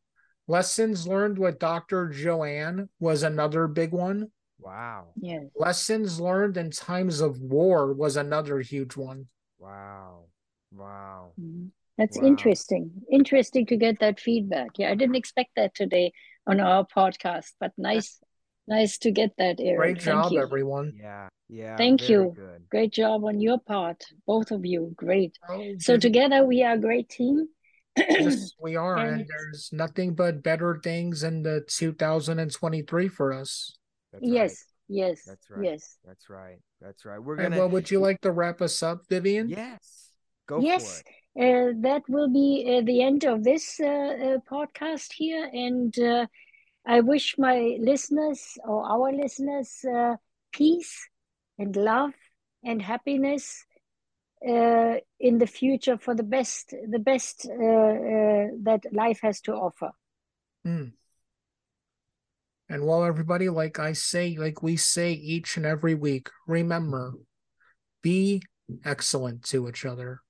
lessons 0.47 1.07
learned 1.07 1.37
with 1.37 1.59
Dr. 1.59 2.09
Joanne 2.09 2.89
was 2.99 3.23
another 3.23 3.67
big 3.67 3.91
one. 3.91 4.31
Wow. 4.59 5.07
Yeah. 5.19 5.39
Lessons 5.55 6.19
learned 6.19 6.57
in 6.57 6.71
times 6.71 7.21
of 7.21 7.39
war 7.39 7.93
was 7.93 8.17
another 8.17 8.59
huge 8.59 8.95
one. 8.95 9.27
Wow. 9.59 10.25
Wow. 10.71 11.33
Mhm. 11.39 11.71
That's 11.97 12.17
Wow. 12.17 12.27
interesting. 12.27 12.91
Interesting 13.11 13.65
to 13.67 13.77
get 13.77 13.99
that 13.99 14.19
feedback. 14.19 14.79
Yeah, 14.79 14.89
I 14.91 14.95
didn't 14.95 15.15
expect 15.15 15.51
that 15.55 15.75
today 15.75 16.11
on 16.47 16.59
our 16.59 16.85
podcast, 16.85 17.53
but 17.59 17.71
nice, 17.77 18.19
nice 18.67 18.97
to 18.99 19.11
get 19.11 19.31
that, 19.37 19.59
Eric. 19.59 19.77
Great 19.77 20.01
Thank 20.01 20.23
job, 20.23 20.31
you. 20.31 20.41
everyone. 20.41 20.93
Yeah. 20.99 21.27
Yeah. 21.49 21.77
Thank 21.77 22.09
you. 22.09 22.33
Good. 22.35 22.69
Great 22.69 22.93
job 22.93 23.23
on 23.25 23.39
your 23.39 23.59
part, 23.59 24.03
both 24.25 24.51
of 24.51 24.65
you. 24.65 24.93
Great. 24.95 25.37
Oh, 25.49 25.61
So 25.79 25.93
did- 25.93 26.01
together 26.01 26.45
we 26.45 26.63
are 26.63 26.73
a 26.73 26.77
great 26.79 27.09
team. 27.09 27.47
yes, 27.97 28.53
we 28.61 28.75
are, 28.75 28.97
and 28.97 29.21
And- 29.21 29.27
there's 29.27 29.69
nothing 29.71 30.15
but 30.15 30.41
better 30.41 30.79
things 30.83 31.23
in 31.23 31.43
the 31.43 31.63
2023 31.67 33.07
for 33.07 33.33
us. 33.33 33.75
That's 34.11 34.21
right. 34.23 34.31
yes, 34.33 34.65
yes, 34.87 35.23
That's 35.25 35.49
right. 35.49 35.63
yes, 35.65 35.97
That's 36.05 36.29
right. 36.29 36.57
That's 36.81 37.05
right. 37.05 37.19
We're 37.19 37.35
gonna. 37.37 37.57
well, 37.57 37.69
would 37.69 37.89
you 37.91 37.99
like 37.99 38.21
to 38.21 38.31
wrap 38.31 38.61
us 38.61 38.81
up, 38.83 39.07
Vivianne? 39.09 39.49
Yes. 39.49 40.09
Go 40.47 40.59
yes. 40.59 41.01
for 41.01 41.09
it. 41.09 41.15
Uh, 41.35 41.73
that 41.81 42.03
will 42.09 42.29
be 42.29 42.77
uh, 42.77 42.81
the 42.85 43.01
end 43.01 43.23
of 43.25 43.43
this 43.43 43.79
uh, 43.79 43.85
uh, 43.87 44.37
podcast 44.49 45.11
here, 45.13 45.49
and 45.51 45.97
uh, 45.99 46.25
I 46.85 46.99
wish 46.99 47.37
my 47.37 47.77
listeners 47.79 48.57
or 48.65 48.83
our 48.83 49.11
listeners 49.11 49.85
uh, 49.85 50.17
peace 50.51 51.07
and 51.57 51.75
love 51.75 52.13
and 52.63 52.81
happiness 52.81 53.65
uh, 54.47 54.95
in 55.19 55.37
the 55.37 55.47
future 55.47 55.97
for 55.97 56.13
the 56.13 56.23
best, 56.23 56.73
the 56.89 56.99
best 56.99 57.47
uh, 57.47 57.53
uh, 57.53 58.47
that 58.63 58.83
life 58.91 59.19
has 59.21 59.39
to 59.41 59.53
offer. 59.53 59.91
Hmm. 60.65 60.87
And 62.67 62.85
well, 62.85 63.03
everybody, 63.03 63.49
like 63.49 63.79
I 63.79 63.93
say, 63.93 64.35
like 64.37 64.63
we 64.63 64.77
say 64.77 65.13
each 65.13 65.57
and 65.57 65.65
every 65.65 65.95
week, 65.95 66.29
remember, 66.47 67.13
be 68.01 68.41
excellent 68.83 69.43
to 69.45 69.69
each 69.69 69.85
other. 69.85 70.22